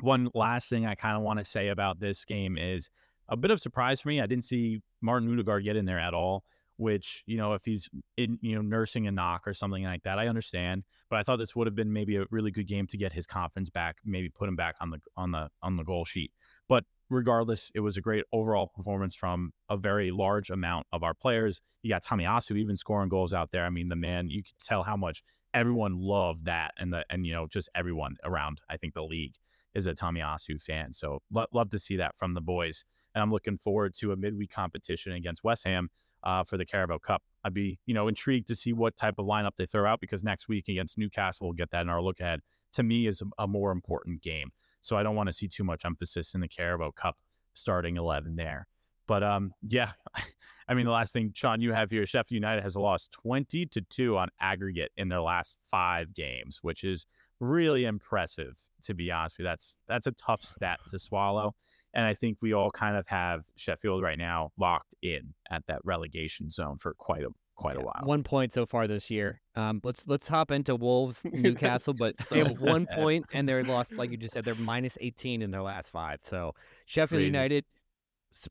One 0.02 0.28
last 0.34 0.68
thing 0.68 0.86
I 0.86 0.96
kind 0.96 1.16
of 1.16 1.24
want 1.24 1.40
to 1.40 1.46
say 1.46 1.70
about 1.70 2.02
this 2.02 2.26
game 2.26 2.58
is 2.58 2.90
a 3.30 3.38
bit 3.38 3.52
of 3.52 3.62
surprise 3.62 4.02
for 4.02 4.10
me. 4.10 4.20
I 4.20 4.26
didn't 4.26 4.44
see 4.44 4.82
Martin 5.00 5.32
Odegaard 5.32 5.64
get 5.64 5.78
in 5.78 5.86
there 5.86 5.98
at 5.98 6.14
all. 6.14 6.44
Which 6.82 7.22
you 7.28 7.38
know, 7.38 7.54
if 7.54 7.64
he's 7.64 7.88
in 8.18 8.40
you 8.42 8.56
know 8.56 8.64
nursing 8.64 9.06
a 9.06 9.12
knock 9.12 9.48
or 9.48 9.54
something 9.54 9.84
like 9.84 10.02
that, 10.02 10.18
I 10.18 10.28
understand. 10.28 10.84
But 11.12 11.20
I 11.20 11.24
thought 11.24 11.38
this 11.38 11.56
would 11.56 11.68
have 11.68 11.76
been 11.76 11.94
maybe 11.94 12.16
a 12.16 12.26
really 12.32 12.50
good 12.50 12.68
game 12.68 12.88
to 12.88 12.98
get 12.98 13.14
his 13.14 13.28
confidence 13.28 13.70
back, 13.70 13.98
maybe 14.04 14.30
put 14.30 14.50
him 14.50 14.56
back 14.56 14.78
on 14.82 14.90
the 14.90 14.98
on 15.16 15.30
the 15.30 15.50
on 15.62 15.78
the 15.78 15.84
goal 15.84 16.06
sheet. 16.06 16.32
But 16.68 16.86
regardless, 17.08 17.72
it 17.76 17.82
was 17.82 17.98
a 17.98 18.02
great 18.02 18.24
overall 18.34 18.66
performance 18.66 19.14
from 19.14 19.54
a 19.70 19.78
very 19.78 20.10
large 20.10 20.50
amount 20.50 20.88
of 20.92 21.04
our 21.04 21.14
players. 21.14 21.62
You 21.84 21.92
got 21.92 22.04
Tomiyasu 22.04 22.58
even 22.58 22.76
scoring 22.76 23.10
goals 23.10 23.32
out 23.32 23.52
there. 23.52 23.64
I 23.64 23.70
mean, 23.70 23.90
the 23.90 23.96
man, 23.96 24.32
you 24.32 24.42
could 24.42 24.58
tell 24.58 24.82
how 24.82 24.98
much 24.98 25.22
everyone 25.54 26.00
loved 26.00 26.46
that, 26.46 26.72
and 26.80 26.92
the 26.92 27.06
and 27.12 27.28
you 27.28 27.34
know 27.34 27.46
just 27.46 27.70
everyone 27.76 28.16
around. 28.24 28.62
I 28.72 28.78
think 28.78 28.96
the 28.96 29.04
league 29.04 29.36
is 29.76 29.86
a 29.86 29.94
Tomiyasu 29.94 30.60
fan, 30.60 30.94
so 30.94 31.22
lo- 31.32 31.46
love 31.54 31.70
to 31.70 31.78
see 31.78 31.98
that 31.98 32.16
from 32.18 32.34
the 32.34 32.42
boys. 32.42 32.86
And 33.14 33.22
I'm 33.22 33.32
looking 33.32 33.58
forward 33.58 33.94
to 34.00 34.14
a 34.14 34.16
midweek 34.16 34.50
competition 34.50 35.14
against 35.14 35.44
West 35.44 35.66
Ham 35.66 35.90
uh, 36.24 36.44
for 36.44 36.58
the 36.58 36.66
Carabao 36.66 37.00
Cup. 37.00 37.24
I'd 37.44 37.54
be 37.54 37.80
you 37.86 37.94
know 37.94 38.08
intrigued 38.08 38.48
to 38.48 38.56
see 38.56 38.74
what 38.74 38.98
type 38.98 39.16
of 39.18 39.26
lineup 39.26 39.52
they 39.58 39.66
throw 39.66 39.90
out 39.90 40.00
because 40.00 40.24
next 40.24 40.48
week 40.48 40.68
against 40.68 40.98
Newcastle, 40.98 41.48
we'll 41.48 41.54
get 41.54 41.72
that 41.72 41.82
in 41.82 41.90
our 41.90 42.02
look 42.02 42.20
ahead. 42.20 42.42
To 42.74 42.84
me, 42.84 43.08
is 43.08 43.22
a, 43.22 43.44
a 43.44 43.48
more 43.48 43.72
important 43.72 44.22
game. 44.22 44.52
So 44.82 44.98
I 44.98 45.04
don't 45.04 45.16
want 45.16 45.28
to 45.28 45.34
see 45.34 45.48
too 45.48 45.64
much 45.64 45.86
emphasis 45.86 46.34
in 46.34 46.42
the 46.42 46.48
Carabao 46.48 46.92
Cup 46.92 47.18
starting 47.54 47.98
11 47.98 48.36
there. 48.36 48.68
But 49.08 49.24
um, 49.24 49.54
yeah, 49.68 49.92
I 50.68 50.74
mean, 50.74 50.86
the 50.86 50.92
last 50.92 51.14
thing, 51.14 51.32
Sean, 51.36 51.62
you 51.62 51.74
have 51.74 51.92
here, 51.92 52.06
Sheffield 52.06 52.36
United 52.36 52.64
has 52.64 52.76
lost 52.76 53.12
20 53.12 53.66
to 53.68 53.82
2 53.82 54.18
on 54.18 54.30
aggregate 54.40 54.92
in 54.98 55.10
their 55.10 55.22
last 55.22 55.58
five 55.64 56.14
games, 56.14 56.60
which 56.62 56.84
is 56.84 57.06
really 57.40 57.86
impressive, 57.86 58.58
to 58.84 58.94
be 58.94 59.12
honest 59.12 59.38
with 59.38 59.46
you. 59.46 59.50
That's, 59.50 59.76
that's 59.88 60.08
a 60.08 60.14
tough 60.14 60.42
stat 60.42 60.80
to 60.90 61.00
swallow. 61.00 61.56
And 61.94 62.06
I 62.06 62.14
think 62.14 62.38
we 62.42 62.54
all 62.54 62.72
kind 62.72 62.96
of 62.96 63.08
have 63.08 63.44
Sheffield 63.56 64.02
right 64.02 64.18
now 64.18 64.52
locked 64.58 64.96
in 65.02 65.34
at 65.50 65.64
that 65.68 65.80
relegation 65.84 66.50
zone 66.50 66.78
for 66.78 66.94
quite 66.94 67.24
a 67.24 67.30
quite 67.56 67.76
yeah, 67.76 67.84
a 67.84 67.86
while. 67.86 68.02
One 68.04 68.24
point 68.24 68.54
so 68.54 68.66
far 68.66 68.88
this 68.88 69.10
year. 69.10 69.42
Um, 69.56 69.82
let's 69.84 70.08
let's 70.08 70.28
hop 70.28 70.52
into 70.52 70.76
Wolves 70.76 71.22
Newcastle, 71.26 71.94
but 71.98 72.22
so 72.22 72.36
they 72.36 72.44
have 72.44 72.62
one 72.62 72.88
point 72.88 73.26
and 73.34 73.48
they're 73.48 73.64
lost, 73.64 73.94
like 73.94 74.12
you 74.12 74.18
just 74.18 74.34
said, 74.34 74.46
they're 74.46 74.56
minus 74.60 74.98
eighteen 75.02 75.42
in 75.42 75.52
their 75.52 75.62
last 75.62 75.92
five. 75.92 76.20
So 76.24 76.56
Sheffield 76.86 77.20
Crazy. 77.20 77.26
United, 77.28 77.66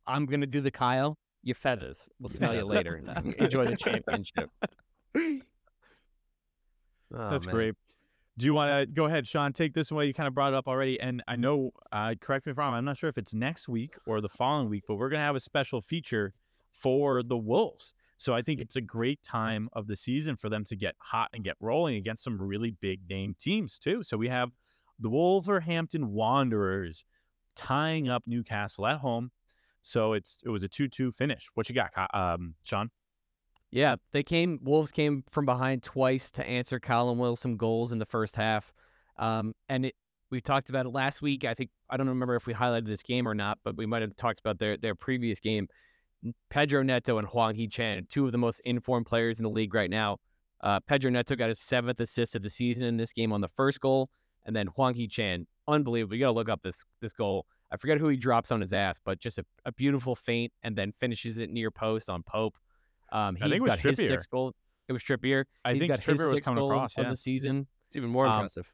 I'm 0.07 0.27
gonna 0.27 0.47
do 0.47 0.61
the 0.61 0.71
Kyle. 0.71 1.19
Your 1.43 1.55
feathers. 1.55 2.11
We'll 2.19 2.29
smell 2.29 2.55
you 2.55 2.65
later. 2.65 2.97
Enjoy 3.39 3.65
the 3.65 3.77
championship. 3.77 4.51
Oh, 7.13 7.31
That's 7.31 7.47
man. 7.47 7.55
great. 7.55 7.75
Do 8.39 8.47
you 8.47 8.55
want 8.55 8.71
to 8.71 8.87
go 8.87 9.05
ahead, 9.05 9.29
Sean? 9.29 9.53
Take 9.53 9.75
this 9.75 9.91
away. 9.91 10.07
You 10.07 10.15
kind 10.15 10.27
of 10.27 10.35
brought 10.35 10.53
it 10.53 10.57
up 10.57 10.67
already, 10.67 10.99
and 11.01 11.23
I 11.29 11.37
know. 11.37 11.73
Uh, 11.93 12.15
correct 12.21 12.47
me 12.47 12.53
if 12.53 12.59
I'm 12.59 12.67
wrong. 12.67 12.75
I'm 12.75 12.85
not 12.85 12.97
sure 12.97 13.11
if 13.11 13.19
it's 13.19 13.35
next 13.35 13.69
week 13.69 13.97
or 14.07 14.21
the 14.21 14.29
following 14.29 14.71
week, 14.71 14.85
but 14.89 14.97
we're 14.97 15.11
gonna 15.11 15.23
have 15.23 15.37
a 15.37 15.41
special 15.41 15.83
feature 15.83 16.33
for 16.71 17.23
the 17.23 17.37
Wolves. 17.37 17.93
So 18.17 18.35
I 18.35 18.43
think 18.43 18.61
it's 18.61 18.77
a 18.77 18.81
great 18.81 19.23
time 19.23 19.69
of 19.73 19.87
the 19.87 19.97
season 19.97 20.37
for 20.37 20.49
them 20.49 20.65
to 20.67 20.77
get 20.77 20.95
hot 20.99 21.31
and 21.33 21.43
get 21.43 21.57
rolling 21.61 21.97
against 21.97 22.23
some 22.23 22.41
really 22.41 22.71
big 22.81 23.01
name 23.09 23.35
teams 23.39 23.79
too. 23.79 24.03
So 24.03 24.17
we 24.17 24.29
have 24.29 24.51
the 24.99 25.09
Wolverhampton 25.09 26.13
Wanderers 26.13 27.05
tying 27.57 28.09
up 28.09 28.23
Newcastle 28.27 28.87
at 28.87 28.99
home. 28.99 29.31
So 29.83 30.13
it's 30.13 30.43
it 30.45 30.51
was 30.51 30.63
a 30.63 30.69
two-two 30.69 31.13
finish. 31.13 31.49
What 31.55 31.69
you 31.69 31.75
got, 31.75 31.93
um, 32.15 32.55
Sean? 32.63 32.91
Yeah, 33.71 33.97
they 34.13 34.23
came. 34.23 34.59
Wolves 34.63 34.91
came 34.91 35.25
from 35.31 35.47
behind 35.47 35.83
twice 35.83 36.31
to 36.33 36.47
answer 36.47 36.81
Callum 36.81 37.19
Wilson 37.19 37.57
goals 37.57 37.93
in 37.93 37.99
the 37.99 38.07
first 38.07 38.37
half, 38.37 38.73
um, 39.17 39.55
and 39.69 39.87
it, 39.87 39.95
we 40.31 40.41
talked 40.41 40.71
about 40.71 40.87
it 40.87 40.91
last 40.91 41.23
week. 41.23 41.45
I 41.45 41.55
think 41.55 41.71
I 41.89 41.97
don't 41.97 42.09
remember 42.09 42.35
if 42.35 42.47
we 42.47 42.55
highlighted 42.55 42.87
this 42.87 43.03
game 43.03 43.29
or 43.29 43.35
not, 43.35 43.59
but 43.63 43.77
we 43.77 43.87
might 43.87 44.03
have 44.03 44.17
talked 44.17 44.41
about 44.41 44.59
their 44.59 44.77
their 44.77 44.97
previous 44.97 45.39
game. 45.39 45.69
Pedro 46.51 46.83
Neto 46.83 47.17
and 47.17 47.29
Hwang 47.29 47.55
Hee-chan, 47.55 48.07
two 48.11 48.27
of 48.27 48.33
the 48.33 48.39
most 48.39 48.61
informed 48.65 49.07
players 49.07 49.39
in 49.39 49.43
the 49.45 49.51
league 49.51 49.73
right 49.73 49.89
now. 49.89 50.19
Uh, 50.61 50.79
Pedro 50.81 51.11
Neto 51.11 51.35
got 51.35 51.49
his 51.49 51.59
seventh 51.59 51.99
assist 51.99 52.35
of 52.35 52.43
the 52.43 52.51
season 52.51 52.83
in 52.85 52.99
this 52.99 53.13
game 53.13 53.33
on 53.33 53.41
the 53.41 53.49
first 53.49 53.81
goal, 53.81 54.11
and 54.45 54.55
then 54.55 54.67
Hwang 54.67 54.95
Hee-chan, 54.95 55.47
unbelievable. 55.67 56.15
You 56.17 56.21
got 56.21 56.27
to 56.27 56.33
look 56.33 56.49
up 56.49 56.63
this 56.63 56.83
this 57.01 57.13
goal. 57.13 57.47
I 57.71 57.77
forget 57.77 57.99
who 57.99 58.09
he 58.09 58.17
drops 58.17 58.51
on 58.51 58.61
his 58.61 58.73
ass, 58.73 58.99
but 59.03 59.21
just 59.21 59.39
a, 59.39 59.45
a 59.65 59.73
beautiful 59.73 60.17
feint, 60.17 60.53
and 60.63 60.75
then 60.77 60.91
finishes 60.91 61.39
it 61.39 61.51
near 61.51 61.71
post 61.71 62.11
on 62.11 62.25
Pope. 62.25 62.57
Um, 63.13 63.37
he's 63.37 63.45
I 63.45 63.49
think 63.51 63.67
got 63.67 63.79
his 63.79 63.97
sixth 63.97 64.31
goal. 64.31 64.55
It 64.89 64.93
was 64.93 65.03
Trippier. 65.03 65.45
I 65.65 65.73
he's 65.73 65.81
think 65.81 65.93
got 65.93 66.01
Trippier 66.01 66.25
his 66.25 66.33
was 66.33 66.41
coming 66.41 66.65
across 66.65 66.97
yeah. 66.97 67.05
of 67.05 67.11
the 67.11 67.17
season. 67.17 67.67
It's 67.89 67.97
even 67.97 68.11
more 68.11 68.27
um, 68.27 68.35
impressive. 68.35 68.73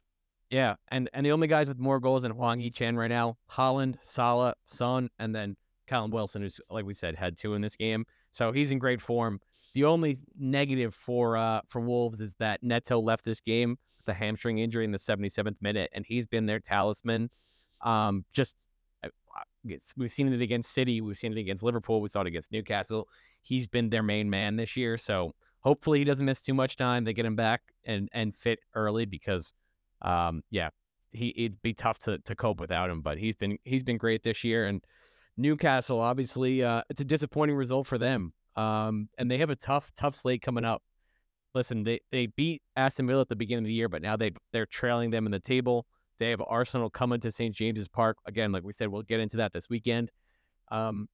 Yeah, 0.49 0.75
and 0.87 1.09
and 1.13 1.25
the 1.25 1.31
only 1.31 1.47
guys 1.47 1.67
with 1.67 1.79
more 1.79 1.99
goals 1.99 2.21
than 2.21 2.31
Hwang 2.31 2.59
Hee-chan 2.59 2.95
right 2.95 3.09
now, 3.09 3.37
Haaland, 3.51 3.95
Salah, 4.01 4.53
Son, 4.63 5.09
and 5.19 5.35
then 5.35 5.57
Callum 5.87 6.11
Wilson, 6.11 6.41
who's 6.41 6.61
like 6.69 6.85
we 6.85 6.93
said 6.93 7.15
had 7.15 7.37
two 7.37 7.53
in 7.53 7.61
this 7.61 7.75
game. 7.75 8.05
So 8.31 8.51
he's 8.51 8.71
in 8.71 8.79
great 8.79 9.01
form. 9.01 9.39
The 9.73 9.83
only 9.83 10.17
negative 10.39 10.93
for 10.93 11.35
uh, 11.37 11.61
for 11.67 11.81
Wolves 11.81 12.21
is 12.21 12.35
that 12.39 12.63
Neto 12.63 12.99
left 12.99 13.25
this 13.25 13.41
game 13.41 13.77
with 13.97 14.07
a 14.07 14.17
hamstring 14.17 14.59
injury 14.59 14.85
in 14.85 14.91
the 14.91 14.99
77th 14.99 15.57
minute, 15.61 15.89
and 15.93 16.05
he's 16.07 16.27
been 16.27 16.45
their 16.45 16.59
talisman. 16.59 17.29
Um, 17.81 18.25
just 18.33 18.55
uh, 19.03 19.09
we've 19.95 20.11
seen 20.11 20.31
it 20.31 20.41
against 20.41 20.71
City, 20.71 21.01
we've 21.01 21.17
seen 21.17 21.33
it 21.33 21.39
against 21.39 21.61
Liverpool, 21.61 22.01
we 22.01 22.09
saw 22.09 22.21
it 22.21 22.27
against 22.27 22.51
Newcastle. 22.51 23.07
He's 23.47 23.67
been 23.67 23.89
their 23.89 24.03
main 24.03 24.29
man 24.29 24.55
this 24.55 24.75
year, 24.75 24.97
so 24.97 25.33
hopefully 25.61 25.99
he 25.99 26.05
doesn't 26.05 26.25
miss 26.25 26.41
too 26.41 26.53
much 26.53 26.75
time. 26.75 27.03
They 27.03 27.13
get 27.13 27.25
him 27.25 27.35
back 27.35 27.61
and 27.85 28.09
and 28.11 28.35
fit 28.35 28.59
early 28.75 29.05
because, 29.05 29.53
um, 30.01 30.43
yeah, 30.49 30.69
he 31.11 31.33
it'd 31.37 31.61
be 31.61 31.73
tough 31.73 31.99
to 31.99 32.19
to 32.19 32.35
cope 32.35 32.59
without 32.59 32.89
him. 32.89 33.01
But 33.01 33.17
he's 33.17 33.35
been 33.35 33.57
he's 33.63 33.83
been 33.83 33.97
great 33.97 34.23
this 34.23 34.43
year, 34.43 34.65
and 34.65 34.81
Newcastle, 35.37 35.99
obviously, 35.99 36.63
uh, 36.63 36.81
it's 36.89 36.99
a 36.99 37.05
disappointing 37.05 37.55
result 37.55 37.87
for 37.87 37.97
them. 37.97 38.33
Um, 38.55 39.09
and 39.19 39.29
they 39.29 39.37
have 39.37 39.51
a 39.51 39.55
tough, 39.55 39.91
tough 39.95 40.15
slate 40.15 40.41
coming 40.41 40.65
up. 40.65 40.81
Listen, 41.53 41.83
they, 41.83 42.01
they 42.11 42.25
beat 42.25 42.63
Aston 42.75 43.07
Villa 43.07 43.21
at 43.21 43.29
the 43.29 43.35
beginning 43.35 43.65
of 43.65 43.67
the 43.67 43.73
year, 43.73 43.87
but 43.87 44.01
now 44.01 44.17
they 44.17 44.31
they're 44.51 44.65
trailing 44.65 45.11
them 45.11 45.25
in 45.25 45.31
the 45.31 45.39
table. 45.39 45.85
They 46.19 46.31
have 46.31 46.41
Arsenal 46.45 46.89
coming 46.89 47.19
to 47.21 47.31
St. 47.31 47.55
James's 47.55 47.87
Park 47.87 48.17
again. 48.25 48.51
Like 48.51 48.63
we 48.63 48.73
said, 48.73 48.89
we'll 48.89 49.03
get 49.03 49.19
into 49.19 49.37
that 49.37 49.53
this 49.53 49.69
weekend. 49.69 50.11
Um, 50.69 51.07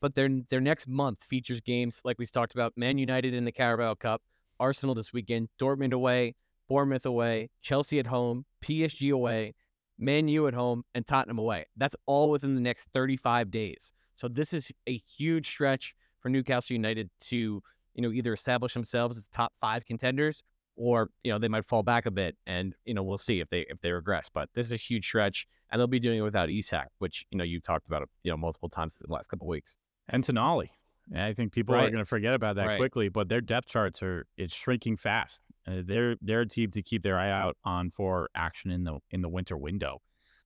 but 0.00 0.14
their 0.14 0.28
their 0.50 0.60
next 0.60 0.86
month 0.86 1.22
features 1.22 1.60
games 1.60 2.00
like 2.04 2.18
we 2.18 2.26
talked 2.26 2.54
about: 2.54 2.72
Man 2.76 2.98
United 2.98 3.34
in 3.34 3.44
the 3.44 3.52
Carabao 3.52 3.94
Cup, 3.94 4.22
Arsenal 4.60 4.94
this 4.94 5.12
weekend, 5.12 5.48
Dortmund 5.60 5.92
away, 5.92 6.34
Bournemouth 6.68 7.06
away, 7.06 7.50
Chelsea 7.62 7.98
at 7.98 8.06
home, 8.06 8.44
PSG 8.62 9.12
away, 9.12 9.54
Man 9.98 10.28
U 10.28 10.46
at 10.46 10.54
home, 10.54 10.84
and 10.94 11.06
Tottenham 11.06 11.38
away. 11.38 11.66
That's 11.76 11.96
all 12.06 12.30
within 12.30 12.54
the 12.54 12.60
next 12.60 12.88
35 12.92 13.50
days. 13.50 13.92
So 14.14 14.28
this 14.28 14.52
is 14.52 14.70
a 14.86 14.96
huge 14.96 15.48
stretch 15.48 15.94
for 16.20 16.28
Newcastle 16.28 16.74
United 16.74 17.10
to, 17.20 17.62
you 17.94 18.02
know, 18.02 18.10
either 18.10 18.32
establish 18.32 18.74
themselves 18.74 19.16
as 19.16 19.28
top 19.28 19.52
five 19.60 19.84
contenders 19.84 20.42
or, 20.76 21.10
you 21.22 21.32
know, 21.32 21.38
they 21.38 21.48
might 21.48 21.64
fall 21.64 21.82
back 21.82 22.06
a 22.06 22.10
bit 22.10 22.36
and, 22.46 22.74
you 22.84 22.94
know, 22.94 23.02
we'll 23.02 23.18
see 23.18 23.40
if 23.40 23.48
they 23.48 23.64
if 23.68 23.80
they 23.80 23.92
regress. 23.92 24.28
But 24.32 24.48
this 24.54 24.66
is 24.66 24.72
a 24.72 24.76
huge 24.76 25.06
stretch 25.06 25.46
and 25.70 25.78
they'll 25.78 25.86
be 25.86 26.00
doing 26.00 26.18
it 26.18 26.22
without 26.22 26.50
Isak, 26.50 26.88
which, 26.98 27.26
you 27.30 27.38
know, 27.38 27.44
you've 27.44 27.62
talked 27.62 27.86
about 27.86 28.08
you 28.22 28.30
know, 28.30 28.36
multiple 28.36 28.68
times 28.68 28.94
in 29.00 29.06
the 29.08 29.14
last 29.14 29.28
couple 29.28 29.46
weeks. 29.46 29.76
And 30.08 30.24
Tonali. 30.24 30.68
I 31.16 31.32
think 31.32 31.52
people 31.52 31.74
right. 31.74 31.86
are 31.86 31.90
going 31.90 32.02
to 32.02 32.08
forget 32.08 32.34
about 32.34 32.56
that 32.56 32.66
right. 32.66 32.78
quickly, 32.78 33.08
but 33.08 33.28
their 33.28 33.40
depth 33.40 33.68
charts 33.68 34.02
are 34.02 34.26
it's 34.36 34.54
shrinking 34.54 34.96
fast. 34.96 35.42
Uh, 35.66 35.82
they're 35.84 36.16
they're 36.20 36.42
a 36.42 36.46
team 36.46 36.70
to 36.72 36.82
keep 36.82 37.02
their 37.02 37.18
eye 37.18 37.30
out 37.30 37.56
on 37.64 37.90
for 37.90 38.28
action 38.34 38.70
in 38.70 38.84
the 38.84 38.98
in 39.10 39.22
the 39.22 39.28
winter 39.28 39.56
window. 39.56 40.00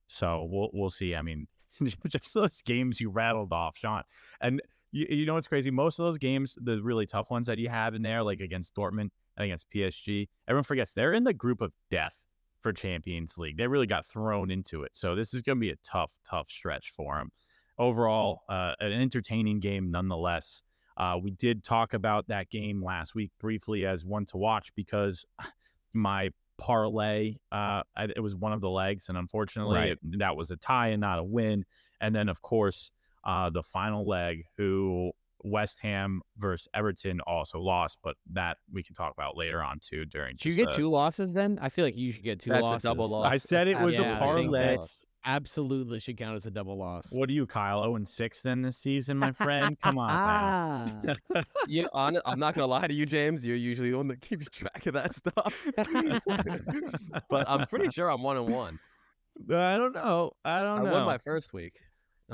So 0.07 0.47
we'll 0.49 0.69
we'll 0.73 0.89
see. 0.89 1.15
I 1.15 1.21
mean, 1.21 1.47
just 2.07 2.33
those 2.33 2.61
games 2.61 3.01
you 3.01 3.09
rattled 3.09 3.51
off, 3.51 3.77
Sean, 3.77 4.03
and 4.39 4.61
you, 4.91 5.07
you 5.09 5.25
know 5.25 5.33
what's 5.33 5.47
crazy? 5.47 5.71
Most 5.71 5.99
of 5.99 6.05
those 6.05 6.17
games, 6.17 6.57
the 6.61 6.81
really 6.81 7.05
tough 7.05 7.29
ones 7.29 7.47
that 7.47 7.57
you 7.57 7.69
have 7.69 7.93
in 7.95 8.01
there, 8.01 8.23
like 8.23 8.39
against 8.39 8.75
Dortmund 8.75 9.09
and 9.37 9.45
against 9.45 9.69
PSG, 9.69 10.29
everyone 10.47 10.63
forgets 10.63 10.93
they're 10.93 11.13
in 11.13 11.23
the 11.23 11.33
group 11.33 11.61
of 11.61 11.73
death 11.89 12.21
for 12.61 12.71
Champions 12.71 13.37
League. 13.37 13.57
They 13.57 13.67
really 13.67 13.87
got 13.87 14.05
thrown 14.05 14.49
into 14.49 14.83
it. 14.83 14.91
So 14.93 15.15
this 15.15 15.33
is 15.33 15.41
going 15.41 15.57
to 15.57 15.61
be 15.61 15.71
a 15.71 15.75
tough, 15.83 16.13
tough 16.25 16.47
stretch 16.47 16.91
for 16.91 17.17
them 17.17 17.31
overall, 17.77 18.41
uh, 18.49 18.73
an 18.79 18.91
entertaining 18.91 19.59
game 19.59 19.91
nonetheless. 19.91 20.63
Uh, 20.95 21.17
we 21.21 21.31
did 21.31 21.63
talk 21.63 21.93
about 21.93 22.27
that 22.27 22.49
game 22.49 22.83
last 22.83 23.15
week 23.15 23.31
briefly 23.39 23.85
as 23.85 24.05
one 24.05 24.25
to 24.27 24.37
watch 24.37 24.73
because 24.75 25.25
my 25.93 26.29
parlay, 26.57 27.35
uh, 27.51 27.81
it 27.97 28.21
was 28.21 28.35
one 28.35 28.53
of 28.53 28.61
the 28.61 28.69
legs, 28.69 29.09
and 29.09 29.17
unfortunately, 29.17 29.75
right. 29.75 29.89
it, 29.91 30.19
that 30.19 30.35
was 30.35 30.51
a 30.51 30.55
tie 30.57 30.89
and 30.89 31.01
not 31.01 31.19
a 31.19 31.23
win. 31.23 31.65
And 31.99 32.15
then, 32.15 32.29
of 32.29 32.41
course, 32.41 32.91
uh, 33.23 33.49
the 33.49 33.63
final 33.63 34.05
leg, 34.07 34.43
who 34.57 35.11
West 35.43 35.79
Ham 35.81 36.21
versus 36.37 36.67
Everton 36.73 37.21
also 37.21 37.59
lost, 37.59 37.97
but 38.03 38.15
that 38.33 38.57
we 38.71 38.83
can 38.83 38.93
talk 38.95 39.13
about 39.13 39.35
later 39.35 39.61
on 39.63 39.79
too. 39.79 40.05
During 40.05 40.37
Should 40.37 40.49
you 40.49 40.55
get 40.55 40.71
the- 40.71 40.77
two 40.77 40.89
losses 40.89 41.33
then? 41.33 41.59
I 41.61 41.69
feel 41.69 41.85
like 41.85 41.97
you 41.97 42.11
should 42.11 42.23
get 42.23 42.39
two 42.39 42.51
That's 42.51 42.61
a 42.61 42.65
losses. 42.65 42.83
double 42.83 43.07
loss. 43.09 43.31
I 43.31 43.37
said 43.37 43.67
it 43.67 43.79
was 43.79 43.95
Yeah, 43.97 44.01
a 44.01 44.05
I 44.29 44.35
think 44.35 44.51
parlay. 44.51 44.77
That's 45.23 45.35
absolutely 45.35 45.99
should 45.99 46.17
count 46.17 46.35
as 46.35 46.45
a 46.45 46.51
double 46.51 46.77
loss. 46.77 47.07
What 47.11 47.29
are 47.29 47.33
you, 47.33 47.45
Kyle? 47.45 47.83
0 47.83 47.95
and 47.95 48.07
6 48.07 48.41
then 48.41 48.61
this 48.61 48.77
season, 48.77 49.17
my 49.17 49.31
friend? 49.31 49.77
Come 49.81 49.97
on 49.97 50.07
now. 50.07 51.13
Ah. 51.35 51.43
You, 51.67 51.87
on, 51.93 52.17
I'm 52.25 52.39
not 52.39 52.55
gonna 52.55 52.67
lie 52.67 52.87
to 52.87 52.93
you, 52.93 53.05
James. 53.05 53.45
You're 53.45 53.55
usually 53.55 53.91
the 53.91 53.97
one 53.97 54.07
that 54.09 54.19
keeps 54.21 54.49
track 54.49 54.85
of 54.85 54.93
that 54.93 55.15
stuff. 55.15 55.65
but 57.29 57.49
I'm 57.49 57.65
pretty 57.67 57.89
sure 57.89 58.09
I'm 58.09 58.21
one 58.21 58.37
and 58.37 58.49
one. 58.49 58.79
I 59.49 59.77
don't 59.77 59.93
know. 59.95 60.31
I 60.43 60.61
don't 60.61 60.79
I 60.79 60.83
know. 60.83 60.91
won 60.91 61.05
my 61.05 61.17
first 61.17 61.53
week. 61.53 61.79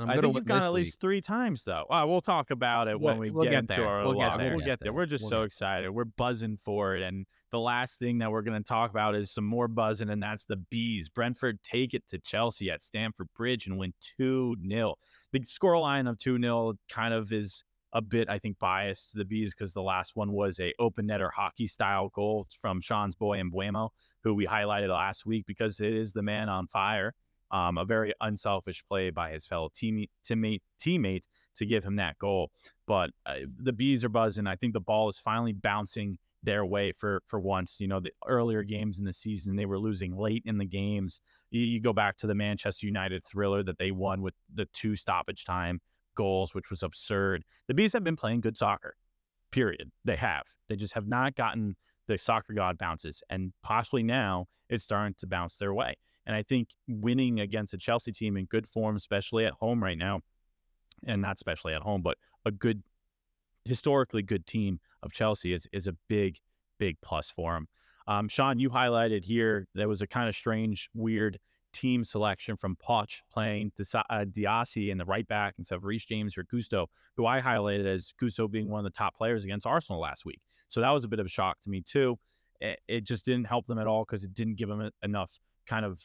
And 0.00 0.10
I 0.10 0.20
think 0.20 0.34
you've 0.34 0.44
gone 0.44 0.62
at 0.62 0.72
week. 0.72 0.86
least 0.86 1.00
three 1.00 1.20
times 1.20 1.64
though. 1.64 1.84
Uh, 1.90 2.04
we'll 2.06 2.20
talk 2.20 2.50
about 2.50 2.88
it 2.88 2.98
when 2.98 3.18
we 3.18 3.30
we'll 3.30 3.44
get, 3.44 3.66
get 3.66 3.78
into 3.78 3.84
our 3.84 4.04
We'll 4.04 4.18
get 4.18 4.38
there. 4.38 4.56
We'll 4.56 4.64
get 4.64 4.80
there. 4.80 4.92
We're 4.92 5.06
just 5.06 5.24
We'll 5.24 5.30
so 5.30 5.42
excited. 5.42 5.90
We're 5.90 6.04
buzzing 6.04 6.56
for 6.56 6.96
it. 6.96 7.02
And 7.02 7.26
the 7.50 7.58
last 7.58 7.98
thing 7.98 8.18
that 8.18 8.30
we're 8.30 8.42
going 8.42 8.58
to 8.58 8.66
talk 8.66 8.90
about 8.90 9.14
is 9.14 9.30
some 9.30 9.44
more 9.44 9.68
buzzing, 9.68 10.10
and 10.10 10.22
that's 10.22 10.44
the 10.44 10.56
bees. 10.56 11.08
Brentford 11.08 11.62
take 11.62 11.94
it 11.94 12.06
to 12.08 12.18
Chelsea 12.18 12.70
at 12.70 12.82
Stamford 12.82 13.28
Bridge 13.36 13.66
and 13.66 13.78
win 13.78 13.92
two 14.16 14.56
0 14.66 14.96
The 15.32 15.40
scoreline 15.40 16.08
of 16.08 16.18
two 16.18 16.40
0 16.40 16.74
kind 16.88 17.14
of 17.14 17.32
is 17.32 17.64
a 17.92 18.00
bit, 18.00 18.28
I 18.28 18.38
think, 18.38 18.58
biased 18.58 19.12
to 19.12 19.18
the 19.18 19.24
bees 19.24 19.54
because 19.54 19.72
the 19.72 19.82
last 19.82 20.16
one 20.16 20.32
was 20.32 20.60
a 20.60 20.72
open 20.78 21.08
netter 21.08 21.30
hockey 21.34 21.66
style 21.66 22.08
goal 22.14 22.46
from 22.60 22.80
Sean's 22.80 23.14
boy 23.14 23.40
Mbeumo, 23.40 23.90
who 24.22 24.34
we 24.34 24.46
highlighted 24.46 24.90
last 24.90 25.26
week 25.26 25.44
because 25.46 25.80
it 25.80 25.92
is 25.92 26.12
the 26.12 26.22
man 26.22 26.48
on 26.48 26.66
fire. 26.68 27.14
Um, 27.52 27.78
a 27.78 27.84
very 27.84 28.12
unselfish 28.20 28.84
play 28.88 29.10
by 29.10 29.32
his 29.32 29.44
fellow 29.44 29.70
teammate, 29.70 30.10
teammate 30.24 30.60
teammate 30.80 31.24
to 31.56 31.66
give 31.66 31.84
him 31.84 31.96
that 31.96 32.18
goal. 32.18 32.50
But 32.86 33.10
uh, 33.26 33.40
the 33.58 33.72
bees 33.72 34.04
are 34.04 34.08
buzzing. 34.08 34.46
I 34.46 34.56
think 34.56 34.72
the 34.72 34.80
ball 34.80 35.08
is 35.08 35.18
finally 35.18 35.52
bouncing 35.52 36.18
their 36.42 36.64
way 36.64 36.92
for 36.92 37.22
for 37.26 37.40
once. 37.40 37.80
You 37.80 37.88
know, 37.88 38.00
the 38.00 38.12
earlier 38.26 38.62
games 38.62 38.98
in 38.98 39.04
the 39.04 39.12
season 39.12 39.56
they 39.56 39.66
were 39.66 39.78
losing 39.78 40.16
late 40.16 40.42
in 40.46 40.58
the 40.58 40.64
games. 40.64 41.20
You, 41.50 41.62
you 41.62 41.80
go 41.80 41.92
back 41.92 42.16
to 42.18 42.26
the 42.26 42.34
Manchester 42.34 42.86
United 42.86 43.24
thriller 43.24 43.62
that 43.62 43.78
they 43.78 43.90
won 43.90 44.22
with 44.22 44.34
the 44.54 44.66
two 44.72 44.96
stoppage 44.96 45.44
time 45.44 45.80
goals, 46.14 46.54
which 46.54 46.70
was 46.70 46.82
absurd. 46.82 47.44
The 47.68 47.74
bees 47.74 47.92
have 47.92 48.04
been 48.04 48.16
playing 48.16 48.40
good 48.40 48.56
soccer. 48.56 48.94
Period. 49.50 49.90
They 50.04 50.16
have. 50.16 50.44
They 50.68 50.76
just 50.76 50.94
have 50.94 51.08
not 51.08 51.34
gotten 51.34 51.76
the 52.06 52.18
soccer 52.18 52.52
god 52.54 52.78
bounces, 52.78 53.22
and 53.30 53.52
possibly 53.62 54.02
now 54.02 54.46
it's 54.68 54.84
starting 54.84 55.14
to 55.18 55.26
bounce 55.26 55.56
their 55.56 55.74
way. 55.74 55.96
And 56.30 56.36
I 56.36 56.44
think 56.44 56.68
winning 56.86 57.40
against 57.40 57.74
a 57.74 57.76
Chelsea 57.76 58.12
team 58.12 58.36
in 58.36 58.44
good 58.44 58.68
form, 58.68 58.94
especially 58.94 59.46
at 59.46 59.54
home 59.54 59.82
right 59.82 59.98
now, 59.98 60.20
and 61.04 61.22
not 61.22 61.34
especially 61.34 61.74
at 61.74 61.82
home, 61.82 62.02
but 62.02 62.18
a 62.46 62.52
good, 62.52 62.84
historically 63.64 64.22
good 64.22 64.46
team 64.46 64.78
of 65.02 65.10
Chelsea 65.10 65.52
is 65.52 65.66
is 65.72 65.88
a 65.88 65.96
big, 66.08 66.38
big 66.78 66.98
plus 67.02 67.32
for 67.32 67.54
them. 67.54 67.66
Um, 68.06 68.28
Sean, 68.28 68.60
you 68.60 68.70
highlighted 68.70 69.24
here 69.24 69.66
there 69.74 69.88
was 69.88 70.02
a 70.02 70.06
kind 70.06 70.28
of 70.28 70.36
strange, 70.36 70.88
weird 70.94 71.40
team 71.72 72.04
selection 72.04 72.56
from 72.56 72.76
Poch 72.76 73.22
playing 73.32 73.72
uh, 73.80 74.24
Disasi 74.24 74.90
in 74.90 74.98
the 74.98 75.04
right 75.04 75.26
back 75.26 75.54
instead 75.58 75.74
of 75.74 75.84
Reece 75.84 76.04
James 76.04 76.38
or 76.38 76.44
Gusto, 76.44 76.86
who 77.16 77.26
I 77.26 77.40
highlighted 77.40 77.86
as 77.86 78.14
Gusto 78.20 78.46
being 78.46 78.70
one 78.70 78.78
of 78.78 78.84
the 78.84 78.96
top 78.96 79.16
players 79.16 79.42
against 79.42 79.66
Arsenal 79.66 80.00
last 80.00 80.24
week. 80.24 80.38
So 80.68 80.80
that 80.80 80.90
was 80.90 81.02
a 81.02 81.08
bit 81.08 81.18
of 81.18 81.26
a 81.26 81.28
shock 81.28 81.60
to 81.62 81.70
me 81.70 81.82
too. 81.84 82.20
It, 82.60 82.78
it 82.86 83.00
just 83.04 83.24
didn't 83.24 83.46
help 83.46 83.66
them 83.66 83.80
at 83.80 83.88
all 83.88 84.04
because 84.04 84.22
it 84.22 84.32
didn't 84.32 84.54
give 84.54 84.68
them 84.68 84.92
enough 85.02 85.40
kind 85.66 85.84
of 85.84 86.00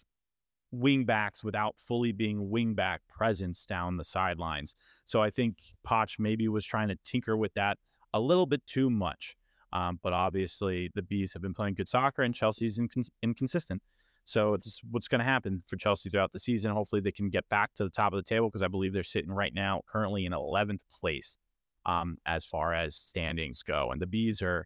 wing 0.71 1.05
backs 1.05 1.43
without 1.43 1.75
fully 1.77 2.11
being 2.11 2.49
wing 2.49 2.73
back 2.73 3.01
presence 3.07 3.65
down 3.65 3.97
the 3.97 4.03
sidelines. 4.03 4.75
So 5.05 5.21
I 5.21 5.29
think 5.29 5.57
Poch 5.87 6.19
maybe 6.19 6.47
was 6.47 6.65
trying 6.65 6.89
to 6.89 6.97
tinker 7.03 7.37
with 7.37 7.53
that 7.53 7.77
a 8.13 8.19
little 8.19 8.45
bit 8.45 8.65
too 8.65 8.89
much. 8.89 9.35
Um, 9.73 9.99
but 10.01 10.13
obviously, 10.13 10.89
the 10.95 11.01
Bees 11.01 11.33
have 11.33 11.41
been 11.41 11.53
playing 11.53 11.73
good 11.73 11.89
soccer, 11.89 12.21
and 12.21 12.33
Chelsea's 12.33 12.79
incons- 12.79 13.09
inconsistent. 13.21 13.81
So 14.23 14.53
it's 14.53 14.81
what's 14.89 15.07
going 15.07 15.19
to 15.19 15.25
happen 15.25 15.63
for 15.67 15.75
Chelsea 15.75 16.09
throughout 16.09 16.31
the 16.31 16.39
season. 16.39 16.71
Hopefully, 16.71 17.01
they 17.01 17.11
can 17.11 17.29
get 17.29 17.47
back 17.49 17.73
to 17.75 17.83
the 17.83 17.89
top 17.89 18.13
of 18.13 18.17
the 18.17 18.23
table 18.23 18.47
because 18.49 18.61
I 18.61 18.69
believe 18.69 18.93
they're 18.93 19.03
sitting 19.03 19.31
right 19.31 19.53
now 19.53 19.81
currently 19.85 20.25
in 20.25 20.31
11th 20.31 20.79
place 20.99 21.37
um, 21.85 22.17
as 22.25 22.45
far 22.45 22.73
as 22.73 22.95
standings 22.95 23.63
go, 23.63 23.91
and 23.91 24.01
the 24.01 24.07
Bees 24.07 24.41
are 24.41 24.65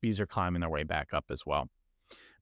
Bees 0.00 0.20
are 0.20 0.26
climbing 0.26 0.60
their 0.60 0.70
way 0.70 0.84
back 0.84 1.12
up 1.12 1.24
as 1.30 1.44
well. 1.44 1.68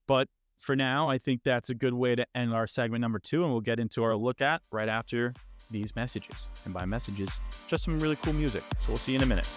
But 0.07 0.29
for 0.63 0.77
now, 0.77 1.09
I 1.09 1.19
think 1.19 1.43
that's 1.43 1.71
a 1.71 1.75
good 1.75 1.93
way 1.93 2.15
to 2.15 2.25
end 2.37 2.55
our 2.55 2.69
segment 2.69 3.01
number 3.01 3.19
two, 3.19 3.43
and 3.43 3.51
we'll 3.51 3.61
get 3.61 3.81
into 3.81 4.05
our 4.05 4.15
look 4.15 4.41
at 4.41 4.63
right 4.71 4.89
after 4.89 5.35
these 5.73 5.97
messages. 5.97 6.49
And 6.65 6.73
by 6.73 6.85
messages, 6.85 7.31
just 7.67 7.83
some 7.83 7.99
really 7.99 8.17
cool 8.17 8.33
music. 8.33 8.63
So 8.79 8.89
we'll 8.89 8.97
see 8.97 9.13
you 9.13 9.19
in 9.19 9.25
a 9.25 9.27
minute. 9.27 9.49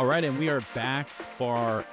All 0.00 0.06
right, 0.06 0.24
and 0.24 0.36
we 0.38 0.48
are 0.48 0.60
back 0.74 1.08
for 1.08 1.56
our 1.56 1.84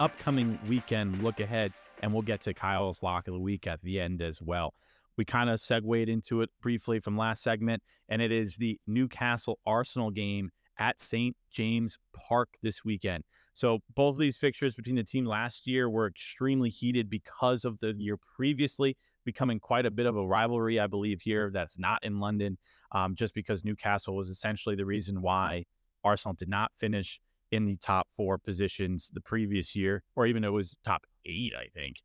upcoming 0.00 0.58
weekend 0.68 1.22
look 1.22 1.40
ahead, 1.40 1.72
and 2.02 2.12
we'll 2.12 2.22
get 2.22 2.40
to 2.42 2.54
Kyle's 2.54 3.02
lock 3.02 3.28
of 3.28 3.34
the 3.34 3.40
week 3.40 3.66
at 3.66 3.80
the 3.82 4.00
end 4.00 4.22
as 4.22 4.42
well. 4.42 4.74
We 5.16 5.24
kind 5.24 5.48
of 5.48 5.60
segued 5.60 6.08
into 6.08 6.42
it 6.42 6.50
briefly 6.60 6.98
from 6.98 7.16
last 7.16 7.42
segment, 7.42 7.82
and 8.08 8.20
it 8.20 8.32
is 8.32 8.56
the 8.56 8.78
Newcastle 8.86 9.58
Arsenal 9.64 10.10
game 10.10 10.50
at 10.78 11.00
St. 11.00 11.36
James 11.52 11.98
Park 12.12 12.48
this 12.62 12.84
weekend. 12.84 13.22
So 13.52 13.78
both 13.94 14.14
of 14.14 14.18
these 14.18 14.36
fixtures 14.36 14.74
between 14.74 14.96
the 14.96 15.04
team 15.04 15.24
last 15.24 15.66
year 15.68 15.88
were 15.88 16.08
extremely 16.08 16.68
heated 16.68 17.08
because 17.08 17.64
of 17.64 17.78
the 17.78 17.94
year 17.96 18.18
previously 18.36 18.96
becoming 19.24 19.60
quite 19.60 19.86
a 19.86 19.90
bit 19.90 20.06
of 20.06 20.16
a 20.16 20.26
rivalry, 20.26 20.80
I 20.80 20.86
believe, 20.86 21.20
here 21.22 21.50
that's 21.52 21.78
not 21.78 22.04
in 22.04 22.20
London, 22.20 22.58
um, 22.92 23.14
just 23.14 23.34
because 23.34 23.64
Newcastle 23.64 24.16
was 24.16 24.28
essentially 24.28 24.74
the 24.74 24.84
reason 24.84 25.22
why 25.22 25.64
Arsenal 26.02 26.34
did 26.34 26.48
not 26.48 26.72
finish 26.78 27.20
in 27.54 27.66
the 27.66 27.76
top 27.76 28.08
four 28.16 28.36
positions 28.38 29.10
the 29.12 29.20
previous 29.20 29.76
year, 29.76 30.02
or 30.16 30.26
even 30.26 30.44
it 30.44 30.52
was 30.52 30.76
top 30.84 31.02
eight, 31.24 31.52
I 31.56 31.68
think, 31.72 31.96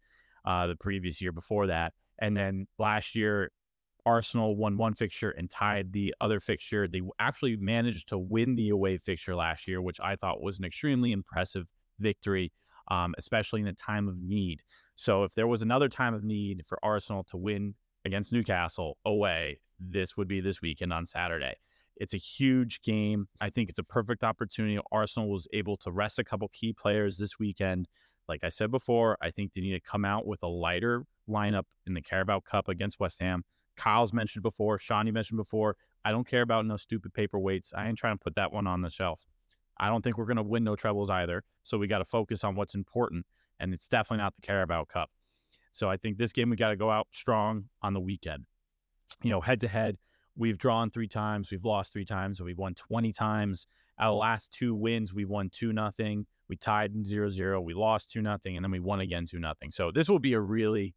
uh, 0.46 0.68
the 0.68 0.76
previous 0.76 1.22
year 1.22 1.32
before 1.32 1.68
that. 1.68 1.94
And 2.20 2.38
then 2.38 2.68
last 2.78 3.16
year, 3.16 3.52
Arsenal 4.06 4.56
won 4.56 4.78
one 4.78 4.94
fixture 4.94 5.32
and 5.32 5.50
tied 5.50 5.92
the 5.92 6.14
other 6.22 6.40
fixture. 6.40 6.88
They 6.88 7.02
actually 7.20 7.58
managed 7.58 8.10
to 8.10 8.18
win 8.18 8.56
the 8.56 8.70
away 8.70 8.98
fixture 8.98 9.36
last 9.36 9.68
year, 9.68 9.82
which 9.82 10.00
I 10.02 10.16
thought 10.16 10.42
was 10.42 10.60
an 10.60 10.66
extremely 10.66 11.12
impressive 11.12 11.66
victory, 12.00 12.52
um, 12.90 13.14
especially 13.18 13.62
in 13.62 13.68
a 13.68 13.74
time 13.74 14.08
of 14.08 14.16
need. 14.22 14.62
So 14.96 15.24
if 15.24 15.34
there 15.34 15.48
was 15.48 15.62
another 15.62 15.90
time 15.90 16.14
of 16.14 16.24
need 16.24 16.64
for 16.66 16.80
Arsenal 16.84 17.24
to 17.26 17.38
win 17.38 17.76
against 18.06 18.32
Newcastle 18.32 18.98
away, 19.06 19.60
this 19.80 20.16
would 20.18 20.28
be 20.28 20.42
this 20.42 20.62
weekend 20.62 20.94
on 20.94 21.06
Saturday. 21.06 21.56
It's 22.00 22.14
a 22.14 22.18
huge 22.18 22.82
game. 22.82 23.28
I 23.42 23.50
think 23.50 23.70
it's 23.70 23.78
a 23.78 23.84
perfect 23.84 24.24
opportunity. 24.24 24.80
Arsenal 24.92 25.30
was 25.30 25.48
able 25.54 25.78
to 25.78 25.92
rest 25.92 26.18
a 26.18 26.24
couple 26.24 26.48
key 26.54 26.74
players 26.74 27.18
this 27.18 27.38
weekend. 27.38 27.88
Like 28.28 28.44
I 28.44 28.50
said 28.50 28.72
before, 28.72 29.18
I 29.22 29.32
think 29.32 29.54
they 29.54 29.62
need 29.62 29.74
to 29.74 29.82
come 29.82 30.06
out 30.06 30.26
with 30.26 30.42
a 30.42 30.48
lighter 30.48 31.04
lineup 31.30 31.66
in 31.86 31.94
the 31.94 32.02
Carabao 32.02 32.40
Cup 32.42 32.70
against 32.70 33.00
West 33.00 33.20
Ham. 33.22 33.44
Kyle's 33.76 34.14
mentioned 34.14 34.44
before, 34.44 34.80
you 34.90 35.14
mentioned 35.14 35.38
before. 35.38 35.76
I 36.06 36.12
don't 36.12 36.28
care 36.28 36.42
about 36.42 36.66
no 36.66 36.78
stupid 36.78 37.14
paperweights. 37.14 37.74
I 37.76 37.88
ain't 37.88 37.98
trying 37.98 38.18
to 38.18 38.24
put 38.24 38.36
that 38.36 38.54
one 38.54 38.68
on 38.68 38.82
the 38.82 38.90
shelf. 38.90 39.26
I 39.78 39.88
don't 39.88 40.04
think 40.04 40.18
we're 40.18 40.26
going 40.26 40.38
to 40.38 40.44
win 40.44 40.64
no 40.64 40.76
trebles 40.76 41.10
either. 41.10 41.44
So 41.64 41.78
we 41.78 41.88
got 41.88 42.00
to 42.00 42.06
focus 42.06 42.44
on 42.44 42.56
what's 42.56 42.76
important. 42.76 43.26
And 43.60 43.74
it's 43.74 43.88
definitely 43.88 44.24
not 44.24 44.36
the 44.36 44.42
Carabao 44.42 44.86
Cup. 44.86 45.10
So 45.72 45.90
I 45.90 45.98
think 45.98 46.18
this 46.18 46.32
game, 46.32 46.50
we 46.50 46.56
got 46.56 46.70
to 46.70 46.76
go 46.76 46.90
out 46.90 47.08
strong 47.12 47.66
on 47.82 47.94
the 47.94 48.00
weekend. 48.00 48.46
You 49.24 49.30
know, 49.30 49.42
head 49.42 49.62
to 49.62 49.68
head, 49.68 49.98
we've 50.40 50.58
drawn 50.58 50.90
three 50.90 51.08
times, 51.08 51.52
we've 51.52 51.66
lost 51.66 51.94
three 51.94 52.06
times, 52.06 52.42
we've 52.42 52.58
won 52.58 52.74
20 52.74 53.12
times. 53.12 53.68
Our 54.00 54.14
last 54.14 54.54
two 54.54 54.74
wins, 54.74 55.14
we've 55.14 55.30
won 55.30 55.50
2 55.50 55.74
nothing. 55.74 56.26
We 56.48 56.56
tied 56.56 57.06
0 57.06 57.30
0. 57.30 57.62
We 57.62 57.74
lost 57.74 58.10
2 58.12 58.22
nothing, 58.22 58.56
and 58.56 58.64
then 58.64 58.72
we 58.72 58.80
won 58.80 59.02
again 59.02 59.26
2 59.26 59.38
nothing. 59.38 59.70
So 59.70 59.92
this 59.92 60.08
will 60.08 60.20
be 60.20 60.34
a 60.34 60.40
really 60.40 60.96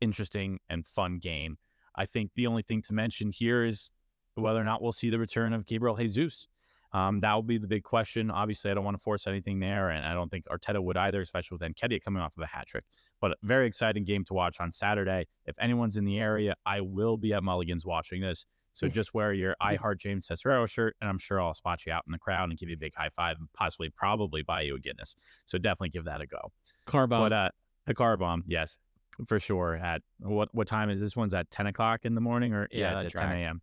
interesting 0.00 0.58
and 0.70 0.86
fun 0.86 1.18
game. 1.18 1.58
I 1.94 2.06
think 2.06 2.30
the 2.34 2.46
only 2.46 2.62
thing 2.62 2.80
to 2.82 2.94
mention 2.94 3.30
here 3.30 3.64
is 3.64 3.92
whether 4.34 4.60
or 4.60 4.64
not 4.64 4.82
we'll 4.82 4.92
see 4.92 5.10
the 5.10 5.18
return 5.18 5.52
of 5.52 5.66
Gabriel 5.66 5.96
Jesus. 5.96 6.48
Um, 6.92 7.20
that 7.20 7.34
will 7.34 7.42
be 7.42 7.58
the 7.58 7.66
big 7.66 7.82
question. 7.82 8.30
Obviously, 8.30 8.70
I 8.70 8.74
don't 8.74 8.84
want 8.84 8.96
to 8.96 9.02
force 9.02 9.26
anything 9.26 9.60
there, 9.60 9.90
and 9.90 10.06
I 10.06 10.14
don't 10.14 10.30
think 10.30 10.46
Arteta 10.46 10.82
would 10.82 10.96
either, 10.96 11.20
especially 11.20 11.58
with 11.60 11.74
Nketiah 11.74 12.02
coming 12.02 12.22
off 12.22 12.36
of 12.38 12.42
a 12.42 12.46
hat 12.46 12.66
trick. 12.66 12.84
But 13.20 13.32
a 13.32 13.36
very 13.42 13.66
exciting 13.66 14.04
game 14.04 14.24
to 14.24 14.32
watch 14.32 14.58
on 14.58 14.72
Saturday. 14.72 15.26
If 15.44 15.54
anyone's 15.60 15.98
in 15.98 16.06
the 16.06 16.18
area, 16.18 16.54
I 16.64 16.80
will 16.80 17.18
be 17.18 17.34
at 17.34 17.42
Mulligan's 17.42 17.84
watching 17.84 18.22
this. 18.22 18.46
So 18.78 18.86
just 18.86 19.12
wear 19.12 19.32
your 19.32 19.56
I 19.60 19.74
Heart 19.74 19.98
James 19.98 20.28
Cesarero 20.28 20.68
shirt, 20.68 20.94
and 21.00 21.10
I'm 21.10 21.18
sure 21.18 21.40
I'll 21.40 21.52
spot 21.52 21.84
you 21.84 21.92
out 21.92 22.04
in 22.06 22.12
the 22.12 22.18
crowd 22.18 22.48
and 22.48 22.56
give 22.56 22.68
you 22.68 22.76
a 22.76 22.78
big 22.78 22.94
high 22.94 23.08
five, 23.08 23.36
and 23.36 23.52
possibly 23.52 23.90
probably 23.90 24.42
buy 24.42 24.60
you 24.60 24.76
a 24.76 24.78
Guinness. 24.78 25.16
So 25.46 25.58
definitely 25.58 25.88
give 25.88 26.04
that 26.04 26.20
a 26.20 26.26
go. 26.28 26.52
Car 26.86 27.08
bomb. 27.08 27.22
But 27.22 27.32
uh, 27.32 27.50
a 27.88 27.94
car 27.94 28.16
bomb, 28.16 28.44
yes, 28.46 28.78
for 29.26 29.40
sure. 29.40 29.74
At 29.74 30.02
what 30.20 30.54
what 30.54 30.68
time 30.68 30.90
is 30.90 31.00
this? 31.00 31.16
One's 31.16 31.34
at 31.34 31.50
ten 31.50 31.66
o'clock 31.66 32.04
in 32.04 32.14
the 32.14 32.20
morning, 32.20 32.54
or 32.54 32.68
Yeah, 32.70 32.92
it's 32.92 33.02
that 33.02 33.14
at 33.16 33.20
ten 33.20 33.32
a.m. 33.32 33.62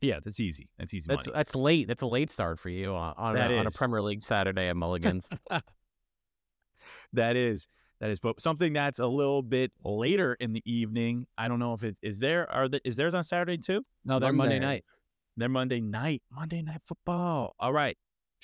Yeah, 0.00 0.20
that's 0.24 0.38
easy. 0.38 0.68
That's 0.78 0.94
easy 0.94 1.08
That's 1.08 1.26
money. 1.26 1.36
that's 1.36 1.54
late. 1.56 1.88
That's 1.88 2.02
a 2.02 2.06
late 2.06 2.30
start 2.30 2.60
for 2.60 2.68
you 2.68 2.94
on 2.94 3.14
on, 3.16 3.36
a, 3.36 3.58
on 3.58 3.66
a. 3.66 3.70
Premier 3.72 4.00
League 4.00 4.22
Saturday 4.22 4.68
at 4.68 4.76
Mulligan's. 4.76 5.28
that 7.14 7.34
is 7.34 7.66
that 8.00 8.10
is, 8.10 8.20
but 8.20 8.40
something 8.40 8.72
that's 8.72 8.98
a 8.98 9.06
little 9.06 9.42
bit 9.42 9.72
later 9.84 10.36
in 10.38 10.52
the 10.52 10.62
evening. 10.64 11.26
I 11.38 11.48
don't 11.48 11.58
know 11.58 11.72
if 11.72 11.82
it 11.82 11.96
is 12.02 12.18
there. 12.18 12.50
Are 12.50 12.68
the, 12.68 12.80
is 12.84 12.96
theirs 12.96 13.14
on 13.14 13.24
Saturday 13.24 13.56
too? 13.56 13.84
no, 14.04 14.18
they're 14.18 14.32
Monday 14.32 14.54
Monday. 14.54 14.66
night. 14.66 14.84
They're 15.36 15.48
Monday 15.48 15.80
night. 15.80 16.22
Monday 16.30 16.62
night 16.62 16.80
football. 16.86 17.54
All 17.58 17.72
right, 17.72 17.96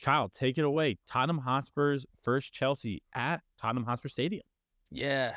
Kyle, 0.03 0.29
take 0.29 0.59
it 0.59 0.65
away. 0.65 0.99
Tottenham 1.07 1.39
Hotspur's 1.39 2.07
first 2.23 2.53
Chelsea 2.53 3.03
at 3.15 3.41
Tottenham 3.61 3.85
Hotspur 3.85 4.09
Stadium. 4.09 4.43
Yeah. 4.91 5.35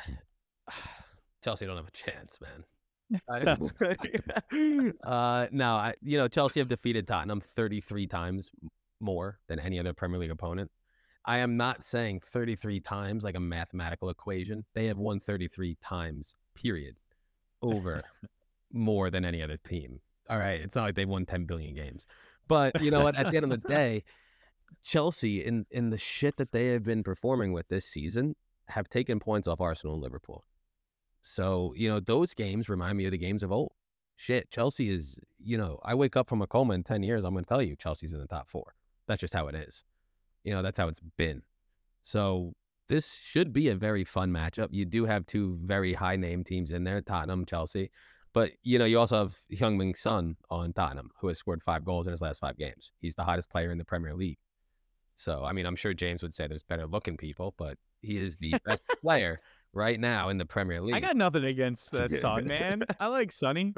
Chelsea 1.44 1.66
don't 1.66 1.76
have 1.76 1.88
a 1.88 1.90
chance, 1.92 2.40
man. 2.40 2.64
uh, 5.04 5.46
no, 5.52 5.76
I, 5.76 5.94
you 6.02 6.18
know, 6.18 6.26
Chelsea 6.26 6.60
have 6.60 6.68
defeated 6.68 7.06
Tottenham 7.06 7.40
33 7.40 8.06
times 8.08 8.50
more 9.00 9.38
than 9.48 9.60
any 9.60 9.78
other 9.78 9.92
Premier 9.92 10.18
League 10.18 10.30
opponent. 10.30 10.70
I 11.26 11.38
am 11.38 11.56
not 11.56 11.82
saying 11.82 12.20
33 12.24 12.80
times 12.80 13.24
like 13.24 13.34
a 13.34 13.40
mathematical 13.40 14.10
equation. 14.10 14.64
They 14.74 14.86
have 14.86 14.98
won 14.98 15.18
33 15.18 15.76
times, 15.80 16.36
period, 16.54 16.96
over 17.62 18.04
more 18.72 19.10
than 19.10 19.24
any 19.24 19.42
other 19.42 19.56
team. 19.56 20.00
All 20.30 20.38
right. 20.38 20.60
It's 20.60 20.76
not 20.76 20.82
like 20.82 20.94
they've 20.94 21.08
won 21.08 21.26
10 21.26 21.44
billion 21.44 21.74
games. 21.74 22.06
But 22.46 22.80
you 22.80 22.92
know 22.92 23.02
what? 23.02 23.16
At 23.16 23.30
the 23.30 23.36
end 23.36 23.44
of 23.44 23.50
the 23.50 23.68
day, 23.68 24.04
Chelsea, 24.82 25.44
in, 25.44 25.66
in 25.70 25.90
the 25.90 25.98
shit 25.98 26.36
that 26.36 26.52
they 26.52 26.68
have 26.68 26.84
been 26.84 27.02
performing 27.02 27.52
with 27.52 27.66
this 27.68 27.86
season, 27.86 28.36
have 28.68 28.88
taken 28.88 29.18
points 29.18 29.48
off 29.48 29.60
Arsenal 29.60 29.94
and 29.94 30.02
Liverpool. 30.02 30.44
So, 31.22 31.72
you 31.76 31.88
know, 31.88 31.98
those 31.98 32.34
games 32.34 32.68
remind 32.68 32.98
me 32.98 33.04
of 33.06 33.10
the 33.10 33.18
games 33.18 33.42
of 33.42 33.50
old. 33.50 33.72
Shit, 34.14 34.50
Chelsea 34.50 34.88
is, 34.88 35.18
you 35.38 35.58
know, 35.58 35.80
I 35.84 35.94
wake 35.94 36.16
up 36.16 36.28
from 36.28 36.40
a 36.40 36.46
coma 36.46 36.74
in 36.74 36.84
10 36.84 37.02
years, 37.02 37.24
I'm 37.24 37.34
going 37.34 37.44
to 37.44 37.48
tell 37.48 37.62
you 37.62 37.74
Chelsea's 37.76 38.12
in 38.12 38.20
the 38.20 38.28
top 38.28 38.48
four. 38.48 38.74
That's 39.08 39.20
just 39.20 39.34
how 39.34 39.48
it 39.48 39.56
is. 39.56 39.82
You 40.46 40.54
know, 40.54 40.62
that's 40.62 40.78
how 40.78 40.88
it's 40.88 41.00
been. 41.18 41.42
So, 42.00 42.54
this 42.88 43.14
should 43.14 43.52
be 43.52 43.68
a 43.68 43.74
very 43.74 44.04
fun 44.04 44.30
matchup. 44.30 44.68
You 44.70 44.84
do 44.84 45.04
have 45.04 45.26
two 45.26 45.58
very 45.62 45.92
high 45.92 46.14
name 46.14 46.44
teams 46.44 46.70
in 46.70 46.84
there, 46.84 47.00
Tottenham, 47.00 47.44
Chelsea. 47.44 47.90
But, 48.32 48.52
you 48.62 48.78
know, 48.78 48.84
you 48.84 48.98
also 48.98 49.18
have 49.18 49.40
Heung-Min 49.52 49.94
Son 49.94 50.36
on 50.50 50.72
Tottenham, 50.72 51.10
who 51.20 51.26
has 51.26 51.38
scored 51.38 51.62
five 51.64 51.84
goals 51.84 52.06
in 52.06 52.12
his 52.12 52.20
last 52.20 52.38
five 52.38 52.56
games. 52.56 52.92
He's 53.00 53.16
the 53.16 53.24
hottest 53.24 53.50
player 53.50 53.72
in 53.72 53.78
the 53.78 53.84
Premier 53.84 54.14
League. 54.14 54.38
So, 55.14 55.44
I 55.44 55.52
mean, 55.52 55.66
I'm 55.66 55.74
sure 55.74 55.94
James 55.94 56.22
would 56.22 56.34
say 56.34 56.46
there's 56.46 56.62
better 56.62 56.86
looking 56.86 57.16
people, 57.16 57.54
but 57.56 57.76
he 58.02 58.18
is 58.18 58.36
the 58.36 58.54
best 58.64 58.84
player 59.00 59.40
right 59.72 59.98
now 59.98 60.28
in 60.28 60.38
the 60.38 60.46
Premier 60.46 60.80
League. 60.80 60.94
I 60.94 61.00
got 61.00 61.16
nothing 61.16 61.44
against 61.44 61.92
uh, 61.94 62.02
the 62.08 62.10
Sun, 62.10 62.46
man. 62.46 62.84
I 63.00 63.06
like 63.08 63.32
Sonny. 63.32 63.74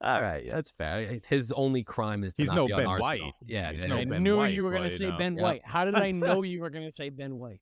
All 0.00 0.22
right, 0.22 0.46
that's 0.48 0.70
fair. 0.70 0.98
Eh, 1.10 1.18
his 1.28 1.50
only 1.52 1.82
crime 1.82 2.22
is 2.22 2.34
to 2.34 2.42
He's 2.42 2.48
not 2.48 2.56
no 2.56 2.66
be 2.68 2.72
on 2.74 2.78
Ben 2.80 2.86
Arsenal. 2.86 3.26
White. 3.26 3.34
Yeah, 3.46 3.72
He's 3.72 3.84
no 3.86 3.96
I 3.96 3.98
yeah. 4.00 4.04
Ben 4.04 4.22
knew 4.22 4.36
White, 4.36 4.54
you 4.54 4.62
were 4.64 4.70
going 4.70 4.88
to 4.88 4.96
say 4.96 5.04
you 5.06 5.10
know. 5.10 5.18
Ben 5.18 5.36
Yeah. 5.36 5.42
White. 5.42 5.62
How 5.64 5.84
did 5.84 5.96
I 5.96 6.10
know 6.12 6.42
you 6.42 6.60
were 6.60 6.70
going 6.70 6.84
to 6.86 6.92
say 6.92 7.08
Ben 7.10 7.36
White? 7.38 7.60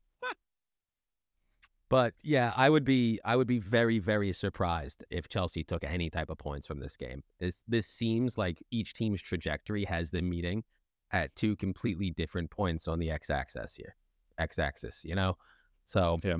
But 1.88 2.14
yeah, 2.22 2.52
I 2.56 2.68
would 2.68 2.84
be 2.84 3.20
I 3.24 3.36
would 3.36 3.46
be 3.46 3.60
very 3.60 4.00
very 4.00 4.32
surprised 4.32 5.04
if 5.08 5.28
Chelsea 5.28 5.62
took 5.62 5.84
any 5.84 6.10
type 6.10 6.30
of 6.30 6.38
points 6.38 6.66
from 6.66 6.80
this 6.80 6.96
game. 6.96 7.22
This 7.38 7.62
this 7.68 7.86
seems 7.86 8.36
like 8.36 8.60
each 8.72 8.92
team's 8.94 9.22
trajectory 9.22 9.84
has 9.84 10.10
them 10.10 10.28
meeting 10.28 10.64
at 11.12 11.34
two 11.36 11.54
completely 11.54 12.10
different 12.10 12.50
points 12.50 12.88
on 12.88 12.98
the 12.98 13.10
x-axis 13.12 13.74
here. 13.76 13.94
X-axis, 14.38 15.04
you 15.04 15.14
know? 15.14 15.36
So 15.84 16.18
Yeah. 16.24 16.38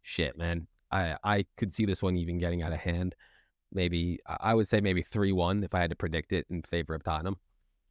shit, 0.00 0.38
man. 0.38 0.66
I 0.90 1.18
I 1.22 1.44
could 1.58 1.74
see 1.74 1.84
this 1.84 2.02
one 2.02 2.16
even 2.16 2.38
getting 2.38 2.62
out 2.62 2.72
of 2.72 2.78
hand. 2.78 3.14
Maybe 3.76 4.18
I 4.26 4.54
would 4.54 4.66
say 4.66 4.80
maybe 4.80 5.02
3-1 5.04 5.64
if 5.64 5.74
I 5.74 5.80
had 5.80 5.90
to 5.90 5.96
predict 5.96 6.32
it 6.32 6.46
in 6.50 6.62
favor 6.62 6.94
of 6.94 7.04
Tottenham. 7.04 7.36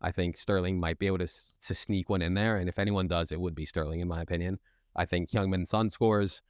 I 0.01 0.11
think 0.11 0.35
Sterling 0.35 0.79
might 0.79 0.99
be 0.99 1.07
able 1.07 1.19
to 1.19 1.27
to 1.67 1.75
sneak 1.75 2.09
one 2.09 2.21
in 2.21 2.33
there 2.33 2.57
and 2.57 2.67
if 2.67 2.79
anyone 2.79 3.07
does 3.07 3.31
it 3.31 3.39
would 3.39 3.55
be 3.55 3.65
Sterling 3.65 3.99
in 4.01 4.07
my 4.07 4.21
opinion. 4.21 4.59
I 4.95 5.05
think 5.05 5.29
Heung-Min 5.29 5.65
Son 5.67 5.89
scores. 5.89 6.41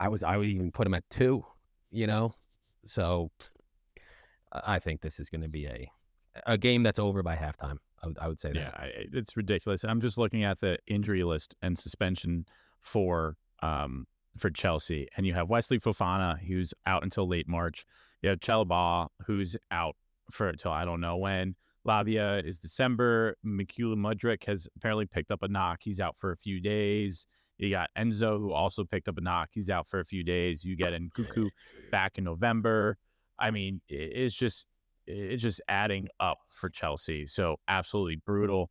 I 0.00 0.08
was 0.08 0.22
I 0.22 0.36
would 0.36 0.48
even 0.48 0.72
put 0.72 0.86
him 0.86 0.94
at 0.94 1.08
two, 1.08 1.44
you 1.90 2.06
know. 2.08 2.34
So 2.84 3.30
I 4.52 4.78
think 4.80 5.00
this 5.00 5.20
is 5.20 5.30
going 5.30 5.42
to 5.42 5.48
be 5.48 5.66
a 5.66 5.90
a 6.46 6.58
game 6.58 6.82
that's 6.82 6.98
over 6.98 7.22
by 7.22 7.36
halftime. 7.36 7.78
I 8.02 8.06
would, 8.06 8.18
I 8.18 8.28
would 8.28 8.40
say 8.40 8.52
Yeah, 8.54 8.64
that. 8.70 8.80
I, 8.80 8.90
it's 9.12 9.36
ridiculous. 9.36 9.84
I'm 9.84 10.00
just 10.00 10.18
looking 10.18 10.44
at 10.44 10.60
the 10.60 10.78
injury 10.86 11.22
list 11.24 11.54
and 11.62 11.78
suspension 11.78 12.46
for 12.80 13.36
um 13.62 14.06
for 14.38 14.50
Chelsea, 14.50 15.08
and 15.16 15.26
you 15.26 15.34
have 15.34 15.48
Wesley 15.48 15.78
Fofana, 15.78 16.38
who's 16.38 16.72
out 16.86 17.02
until 17.02 17.28
late 17.28 17.48
March. 17.48 17.84
You 18.22 18.30
have 18.30 18.40
Chalobah, 18.40 19.08
who's 19.26 19.56
out 19.70 19.96
for 20.30 20.48
until 20.48 20.72
I 20.72 20.84
don't 20.84 21.00
know 21.00 21.16
when. 21.16 21.54
Lavia 21.86 22.44
is 22.44 22.58
December. 22.58 23.36
Mykhailo 23.44 23.96
Mudryk 23.96 24.44
has 24.46 24.68
apparently 24.76 25.06
picked 25.06 25.30
up 25.30 25.42
a 25.42 25.48
knock. 25.48 25.78
He's 25.82 26.00
out 26.00 26.16
for 26.16 26.32
a 26.32 26.36
few 26.36 26.60
days. 26.60 27.26
You 27.56 27.70
got 27.70 27.90
Enzo, 27.98 28.38
who 28.38 28.52
also 28.52 28.84
picked 28.84 29.08
up 29.08 29.18
a 29.18 29.20
knock. 29.20 29.50
He's 29.52 29.70
out 29.70 29.88
for 29.88 30.00
a 30.00 30.04
few 30.04 30.22
days. 30.22 30.64
You 30.64 30.76
get 30.76 30.92
Nkunku 30.92 31.48
back 31.90 32.18
in 32.18 32.24
November. 32.24 32.98
I 33.38 33.50
mean, 33.50 33.80
it's 33.88 34.34
just 34.34 34.66
it's 35.06 35.42
just 35.42 35.60
adding 35.68 36.08
up 36.20 36.38
for 36.50 36.68
Chelsea. 36.68 37.26
So 37.26 37.56
absolutely 37.66 38.16
brutal. 38.16 38.70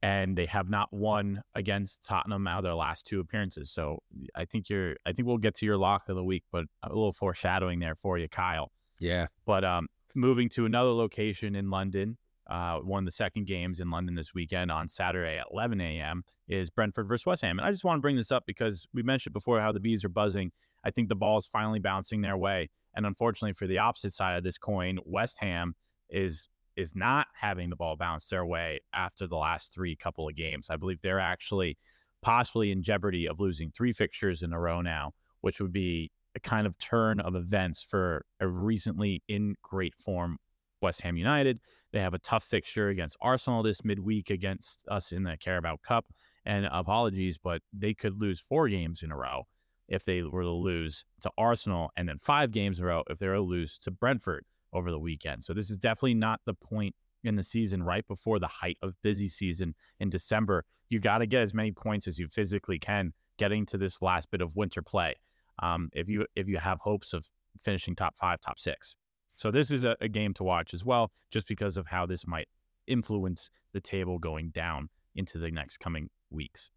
And 0.00 0.38
they 0.38 0.46
have 0.46 0.70
not 0.70 0.92
won 0.92 1.42
against 1.56 2.04
Tottenham 2.04 2.46
out 2.46 2.58
of 2.58 2.64
their 2.64 2.74
last 2.74 3.06
two 3.06 3.18
appearances. 3.18 3.70
So 3.72 3.98
I 4.34 4.44
think 4.44 4.68
you're 4.68 4.94
I 5.04 5.12
think 5.12 5.26
we'll 5.26 5.38
get 5.38 5.54
to 5.56 5.66
your 5.66 5.76
lock 5.76 6.08
of 6.08 6.14
the 6.14 6.22
week, 6.22 6.44
but 6.52 6.66
a 6.84 6.88
little 6.88 7.12
foreshadowing 7.12 7.80
there 7.80 7.96
for 7.96 8.16
you, 8.16 8.28
Kyle. 8.28 8.70
Yeah. 9.00 9.26
But 9.44 9.64
um, 9.64 9.88
moving 10.14 10.48
to 10.50 10.66
another 10.66 10.90
location 10.90 11.56
in 11.56 11.70
London, 11.70 12.16
uh, 12.48 12.78
one 12.78 13.02
of 13.02 13.04
the 13.04 13.12
second 13.12 13.46
games 13.46 13.78
in 13.78 13.90
London 13.90 14.14
this 14.14 14.32
weekend 14.32 14.70
on 14.70 14.88
Saturday 14.88 15.38
at 15.38 15.46
11 15.52 15.80
a.m. 15.80 16.22
is 16.48 16.70
Brentford 16.70 17.06
versus 17.06 17.26
West 17.26 17.42
Ham. 17.42 17.58
And 17.58 17.66
I 17.66 17.70
just 17.70 17.84
want 17.84 17.98
to 17.98 18.02
bring 18.02 18.16
this 18.16 18.32
up 18.32 18.44
because 18.46 18.86
we 18.94 19.02
mentioned 19.02 19.34
before 19.34 19.60
how 19.60 19.72
the 19.72 19.80
bees 19.80 20.04
are 20.04 20.08
buzzing. 20.08 20.52
I 20.84 20.90
think 20.90 21.08
the 21.08 21.14
ball 21.14 21.38
is 21.38 21.46
finally 21.46 21.78
bouncing 21.78 22.22
their 22.22 22.36
way. 22.36 22.70
And 22.94 23.04
unfortunately, 23.04 23.52
for 23.52 23.66
the 23.66 23.78
opposite 23.78 24.12
side 24.12 24.36
of 24.36 24.44
this 24.44 24.56
coin, 24.56 24.98
West 25.04 25.36
Ham 25.40 25.74
is 26.08 26.48
is 26.78 26.94
not 26.94 27.26
having 27.34 27.68
the 27.68 27.76
ball 27.76 27.96
bounce 27.96 28.28
their 28.28 28.46
way 28.46 28.78
after 28.94 29.26
the 29.26 29.36
last 29.36 29.74
three 29.74 29.96
couple 29.96 30.28
of 30.28 30.36
games. 30.36 30.68
I 30.70 30.76
believe 30.76 31.00
they're 31.02 31.18
actually 31.18 31.76
possibly 32.22 32.70
in 32.70 32.84
jeopardy 32.84 33.26
of 33.26 33.40
losing 33.40 33.72
three 33.72 33.92
fixtures 33.92 34.42
in 34.42 34.52
a 34.52 34.60
row 34.60 34.80
now, 34.80 35.12
which 35.40 35.60
would 35.60 35.72
be 35.72 36.12
a 36.36 36.40
kind 36.40 36.68
of 36.68 36.78
turn 36.78 37.18
of 37.18 37.34
events 37.34 37.82
for 37.82 38.24
a 38.38 38.46
recently 38.46 39.24
in 39.26 39.56
great 39.60 39.96
form 39.96 40.38
West 40.80 41.02
Ham 41.02 41.16
United. 41.16 41.58
They 41.92 41.98
have 41.98 42.14
a 42.14 42.18
tough 42.20 42.44
fixture 42.44 42.90
against 42.90 43.16
Arsenal 43.20 43.64
this 43.64 43.84
midweek 43.84 44.30
against 44.30 44.86
us 44.88 45.10
in 45.10 45.24
the 45.24 45.36
Carabao 45.36 45.78
Cup. 45.82 46.06
And 46.46 46.66
apologies, 46.70 47.38
but 47.38 47.60
they 47.72 47.92
could 47.92 48.20
lose 48.20 48.38
four 48.38 48.68
games 48.68 49.02
in 49.02 49.10
a 49.10 49.16
row 49.16 49.48
if 49.88 50.04
they 50.04 50.22
were 50.22 50.42
to 50.42 50.50
lose 50.50 51.04
to 51.22 51.30
Arsenal, 51.36 51.90
and 51.96 52.08
then 52.08 52.18
five 52.18 52.52
games 52.52 52.78
in 52.78 52.84
a 52.84 52.88
row 52.88 53.02
if 53.10 53.18
they 53.18 53.26
were 53.26 53.34
to 53.34 53.40
lose 53.40 53.78
to 53.78 53.90
Brentford 53.90 54.44
over 54.72 54.90
the 54.90 54.98
weekend. 54.98 55.44
So 55.44 55.52
this 55.52 55.70
is 55.70 55.78
definitely 55.78 56.14
not 56.14 56.40
the 56.44 56.54
point 56.54 56.94
in 57.24 57.36
the 57.36 57.42
season 57.42 57.82
right 57.82 58.06
before 58.06 58.38
the 58.38 58.46
height 58.46 58.78
of 58.82 58.94
busy 59.02 59.28
season 59.28 59.74
in 60.00 60.10
December. 60.10 60.64
You 60.88 61.00
got 61.00 61.18
to 61.18 61.26
get 61.26 61.42
as 61.42 61.54
many 61.54 61.72
points 61.72 62.06
as 62.06 62.18
you 62.18 62.28
physically 62.28 62.78
can 62.78 63.12
getting 63.38 63.66
to 63.66 63.78
this 63.78 64.02
last 64.02 64.30
bit 64.30 64.40
of 64.40 64.56
winter 64.56 64.82
play. 64.82 65.14
Um, 65.60 65.90
if 65.92 66.08
you 66.08 66.26
if 66.36 66.48
you 66.48 66.58
have 66.58 66.78
hopes 66.80 67.12
of 67.12 67.28
finishing 67.64 67.96
top 67.96 68.16
five, 68.16 68.40
top 68.40 68.58
six. 68.58 68.94
So 69.36 69.50
this 69.50 69.70
is 69.70 69.84
a, 69.84 69.96
a 70.00 70.08
game 70.08 70.34
to 70.34 70.44
watch 70.44 70.74
as 70.74 70.84
well, 70.84 71.12
just 71.30 71.46
because 71.46 71.76
of 71.76 71.86
how 71.86 72.06
this 72.06 72.26
might 72.26 72.48
influence 72.86 73.50
the 73.72 73.80
table 73.80 74.18
going 74.18 74.50
down 74.50 74.88
into 75.14 75.38
the 75.38 75.50
next 75.50 75.78
coming 75.78 76.10
weeks. 76.30 76.70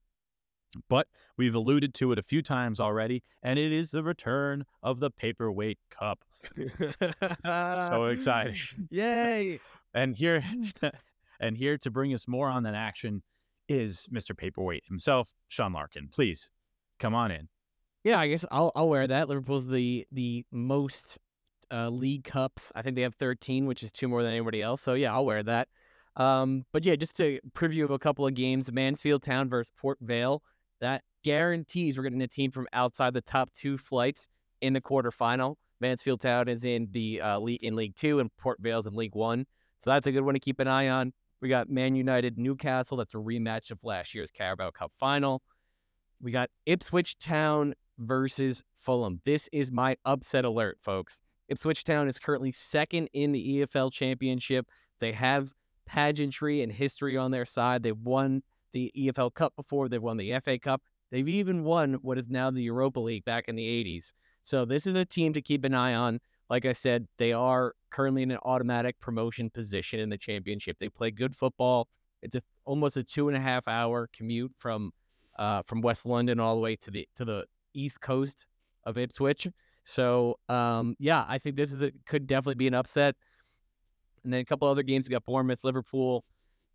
But 0.88 1.08
we've 1.38 1.56
alluded 1.56 1.94
to 1.96 2.12
it 2.12 2.20
a 2.20 2.24
few 2.24 2.42
times 2.42 2.80
already, 2.80 3.24
and 3.44 3.60
it 3.60 3.72
is 3.72 3.92
the 3.92 4.04
return 4.04 4.66
of 4.82 5.00
the 5.00 5.10
Paperweight 5.10 5.80
Cup. 5.90 6.24
So 7.46 8.06
exciting. 8.06 8.56
Yay. 8.90 9.60
And 9.94 10.16
here 10.16 10.44
and 11.40 11.58
here 11.58 11.78
to 11.80 11.92
bring 11.92 12.14
us 12.14 12.28
more 12.28 12.50
on 12.50 12.64
that 12.64 12.76
action 12.76 13.24
is 13.68 14.08
Mr. 14.14 14.36
Paperweight 14.36 14.84
himself, 14.88 15.34
Sean 15.48 15.74
Larkin. 15.74 16.10
Please 16.12 16.50
come 17.00 17.16
on 17.16 17.32
in. 17.32 17.48
Yeah, 18.04 18.20
I 18.20 18.28
guess 18.28 18.46
I'll 18.52 18.72
I'll 18.76 18.90
wear 18.90 19.08
that. 19.08 19.28
Liverpool's 19.28 19.68
the 19.68 20.08
the 20.12 20.46
most 20.52 21.20
uh, 21.72 21.90
league 21.90 22.24
cups. 22.24 22.72
I 22.76 22.82
think 22.82 22.96
they 22.96 23.04
have 23.04 23.16
13, 23.16 23.66
which 23.66 23.84
is 23.84 23.92
two 23.92 24.08
more 24.08 24.24
than 24.24 24.32
anybody 24.32 24.62
else. 24.62 24.82
So 24.82 24.94
yeah, 24.94 25.14
I'll 25.14 25.26
wear 25.26 25.44
that. 25.44 25.68
Um, 26.16 26.66
but 26.74 26.84
yeah, 26.84 26.96
just 26.96 27.20
a 27.22 27.40
preview 27.56 27.84
of 27.84 27.92
a 27.92 28.00
couple 28.00 28.26
of 28.28 28.34
games: 28.34 28.72
Mansfield 28.72 29.24
Town 29.24 29.50
versus 29.50 29.72
Port 29.78 29.98
Vale. 30.02 30.42
That 30.82 31.04
guarantees 31.24 31.96
we're 31.98 32.04
getting 32.04 32.22
a 32.22 32.28
team 32.28 32.52
from 32.52 32.68
outside 32.74 33.14
the 33.14 33.22
top 33.22 33.52
two 33.54 33.78
flights 33.78 34.28
in 34.62 34.74
the 34.74 34.82
quarterfinal. 34.82 35.56
Mansfield 35.82 36.22
Town 36.22 36.48
is 36.48 36.64
in 36.64 36.88
the 36.92 37.22
uh, 37.22 37.40
league 37.40 37.64
in 37.64 37.76
League 37.76 37.96
Two, 37.96 38.20
and 38.20 38.30
Port 38.38 38.60
Vale's 38.62 38.88
in 38.88 38.94
League 38.94 39.16
One. 39.16 39.46
So 39.80 39.90
that's 39.90 40.08
a 40.08 40.12
good 40.12 40.22
one 40.22 40.36
to 40.36 40.40
keep 40.40 40.60
an 40.60 40.68
eye 40.68 40.88
on. 40.88 41.12
We 41.42 41.50
got 41.50 41.70
Man 41.70 41.96
United 41.96 42.38
Newcastle. 42.38 42.98
That's 42.98 43.16
a 43.16 43.18
rematch 43.18 43.72
of 43.72 43.80
last 43.84 44.14
year's 44.14 44.30
Carabao 44.32 44.72
Cup 44.72 44.92
final. 45.00 45.42
We 46.22 46.32
got 46.32 46.52
Ipswich 46.68 47.18
Town 47.18 47.74
versus 47.98 48.64
Fulham. 48.78 49.22
This 49.26 49.50
is 49.52 49.72
my 49.72 49.98
upset 50.06 50.46
alert, 50.46 50.78
folks. 50.80 51.20
Ipswich 51.48 51.84
Town 51.84 52.08
is 52.08 52.20
currently 52.20 52.52
second 52.52 53.10
in 53.12 53.32
the 53.32 53.66
EFL 53.66 53.92
Championship. 53.92 54.68
They 55.00 55.14
have 55.14 55.54
pageantry 55.88 56.62
and 56.62 56.72
history 56.72 57.18
on 57.18 57.32
their 57.32 57.46
side. 57.46 57.82
They've 57.82 57.98
won 57.98 58.44
the 58.72 58.92
EFL 58.96 59.34
Cup 59.34 59.56
before. 59.56 59.90
They've 59.90 60.02
won 60.02 60.18
the 60.18 60.40
FA 60.40 60.60
Cup. 60.60 60.84
They've 61.12 61.28
even 61.28 61.64
won 61.64 61.96
what 61.96 62.18
is 62.18 62.30
now 62.30 62.52
the 62.52 62.62
Europa 62.62 63.00
League 63.00 63.26
back 63.26 63.46
in 63.48 63.56
the 63.56 63.66
80s. 63.66 64.14
So 64.44 64.66
this 64.66 64.88
is 64.88 64.96
a 64.96 65.06
team 65.06 65.34
to 65.34 65.42
keep 65.42 65.64
an 65.64 65.74
eye 65.74 65.94
on. 65.94 66.20
Like 66.50 66.66
I 66.66 66.74
said, 66.74 67.08
they 67.18 67.32
are 67.32 67.74
currently 67.90 68.24
in 68.24 68.32
an 68.32 68.40
automatic 68.44 69.00
promotion 69.00 69.50
position 69.50 70.00
in 70.00 70.10
the 70.10 70.18
championship. 70.18 70.78
They 70.80 70.90
play 70.90 71.12
good 71.12 71.36
football. 71.36 71.88
It's 72.22 72.36
a, 72.36 72.42
almost 72.66 72.98
a 72.98 73.04
two 73.04 73.28
and 73.28 73.38
a 73.38 73.40
half 73.40 73.68
hour 73.68 74.10
commute 74.14 74.52
from 74.58 74.92
uh, 75.40 75.62
from 75.64 75.82
West 75.82 76.06
London 76.06 76.40
all 76.40 76.56
the 76.56 76.62
way 76.62 76.76
to 76.76 76.92
the 76.92 77.08
to 77.16 77.26
the 77.26 77.46
east 77.74 78.02
coast 78.02 78.46
of 78.84 78.98
Ipswich. 78.98 79.48
So 79.86 80.38
um, 80.50 80.96
yeah, 81.00 81.26
I 81.28 81.38
think 81.38 81.56
this 81.56 81.72
is 81.72 81.82
a, 81.82 81.92
could 82.06 82.28
definitely 82.28 82.56
be 82.56 82.68
an 82.68 82.74
upset. 82.74 83.16
And 84.24 84.32
then 84.34 84.42
a 84.42 84.46
couple 84.46 84.68
other 84.68 84.84
games 84.84 85.08
we 85.08 85.12
got 85.14 85.26
Bournemouth, 85.26 85.64
Liverpool, 85.64 86.24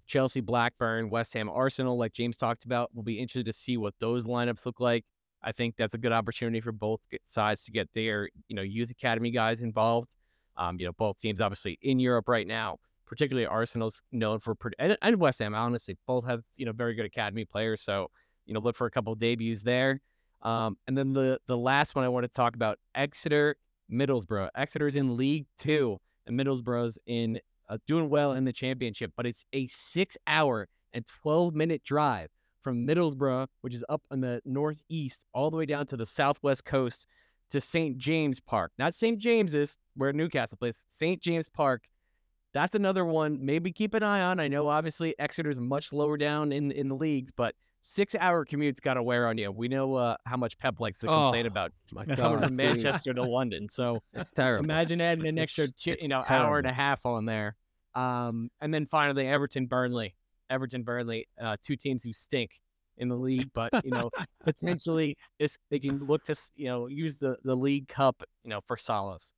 Chelsea, 0.06 0.40
Blackburn, 0.40 1.10
West 1.10 1.34
Ham, 1.34 1.48
Arsenal. 1.48 1.96
Like 1.96 2.12
James 2.12 2.36
talked 2.36 2.64
about, 2.64 2.90
we'll 2.92 3.04
be 3.04 3.20
interested 3.20 3.46
to 3.46 3.52
see 3.52 3.76
what 3.76 3.94
those 4.00 4.24
lineups 4.24 4.66
look 4.66 4.80
like. 4.80 5.04
I 5.47 5.53
think 5.53 5.76
that's 5.78 5.94
a 5.94 5.99
good 5.99 6.12
opportunity 6.12 6.61
for 6.61 6.72
both 6.72 7.01
sides 7.28 7.64
to 7.64 7.70
get 7.70 7.88
their 7.94 8.28
you 8.49 8.57
know 8.57 8.62
youth 8.62 8.90
academy 8.90 9.30
guys 9.30 9.62
involved. 9.62 10.09
Um, 10.57 10.78
you 10.80 10.86
know, 10.86 10.92
both 10.92 11.20
teams 11.20 11.40
obviously 11.40 11.78
in 11.80 12.01
Europe 12.01 12.28
right 12.28 12.47
now. 12.47 12.78
Particularly 13.07 13.47
Arsenal's 13.47 14.03
known 14.11 14.40
for 14.40 14.57
and, 14.80 14.99
and 15.01 15.20
West 15.20 15.38
Ham. 15.38 15.55
Honestly, 15.55 15.97
both 16.09 16.26
have 16.26 16.42
you 16.57 16.66
know 16.66 16.72
very 16.72 16.94
good 16.94 17.07
academy 17.07 17.44
players. 17.44 17.80
So 17.80 18.11
you 18.44 18.55
know, 18.55 18.61
look 18.61 18.74
for 18.74 18.86
a 18.86 18.90
couple 18.90 19.14
debuts 19.14 19.62
there. 19.62 20.01
Um, 20.42 20.76
and 20.88 20.99
then 20.99 21.12
the 21.12 21.38
the 21.47 21.57
last 21.57 21.94
one 21.94 22.05
I 22.05 22.09
want 22.09 22.24
to 22.24 22.28
talk 22.28 22.57
about 22.57 22.78
Exeter 22.97 23.57
Middlesbrough. 23.90 24.49
Exeter's 24.57 24.97
in 24.97 25.16
League 25.16 25.47
Two, 25.57 25.99
and 26.26 26.38
Middlesbrough's 26.38 26.99
in 27.07 27.38
uh, 27.68 27.78
doing 27.86 28.11
well 28.11 28.32
in 28.32 28.44
the 28.44 28.53
championship, 28.53 29.12
but 29.16 29.26
it's 29.26 29.44
a 29.53 29.68
six 29.68 30.16
hour 30.26 30.66
and 30.92 31.07
twelve 31.07 31.55
minute 31.55 31.84
drive 31.84 32.30
from 32.66 32.84
Middlesbrough, 32.84 33.46
which 33.60 33.74
is 33.74 33.84
up 33.88 34.02
in 34.10 34.20
the 34.22 34.42
northeast, 34.44 35.24
all 35.32 35.52
the 35.52 35.56
way 35.56 35.66
down 35.66 35.86
to 35.86 35.96
the 35.96 36.04
southwest 36.04 36.64
coast 36.64 37.06
to 37.50 37.60
St. 37.60 37.96
James 37.96 38.40
Park. 38.40 38.72
Not 38.76 38.92
St. 38.92 39.18
James's, 39.20 39.78
where 39.94 40.12
Newcastle 40.12 40.58
plays, 40.58 40.84
St. 40.88 41.22
James 41.22 41.48
Park. 41.48 41.84
That's 42.52 42.74
another 42.74 43.04
one. 43.04 43.38
Maybe 43.40 43.70
keep 43.70 43.94
an 43.94 44.02
eye 44.02 44.20
on. 44.20 44.40
I 44.40 44.48
know 44.48 44.66
obviously 44.66 45.14
Exeter's 45.16 45.60
much 45.60 45.92
lower 45.92 46.16
down 46.16 46.50
in, 46.50 46.72
in 46.72 46.88
the 46.88 46.96
leagues, 46.96 47.30
but 47.30 47.54
six 47.82 48.16
hour 48.18 48.44
commute's 48.44 48.80
got 48.80 48.94
to 48.94 49.02
wear 49.04 49.28
on 49.28 49.38
you. 49.38 49.52
We 49.52 49.68
know 49.68 49.94
uh, 49.94 50.16
how 50.26 50.36
much 50.38 50.58
Pep 50.58 50.80
likes 50.80 50.98
to 51.00 51.06
complain 51.06 51.44
Oh, 51.44 51.46
about 51.46 51.72
coming 52.16 52.40
from 52.40 52.56
Manchester 52.56 53.14
to 53.14 53.22
London. 53.38 53.68
So 53.68 54.02
it's 54.12 54.32
terrible. 54.32 54.64
imagine 54.64 55.00
adding 55.00 55.26
an 55.28 55.38
extra, 55.38 55.64
It's- 55.64 55.86
it's 55.86 56.02
you 56.02 56.08
know, 56.08 56.24
hour 56.28 56.58
and 56.58 56.66
a 56.66 56.72
half 56.72 57.06
on 57.06 57.26
there. 57.26 57.54
Um, 57.94 58.50
and 58.60 58.74
then 58.74 58.86
finally, 58.86 59.28
Everton 59.28 59.66
Burnley. 59.66 60.16
Everton 60.51 60.82
Burnley, 60.82 61.26
uh, 61.40 61.57
two 61.62 61.76
teams 61.76 62.03
who 62.03 62.12
stink 62.12 62.61
in 62.97 63.09
the 63.09 63.16
league, 63.16 63.51
but 63.53 63.70
you 63.84 63.90
know, 63.90 64.11
potentially 64.44 65.16
this 65.38 65.59
they 65.70 65.78
can 65.78 66.07
look 66.07 66.24
to 66.24 66.34
you 66.55 66.66
know 66.66 66.86
use 66.86 67.18
the 67.18 67.36
the 67.44 67.55
League 67.55 67.88
Cup 67.88 68.22
you 68.44 68.51
know 68.51 68.61
for 68.64 68.76
solace. 68.76 69.32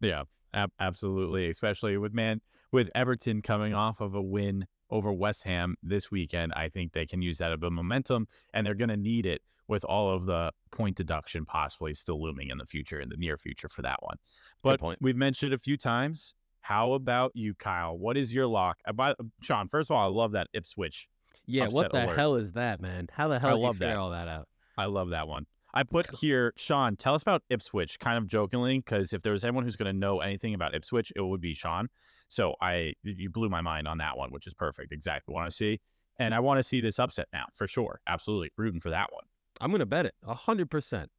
Yeah, 0.00 0.24
ab- 0.52 0.72
absolutely. 0.80 1.48
Especially 1.48 1.96
with 1.96 2.14
man 2.14 2.40
with 2.72 2.90
Everton 2.94 3.42
coming 3.42 3.74
off 3.74 4.00
of 4.00 4.14
a 4.14 4.22
win 4.22 4.66
over 4.90 5.12
West 5.12 5.44
Ham 5.44 5.76
this 5.82 6.10
weekend, 6.10 6.52
I 6.54 6.68
think 6.68 6.92
they 6.92 7.06
can 7.06 7.22
use 7.22 7.38
that 7.38 7.52
a 7.52 7.56
bit 7.56 7.68
of 7.68 7.72
momentum, 7.72 8.26
and 8.52 8.66
they're 8.66 8.74
going 8.74 8.90
to 8.90 8.96
need 8.96 9.26
it 9.26 9.42
with 9.66 9.84
all 9.84 10.10
of 10.10 10.26
the 10.26 10.52
point 10.72 10.96
deduction 10.96 11.46
possibly 11.46 11.94
still 11.94 12.22
looming 12.22 12.50
in 12.50 12.58
the 12.58 12.66
future, 12.66 13.00
in 13.00 13.08
the 13.08 13.16
near 13.16 13.38
future 13.38 13.68
for 13.68 13.82
that 13.82 14.02
one. 14.02 14.16
But 14.62 14.80
we've 15.00 15.16
mentioned 15.16 15.54
a 15.54 15.58
few 15.58 15.76
times. 15.76 16.34
How 16.64 16.94
about 16.94 17.32
you, 17.34 17.52
Kyle? 17.52 17.98
What 17.98 18.16
is 18.16 18.32
your 18.32 18.46
lock? 18.46 18.78
Uh, 18.86 18.94
by, 18.94 19.14
Sean, 19.42 19.68
first 19.68 19.90
of 19.90 19.96
all, 19.98 20.02
I 20.02 20.10
love 20.10 20.32
that 20.32 20.46
Ipswich. 20.54 21.08
Yeah, 21.44 21.68
what 21.68 21.92
the 21.92 22.06
alert. 22.06 22.16
hell 22.16 22.36
is 22.36 22.52
that, 22.52 22.80
man? 22.80 23.08
How 23.12 23.28
the 23.28 23.38
hell 23.38 23.58
did 23.58 23.64
you 23.64 23.72
figure 23.74 23.88
that. 23.88 23.96
all 23.98 24.12
that 24.12 24.28
out? 24.28 24.48
I 24.78 24.86
love 24.86 25.10
that 25.10 25.28
one. 25.28 25.44
I 25.74 25.82
put 25.82 26.16
here, 26.16 26.54
Sean, 26.56 26.96
tell 26.96 27.14
us 27.14 27.20
about 27.20 27.42
Ipswich, 27.50 27.98
kind 27.98 28.16
of 28.16 28.26
jokingly, 28.26 28.78
because 28.78 29.12
if 29.12 29.20
there 29.20 29.34
was 29.34 29.44
anyone 29.44 29.64
who's 29.64 29.76
going 29.76 29.92
to 29.92 29.98
know 29.98 30.20
anything 30.20 30.54
about 30.54 30.74
Ipswich, 30.74 31.12
it 31.14 31.20
would 31.20 31.42
be 31.42 31.52
Sean. 31.52 31.88
So 32.28 32.54
I, 32.62 32.94
you 33.02 33.28
blew 33.28 33.50
my 33.50 33.60
mind 33.60 33.86
on 33.86 33.98
that 33.98 34.16
one, 34.16 34.30
which 34.30 34.46
is 34.46 34.54
perfect, 34.54 34.90
exactly 34.90 35.34
what 35.34 35.44
I 35.44 35.50
see, 35.50 35.80
and 36.18 36.34
I 36.34 36.40
want 36.40 36.60
to 36.60 36.62
see 36.62 36.80
this 36.80 36.98
upset 36.98 37.26
now 37.30 37.44
for 37.52 37.68
sure, 37.68 38.00
absolutely 38.06 38.52
rooting 38.56 38.80
for 38.80 38.88
that 38.88 39.12
one. 39.12 39.24
I'm 39.60 39.70
gonna 39.70 39.84
bet 39.84 40.06
it 40.06 40.14
a 40.26 40.32
hundred 40.32 40.70
percent. 40.70 41.10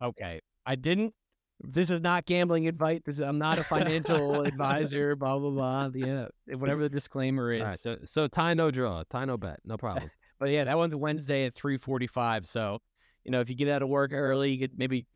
Okay, 0.00 0.40
I 0.64 0.74
didn't. 0.74 1.12
This 1.60 1.90
is 1.90 2.00
not 2.00 2.26
gambling 2.26 2.68
advice. 2.68 3.00
This 3.04 3.16
is, 3.16 3.22
I'm 3.22 3.38
not 3.38 3.58
a 3.58 3.64
financial 3.64 4.42
advisor. 4.42 5.16
Blah 5.16 5.38
blah 5.38 5.50
blah. 5.50 5.90
Yeah, 5.94 6.26
whatever 6.54 6.82
the 6.82 6.88
disclaimer 6.88 7.52
is. 7.52 7.62
All 7.62 7.68
right, 7.68 7.80
so 7.80 7.96
so 8.04 8.28
tie 8.28 8.54
no 8.54 8.70
draw, 8.70 9.02
tie 9.08 9.24
no 9.24 9.36
bet, 9.36 9.60
no 9.64 9.76
problem. 9.76 10.10
But 10.38 10.50
yeah, 10.50 10.64
that 10.64 10.76
one's 10.76 10.94
Wednesday 10.94 11.46
at 11.46 11.54
3:45. 11.54 12.44
So, 12.44 12.80
you 13.24 13.30
know, 13.30 13.40
if 13.40 13.48
you 13.48 13.56
get 13.56 13.70
out 13.70 13.80
of 13.80 13.88
work 13.88 14.12
early, 14.12 14.50
you 14.50 14.58
could 14.58 14.78
maybe 14.78 15.06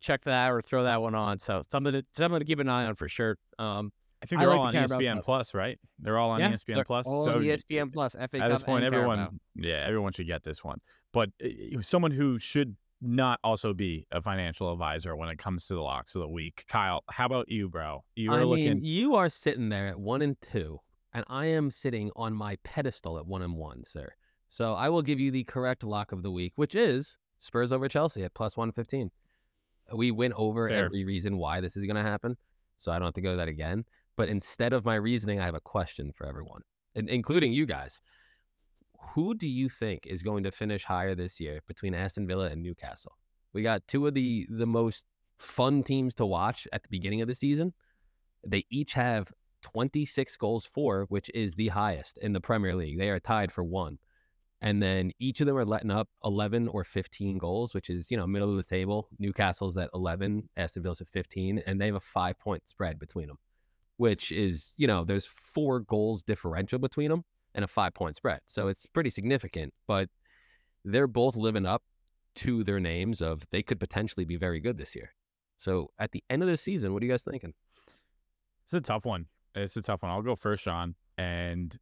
check 0.00 0.22
that 0.24 0.52
or 0.52 0.62
throw 0.62 0.84
that 0.84 1.02
one 1.02 1.14
on. 1.14 1.38
So 1.38 1.64
something 1.70 1.92
to 1.92 2.04
something 2.12 2.38
to 2.38 2.44
keep 2.44 2.60
an 2.60 2.68
eye 2.68 2.84
on 2.84 2.94
for 2.94 3.08
sure. 3.08 3.36
Um, 3.58 3.92
I 4.22 4.26
think 4.26 4.40
I 4.40 4.44
they're 4.44 4.54
like 4.54 4.60
all 4.60 4.72
the 4.72 4.78
on 4.78 4.88
ESPN 4.88 5.24
Plus, 5.24 5.54
right? 5.54 5.78
They're 5.98 6.18
all 6.18 6.30
on 6.30 6.40
yeah, 6.40 6.52
ESPN 6.52 6.74
they're 6.74 6.84
Plus. 6.84 7.06
all 7.06 7.24
so 7.24 7.34
on 7.34 7.42
ESPN 7.42 7.92
Plus. 7.92 8.12
FA 8.12 8.22
at 8.22 8.30
Cup 8.30 8.50
this 8.50 8.62
point, 8.62 8.84
and 8.84 8.94
everyone, 8.94 9.18
Carabao. 9.18 9.38
yeah, 9.56 9.84
everyone 9.86 10.12
should 10.12 10.26
get 10.26 10.42
this 10.42 10.62
one. 10.62 10.80
But 11.12 11.30
uh, 11.42 11.80
someone 11.80 12.10
who 12.12 12.38
should 12.38 12.76
not 13.00 13.40
also 13.42 13.72
be 13.72 14.06
a 14.10 14.20
financial 14.20 14.72
advisor 14.72 15.16
when 15.16 15.28
it 15.28 15.38
comes 15.38 15.66
to 15.66 15.74
the 15.74 15.80
locks 15.80 16.14
of 16.14 16.20
the 16.20 16.28
week, 16.28 16.64
Kyle. 16.68 17.02
How 17.10 17.26
about 17.26 17.48
you, 17.48 17.68
bro? 17.68 18.04
You 18.14 18.32
I 18.32 18.44
were 18.44 18.56
mean, 18.56 18.80
you 18.82 19.14
are 19.14 19.28
sitting 19.28 19.68
there 19.68 19.88
at 19.88 19.98
one 19.98 20.22
and 20.22 20.36
two, 20.40 20.80
and 21.12 21.24
I 21.28 21.46
am 21.46 21.70
sitting 21.70 22.10
on 22.14 22.34
my 22.34 22.56
pedestal 22.62 23.18
at 23.18 23.26
one 23.26 23.42
and 23.42 23.54
one, 23.54 23.84
sir. 23.84 24.12
So 24.48 24.74
I 24.74 24.88
will 24.88 25.02
give 25.02 25.20
you 25.20 25.30
the 25.30 25.44
correct 25.44 25.84
lock 25.84 26.12
of 26.12 26.22
the 26.22 26.30
week, 26.30 26.52
which 26.56 26.74
is 26.74 27.16
Spurs 27.38 27.72
over 27.72 27.88
Chelsea 27.88 28.24
at 28.24 28.34
plus 28.34 28.56
one 28.56 28.72
fifteen. 28.72 29.10
We 29.92 30.10
went 30.10 30.34
over 30.36 30.68
Fair. 30.68 30.84
every 30.84 31.04
reason 31.04 31.36
why 31.36 31.60
this 31.60 31.76
is 31.76 31.84
going 31.84 31.96
to 31.96 32.02
happen, 32.02 32.36
so 32.76 32.92
I 32.92 32.98
don't 32.98 33.06
have 33.06 33.14
to 33.14 33.20
go 33.20 33.36
that 33.36 33.48
again. 33.48 33.84
But 34.16 34.28
instead 34.28 34.72
of 34.72 34.84
my 34.84 34.96
reasoning, 34.96 35.40
I 35.40 35.46
have 35.46 35.54
a 35.54 35.60
question 35.60 36.12
for 36.12 36.26
everyone, 36.26 36.62
in- 36.94 37.08
including 37.08 37.52
you 37.52 37.64
guys. 37.66 38.00
Who 39.14 39.34
do 39.34 39.46
you 39.46 39.68
think 39.68 40.06
is 40.06 40.22
going 40.22 40.44
to 40.44 40.52
finish 40.52 40.84
higher 40.84 41.14
this 41.14 41.40
year 41.40 41.60
between 41.66 41.94
Aston 41.94 42.26
Villa 42.26 42.46
and 42.46 42.62
Newcastle? 42.62 43.16
We 43.52 43.62
got 43.62 43.86
two 43.88 44.06
of 44.06 44.14
the 44.14 44.46
the 44.48 44.66
most 44.66 45.04
fun 45.38 45.82
teams 45.82 46.14
to 46.16 46.26
watch 46.26 46.68
at 46.72 46.82
the 46.82 46.88
beginning 46.88 47.22
of 47.22 47.28
the 47.28 47.34
season. 47.34 47.72
They 48.46 48.64
each 48.70 48.92
have 48.92 49.32
26 49.62 50.36
goals 50.36 50.64
for, 50.64 51.06
which 51.08 51.30
is 51.34 51.54
the 51.54 51.68
highest 51.68 52.18
in 52.18 52.32
the 52.32 52.40
Premier 52.40 52.74
League. 52.74 52.98
They 52.98 53.10
are 53.10 53.20
tied 53.20 53.52
for 53.52 53.64
one. 53.64 53.98
And 54.62 54.82
then 54.82 55.12
each 55.18 55.40
of 55.40 55.46
them 55.46 55.56
are 55.56 55.64
letting 55.64 55.90
up 55.90 56.08
11 56.22 56.68
or 56.68 56.84
15 56.84 57.38
goals, 57.38 57.72
which 57.72 57.88
is, 57.88 58.10
you 58.10 58.16
know, 58.16 58.26
middle 58.26 58.50
of 58.50 58.58
the 58.58 58.62
table. 58.62 59.08
Newcastle's 59.18 59.76
at 59.78 59.88
11, 59.94 60.50
Aston 60.56 60.82
Villa's 60.82 61.00
at 61.00 61.08
15, 61.08 61.62
and 61.66 61.80
they 61.80 61.86
have 61.86 61.94
a 61.94 62.00
five 62.00 62.38
point 62.38 62.68
spread 62.68 62.98
between 62.98 63.28
them, 63.28 63.38
which 63.96 64.30
is, 64.30 64.72
you 64.76 64.86
know, 64.86 65.02
there's 65.04 65.24
four 65.24 65.80
goals 65.80 66.22
differential 66.22 66.78
between 66.78 67.10
them 67.10 67.24
and 67.54 67.64
a 67.64 67.68
five 67.68 67.94
point 67.94 68.16
spread. 68.16 68.40
So 68.46 68.68
it's 68.68 68.86
pretty 68.86 69.10
significant, 69.10 69.72
but 69.86 70.08
they're 70.84 71.06
both 71.06 71.36
living 71.36 71.66
up 71.66 71.82
to 72.36 72.64
their 72.64 72.80
names 72.80 73.20
of 73.20 73.42
they 73.50 73.62
could 73.62 73.80
potentially 73.80 74.24
be 74.24 74.36
very 74.36 74.60
good 74.60 74.78
this 74.78 74.94
year. 74.94 75.12
So 75.58 75.90
at 75.98 76.12
the 76.12 76.24
end 76.30 76.42
of 76.42 76.48
the 76.48 76.56
season, 76.56 76.92
what 76.92 77.02
are 77.02 77.06
you 77.06 77.12
guys 77.12 77.22
thinking? 77.22 77.52
It's 78.64 78.72
a 78.72 78.80
tough 78.80 79.04
one. 79.04 79.26
It's 79.54 79.76
a 79.76 79.82
tough 79.82 80.02
one. 80.02 80.10
I'll 80.12 80.22
go 80.22 80.36
first, 80.36 80.64
Sean. 80.64 80.94
And 81.18 81.76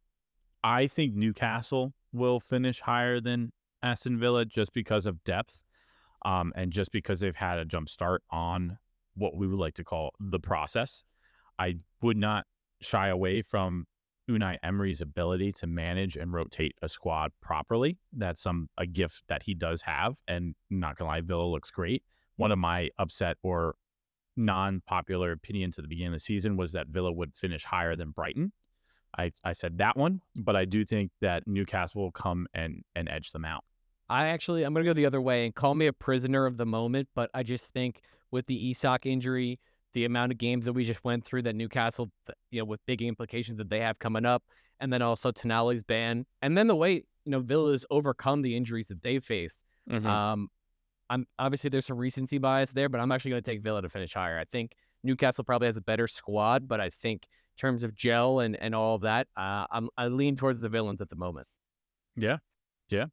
I 0.63 0.87
think 0.87 1.15
Newcastle 1.15 1.93
will 2.11 2.39
finish 2.39 2.81
higher 2.81 3.21
than 3.21 3.51
Aston 3.81 4.19
Villa 4.19 4.43
just 4.43 4.73
because 4.73 5.05
of 5.05 5.23
depth, 5.23 5.61
um, 6.25 6.51
and 6.55 6.71
just 6.71 6.91
because 6.91 7.19
they've 7.19 7.35
had 7.35 7.59
a 7.59 7.65
jump 7.65 7.87
start 7.87 8.23
on 8.31 8.77
what 9.15 9.35
we 9.35 9.47
would 9.47 9.59
like 9.59 9.75
to 9.75 9.83
call 9.83 10.11
the 10.19 10.39
process. 10.39 11.03
I 11.57 11.77
would 12.01 12.17
not 12.17 12.45
shy 12.81 13.09
away 13.09 13.41
from 13.41 13.85
Unai 14.29 14.57
Emery's 14.63 15.01
ability 15.01 15.51
to 15.53 15.67
manage 15.67 16.15
and 16.15 16.31
rotate 16.31 16.75
a 16.81 16.89
squad 16.89 17.31
properly. 17.41 17.97
That's 18.13 18.41
some 18.41 18.69
a 18.77 18.85
gift 18.85 19.23
that 19.27 19.43
he 19.43 19.53
does 19.53 19.81
have, 19.81 20.15
and 20.27 20.55
not 20.69 20.97
gonna 20.97 21.09
lie, 21.09 21.21
Villa 21.21 21.45
looks 21.45 21.71
great. 21.71 22.03
One 22.35 22.51
of 22.51 22.59
my 22.59 22.89
upset 22.97 23.37
or 23.43 23.75
non-popular 24.37 25.31
opinions 25.31 25.77
at 25.77 25.83
the 25.83 25.89
beginning 25.89 26.13
of 26.13 26.19
the 26.19 26.19
season 26.19 26.55
was 26.55 26.71
that 26.71 26.87
Villa 26.87 27.11
would 27.11 27.35
finish 27.35 27.65
higher 27.65 27.95
than 27.95 28.11
Brighton. 28.11 28.53
I, 29.17 29.31
I 29.43 29.53
said 29.53 29.79
that 29.79 29.97
one, 29.97 30.21
but 30.35 30.55
I 30.55 30.65
do 30.65 30.85
think 30.85 31.11
that 31.19 31.43
Newcastle 31.47 32.01
will 32.01 32.11
come 32.11 32.47
and, 32.53 32.83
and 32.95 33.09
edge 33.09 33.31
them 33.31 33.43
out. 33.43 33.63
I 34.09 34.27
actually 34.27 34.63
I'm 34.63 34.73
gonna 34.73 34.85
go 34.85 34.93
the 34.93 35.05
other 35.05 35.21
way 35.21 35.45
and 35.45 35.53
call 35.53 35.75
me 35.75 35.87
a 35.87 35.93
prisoner 35.93 36.45
of 36.45 36.57
the 36.57 36.65
moment, 36.65 37.09
but 37.15 37.29
I 37.33 37.43
just 37.43 37.67
think 37.67 38.01
with 38.31 38.47
the 38.47 38.69
Isak 38.69 39.05
injury, 39.05 39.59
the 39.93 40.05
amount 40.05 40.31
of 40.31 40.37
games 40.37 40.65
that 40.65 40.73
we 40.73 40.85
just 40.85 41.03
went 41.03 41.25
through 41.25 41.43
that 41.43 41.55
Newcastle, 41.55 42.11
you 42.51 42.59
know, 42.59 42.65
with 42.65 42.79
big 42.85 43.01
implications 43.01 43.57
that 43.57 43.69
they 43.69 43.79
have 43.79 43.99
coming 43.99 44.25
up, 44.25 44.43
and 44.79 44.91
then 44.93 45.01
also 45.01 45.31
Tonali's 45.31 45.83
ban, 45.83 46.25
and 46.41 46.57
then 46.57 46.67
the 46.67 46.75
way 46.75 47.03
you 47.25 47.31
know 47.31 47.39
Villa's 47.39 47.85
overcome 47.89 48.41
the 48.41 48.55
injuries 48.55 48.87
that 48.87 49.01
they 49.03 49.19
faced. 49.19 49.63
Um, 50.07 50.49
I'm 51.09 51.25
obviously 51.39 51.69
there's 51.69 51.87
some 51.87 51.97
recency 51.97 52.37
bias 52.37 52.71
there, 52.71 52.87
but 52.89 53.01
I'm 53.01 53.11
actually 53.11 53.31
going 53.31 53.43
to 53.43 53.51
take 53.51 53.61
Villa 53.61 53.81
to 53.81 53.89
finish 53.89 54.13
higher. 54.13 54.37
I 54.37 54.45
think 54.45 54.73
Newcastle 55.03 55.43
probably 55.43 55.67
has 55.67 55.77
a 55.77 55.81
better 55.81 56.07
squad, 56.07 56.67
but 56.67 56.79
I 56.79 56.89
think 56.89 57.27
terms 57.57 57.83
of 57.83 57.95
gel 57.95 58.39
and, 58.39 58.55
and 58.55 58.73
all 58.73 58.95
of 58.95 59.01
that, 59.01 59.27
uh, 59.35 59.65
I'm, 59.71 59.89
I 59.97 60.07
lean 60.07 60.35
towards 60.35 60.61
the 60.61 60.69
villains 60.69 61.01
at 61.01 61.09
the 61.09 61.15
moment. 61.15 61.47
Yeah. 62.15 62.37
Yeah. 62.89 63.05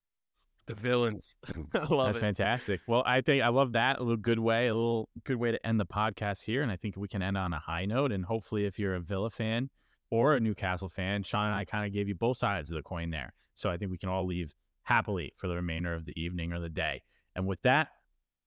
The 0.66 0.74
villains. 0.74 1.36
I 1.74 1.84
love 1.84 2.06
That's 2.06 2.16
it. 2.18 2.20
fantastic. 2.20 2.80
Well, 2.86 3.02
I 3.06 3.20
think 3.20 3.42
I 3.42 3.48
love 3.48 3.72
that. 3.72 3.98
A 3.98 4.02
little 4.02 4.16
good 4.16 4.38
way, 4.38 4.66
a 4.66 4.74
little 4.74 5.08
good 5.24 5.36
way 5.36 5.52
to 5.52 5.66
end 5.66 5.78
the 5.78 5.86
podcast 5.86 6.44
here. 6.44 6.62
And 6.62 6.72
I 6.72 6.76
think 6.76 6.96
we 6.96 7.08
can 7.08 7.22
end 7.22 7.36
on 7.36 7.52
a 7.52 7.58
high 7.58 7.84
note. 7.84 8.12
And 8.12 8.24
hopefully, 8.24 8.66
if 8.66 8.78
you're 8.78 8.94
a 8.94 9.00
Villa 9.00 9.30
fan 9.30 9.70
or 10.10 10.34
a 10.34 10.40
Newcastle 10.40 10.88
fan, 10.88 11.22
Sean 11.22 11.46
and 11.46 11.54
I 11.54 11.64
kind 11.64 11.86
of 11.86 11.92
gave 11.92 12.08
you 12.08 12.14
both 12.14 12.38
sides 12.38 12.70
of 12.70 12.76
the 12.76 12.82
coin 12.82 13.10
there. 13.10 13.32
So 13.54 13.70
I 13.70 13.76
think 13.76 13.90
we 13.90 13.98
can 13.98 14.08
all 14.08 14.26
leave 14.26 14.54
happily 14.82 15.32
for 15.36 15.48
the 15.48 15.54
remainder 15.54 15.94
of 15.94 16.04
the 16.04 16.20
evening 16.20 16.52
or 16.52 16.60
the 16.60 16.68
day. 16.68 17.02
And 17.34 17.46
with 17.46 17.60
that, 17.62 17.88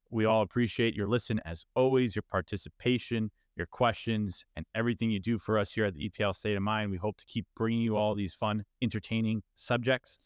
we 0.09 0.25
all 0.25 0.41
appreciate 0.41 0.95
your 0.95 1.07
listen 1.07 1.39
as 1.45 1.65
always, 1.75 2.15
your 2.15 2.23
participation, 2.23 3.31
your 3.55 3.67
questions, 3.67 4.43
and 4.55 4.65
everything 4.73 5.11
you 5.11 5.19
do 5.19 5.37
for 5.37 5.57
us 5.57 5.71
here 5.73 5.85
at 5.85 5.93
the 5.93 6.09
EPL 6.09 6.35
State 6.35 6.55
of 6.55 6.63
Mind. 6.63 6.91
We 6.91 6.97
hope 6.97 7.17
to 7.17 7.25
keep 7.25 7.45
bringing 7.55 7.81
you 7.81 7.95
all 7.95 8.15
these 8.15 8.33
fun, 8.33 8.65
entertaining 8.81 9.43
subjects. 9.53 10.19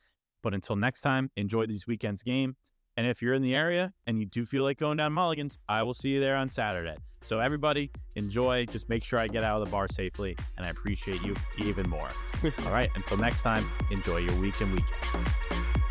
But 0.44 0.54
until 0.54 0.76
next 0.76 1.02
time, 1.02 1.32
enjoy 1.36 1.66
these 1.66 1.88
weekend's 1.88 2.22
game. 2.22 2.56
And 2.96 3.08
if 3.08 3.22
you're 3.22 3.34
in 3.34 3.42
the 3.42 3.56
area 3.56 3.92
and 4.06 4.20
you 4.20 4.26
do 4.28 4.46
feel 4.46 4.64
like 4.64 4.78
going 4.78 4.98
down 4.98 5.14
Mulligan's, 5.14 5.58
I 5.68 5.82
will 5.82 5.96
see 5.96 6.10
you 6.10 6.20
there 6.20 6.36
on 6.36 6.48
Saturday. 6.48 6.98
So 7.22 7.40
everybody, 7.40 7.90
enjoy. 8.16 8.66
Just 8.66 8.90
make 8.90 9.04
sure 9.04 9.18
I 9.18 9.28
get 9.28 9.44
out 9.44 9.62
of 9.62 9.66
the 9.66 9.72
bar 9.72 9.88
safely, 9.88 10.36
and 10.58 10.66
I 10.66 10.70
appreciate 10.70 11.24
you 11.24 11.36
even 11.58 11.90
more. 11.90 12.10
All 12.66 12.72
right, 12.72 12.90
until 12.96 13.18
next 13.18 13.42
time, 13.42 13.66
enjoy 13.92 14.18
your 14.18 14.36
week 14.36 14.60
and 14.62 14.72
weekend. 14.72 15.83